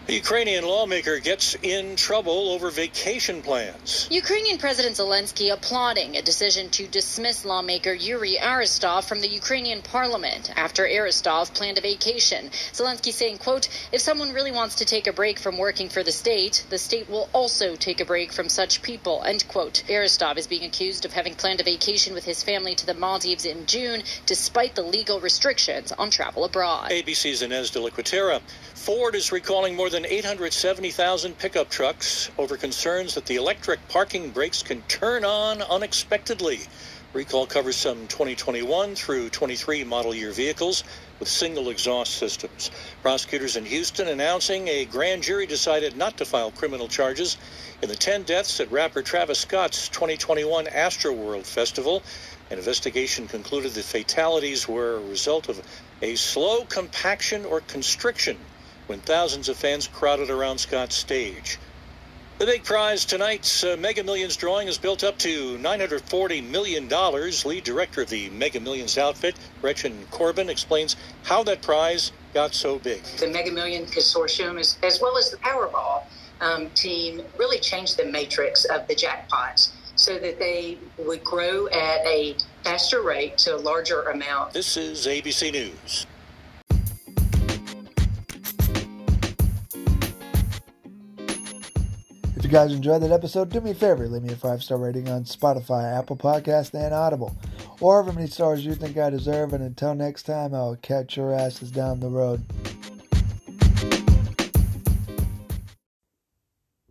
A 0.08 0.14
Ukrainian 0.14 0.66
lawmaker 0.66 1.20
gets 1.20 1.56
in 1.62 1.96
trouble 1.96 2.50
over 2.50 2.72
vacation 2.72 3.44
plans. 3.44 4.08
Ukrainian 4.10 4.58
President 4.58 4.96
Zelensky 4.96 5.54
applauding 5.54 6.18
a 6.18 6.24
decision 6.24 6.72
to 6.72 6.88
dismiss 6.88 7.46
lawmaker 7.46 7.94
Yuri 7.94 8.40
Aristov 8.40 9.06
from 9.06 9.22
the 9.22 9.28
Ukrainian 9.28 9.84
parliament 9.84 10.52
after 10.58 10.88
Aristov 10.88 11.54
planned 11.54 11.78
a 11.78 11.82
vacation. 11.82 12.50
Zelensky 12.74 13.14
saying, 13.14 13.38
quote, 13.38 13.70
if 13.92 14.02
someone 14.02 14.34
really 14.34 14.52
wants 14.52 14.74
to 14.76 14.86
take 14.86 15.06
a 15.06 15.14
break 15.14 15.38
from 15.38 15.60
working 15.60 15.88
for 15.88 16.02
the 16.02 16.12
state, 16.12 16.66
the 16.72 16.80
state 16.80 17.08
will 17.08 17.30
also 17.32 17.76
take 17.76 18.02
a 18.02 18.06
break 18.06 18.34
from 18.34 18.50
such 18.50 18.82
people, 18.82 19.22
end 19.24 19.48
quote. 19.48 19.84
Aristov 19.88 20.40
is 20.40 20.48
being 20.48 20.64
accused 20.64 21.06
of 21.06 21.14
having 21.14 21.36
planned 21.36 21.62
a 21.62 21.64
vacation 21.64 22.16
with 22.16 22.26
his 22.26 22.42
family 22.42 22.74
to 22.74 22.88
the 22.88 22.96
Maldives 22.96 23.46
in 23.46 23.68
June, 23.68 24.02
despite 24.26 24.74
the 24.74 24.82
legal 24.82 25.20
restrictions 25.20 25.92
on 25.92 26.10
travel 26.10 26.44
abroad. 26.44 26.90
ABC's 26.90 27.44
Ines 27.44 27.70
de 27.70 27.80
La 27.80 27.90
Cuetara. 27.90 28.42
Ford 28.82 29.14
is 29.14 29.32
recalling 29.32 29.76
more 29.76 29.92
than 29.92 30.08
870,000 30.08 31.38
pickup 31.38 31.70
trucks 31.70 32.32
over 32.40 32.58
concerns 32.58 33.14
that 33.14 33.28
the 33.28 33.36
electric 33.36 33.88
parking 33.90 34.32
brakes 34.32 34.64
can 34.64 34.82
turn 34.88 35.24
on 35.24 35.62
unexpectedly. 35.62 36.62
Recall 37.14 37.46
covers 37.46 37.76
some 37.76 38.08
2021 38.08 38.96
through 38.96 39.30
23 39.30 39.84
model 39.84 40.16
year 40.16 40.32
vehicles 40.32 40.84
with 41.20 41.28
single 41.28 41.70
exhaust 41.70 42.16
systems. 42.16 42.72
Prosecutors 43.04 43.56
in 43.56 43.66
Houston 43.66 44.08
announcing 44.08 44.68
a 44.68 44.86
grand 44.86 45.22
jury 45.22 45.46
decided 45.46 45.96
not 45.96 46.18
to 46.18 46.26
file 46.26 46.50
criminal 46.50 46.88
charges 46.88 47.38
in 47.84 47.88
the 47.88 47.96
10 47.96 48.24
deaths 48.24 48.60
at 48.60 48.72
rapper 48.72 49.04
Travis 49.04 49.38
Scott's 49.38 49.90
2021 49.90 50.66
Astroworld 50.66 51.46
Festival. 51.46 52.02
An 52.50 52.58
investigation 52.58 53.28
concluded 53.28 53.74
the 53.74 53.84
fatalities 53.84 54.68
were 54.68 54.96
a 54.96 55.02
result 55.02 55.50
of 55.50 55.62
a 56.02 56.16
slow 56.16 56.66
compaction 56.66 57.46
or 57.46 57.62
constriction 57.62 58.38
when 58.92 59.00
thousands 59.00 59.48
of 59.48 59.56
fans 59.56 59.88
crowded 59.88 60.30
around 60.30 60.58
Scott's 60.58 60.98
stage. 60.98 61.58
The 62.40 62.46
big 62.46 62.66
prize 62.66 63.06
tonight's 63.06 63.64
uh, 63.64 63.78
Mega 63.80 64.04
Millions 64.04 64.36
drawing 64.36 64.68
is 64.68 64.78
built 64.78 65.02
up 65.02 65.18
to 65.20 65.58
$940 65.60 66.44
million. 66.50 66.90
Lead 66.90 67.64
director 67.64 68.02
of 68.02 68.10
the 68.10 68.30
Mega 68.32 68.60
Millions 68.60 68.98
outfit, 68.98 69.36
Gretchen 69.62 70.08
Corbin, 70.12 70.50
explains 70.50 70.98
how 71.24 71.42
that 71.44 71.62
prize 71.62 72.12
got 72.34 72.54
so 72.54 72.80
big. 72.80 73.02
The 73.18 73.30
Mega 73.30 73.52
Million 73.52 73.86
Consortium, 73.86 74.60
as, 74.60 74.78
as 74.84 75.00
well 75.00 75.18
as 75.18 75.32
the 75.32 75.38
Powerball 75.38 76.04
um, 76.42 76.70
team, 76.72 77.22
really 77.40 77.60
changed 77.60 77.96
the 77.96 78.06
matrix 78.06 78.66
of 78.66 78.90
the 78.90 78.96
jackpots 78.96 79.72
so 79.96 80.20
that 80.20 80.38
they 80.38 80.78
would 80.98 81.24
grow 81.24 81.68
at 81.68 82.06
a 82.06 82.36
faster 82.66 83.02
rate 83.02 83.38
to 83.38 83.56
a 83.56 83.60
larger 83.60 84.02
amount. 84.02 84.52
This 84.52 84.76
is 84.76 85.08
ABC 85.08 85.54
News. 85.54 86.08
If 92.42 92.46
you 92.46 92.54
guys 92.54 92.74
enjoyed 92.74 93.04
that 93.04 93.12
episode, 93.12 93.50
do 93.50 93.62
me 93.62 93.70
a 93.70 93.76
favor, 93.76 94.08
leave 94.08 94.24
me 94.24 94.34
a 94.34 94.36
five 94.36 94.64
star 94.64 94.80
rating 94.80 95.08
on 95.08 95.26
Spotify, 95.26 95.96
Apple 95.96 96.18
Podcast, 96.18 96.74
and 96.74 96.92
Audible, 96.92 97.38
or 97.80 98.02
however 98.02 98.14
many 98.14 98.26
stars 98.26 98.66
you 98.66 98.74
think 98.74 98.98
I 98.98 99.12
deserve. 99.12 99.54
And 99.54 99.64
until 99.64 99.94
next 99.94 100.24
time, 100.24 100.56
I'll 100.56 100.76
catch 100.78 101.18
your 101.18 101.36
asses 101.36 101.70
down 101.70 102.00
the 102.00 102.10
road. 102.10 102.42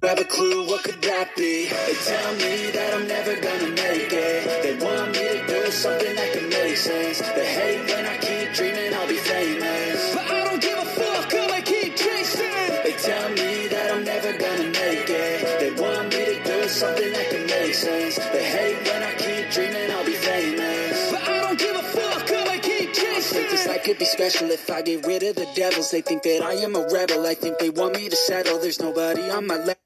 Have 0.04 0.20
a 0.20 0.24
clue 0.24 0.68
what 0.68 0.84
could 0.84 1.02
that 1.02 1.34
be? 1.36 1.66
They 1.66 1.94
tell 1.94 2.32
me 2.34 2.70
that 2.70 2.94
I'm 2.94 3.08
never 3.08 3.34
gonna 3.34 3.70
make 3.70 4.12
it. 4.12 4.62
They 4.62 4.86
want 4.86 5.10
me 5.10 5.18
to 5.18 5.46
do 5.48 5.72
something 5.72 6.14
that 6.14 6.32
can 6.32 6.48
make 6.48 6.76
sense. 6.76 7.18
They 7.18 7.52
hate 7.52 7.92
when 7.92 8.06
I 8.06 8.18
keep 8.18 8.54
dreaming 8.54 8.94
I'll 8.94 9.08
be 9.08 9.16
famous. 9.16 10.14
But 10.14 10.30
I 10.30 10.44
don't 10.44 10.62
give 10.62 10.78
a 10.78 10.84
fuck, 10.84 11.34
I'ma 11.34 11.60
keep 11.64 11.96
chasing. 11.96 12.52
They 12.84 12.92
tell 12.92 13.30
me 13.30 13.39
can. 17.84 18.32
They 18.32 18.44
hate 18.44 18.78
when 18.88 19.02
I 19.02 19.14
keep 19.14 19.50
dreaming 19.50 19.90
I'll 19.90 20.04
be 20.04 20.12
famous. 20.12 21.10
But 21.12 21.22
I 21.28 21.40
don't 21.40 21.58
give 21.58 21.76
a 21.76 21.82
fuck, 21.82 22.26
cause 22.26 22.48
I'ma 22.48 22.62
keep 22.62 22.92
chasing. 22.92 23.16
I 23.16 23.20
think 23.20 23.50
this 23.50 23.66
life 23.66 23.84
could 23.84 23.98
be 23.98 24.04
special 24.04 24.50
if 24.50 24.70
I 24.70 24.82
get 24.82 25.06
rid 25.06 25.22
of 25.22 25.36
the 25.36 25.48
devils. 25.54 25.90
They 25.90 26.02
think 26.02 26.22
that 26.24 26.42
I 26.42 26.54
am 26.54 26.76
a 26.76 26.86
rebel. 26.88 27.26
I 27.26 27.34
think 27.34 27.58
they 27.58 27.70
want 27.70 27.96
me 27.96 28.08
to 28.08 28.16
settle. 28.16 28.58
There's 28.58 28.80
nobody 28.80 29.30
on 29.30 29.46
my 29.46 29.56
level. 29.56 29.80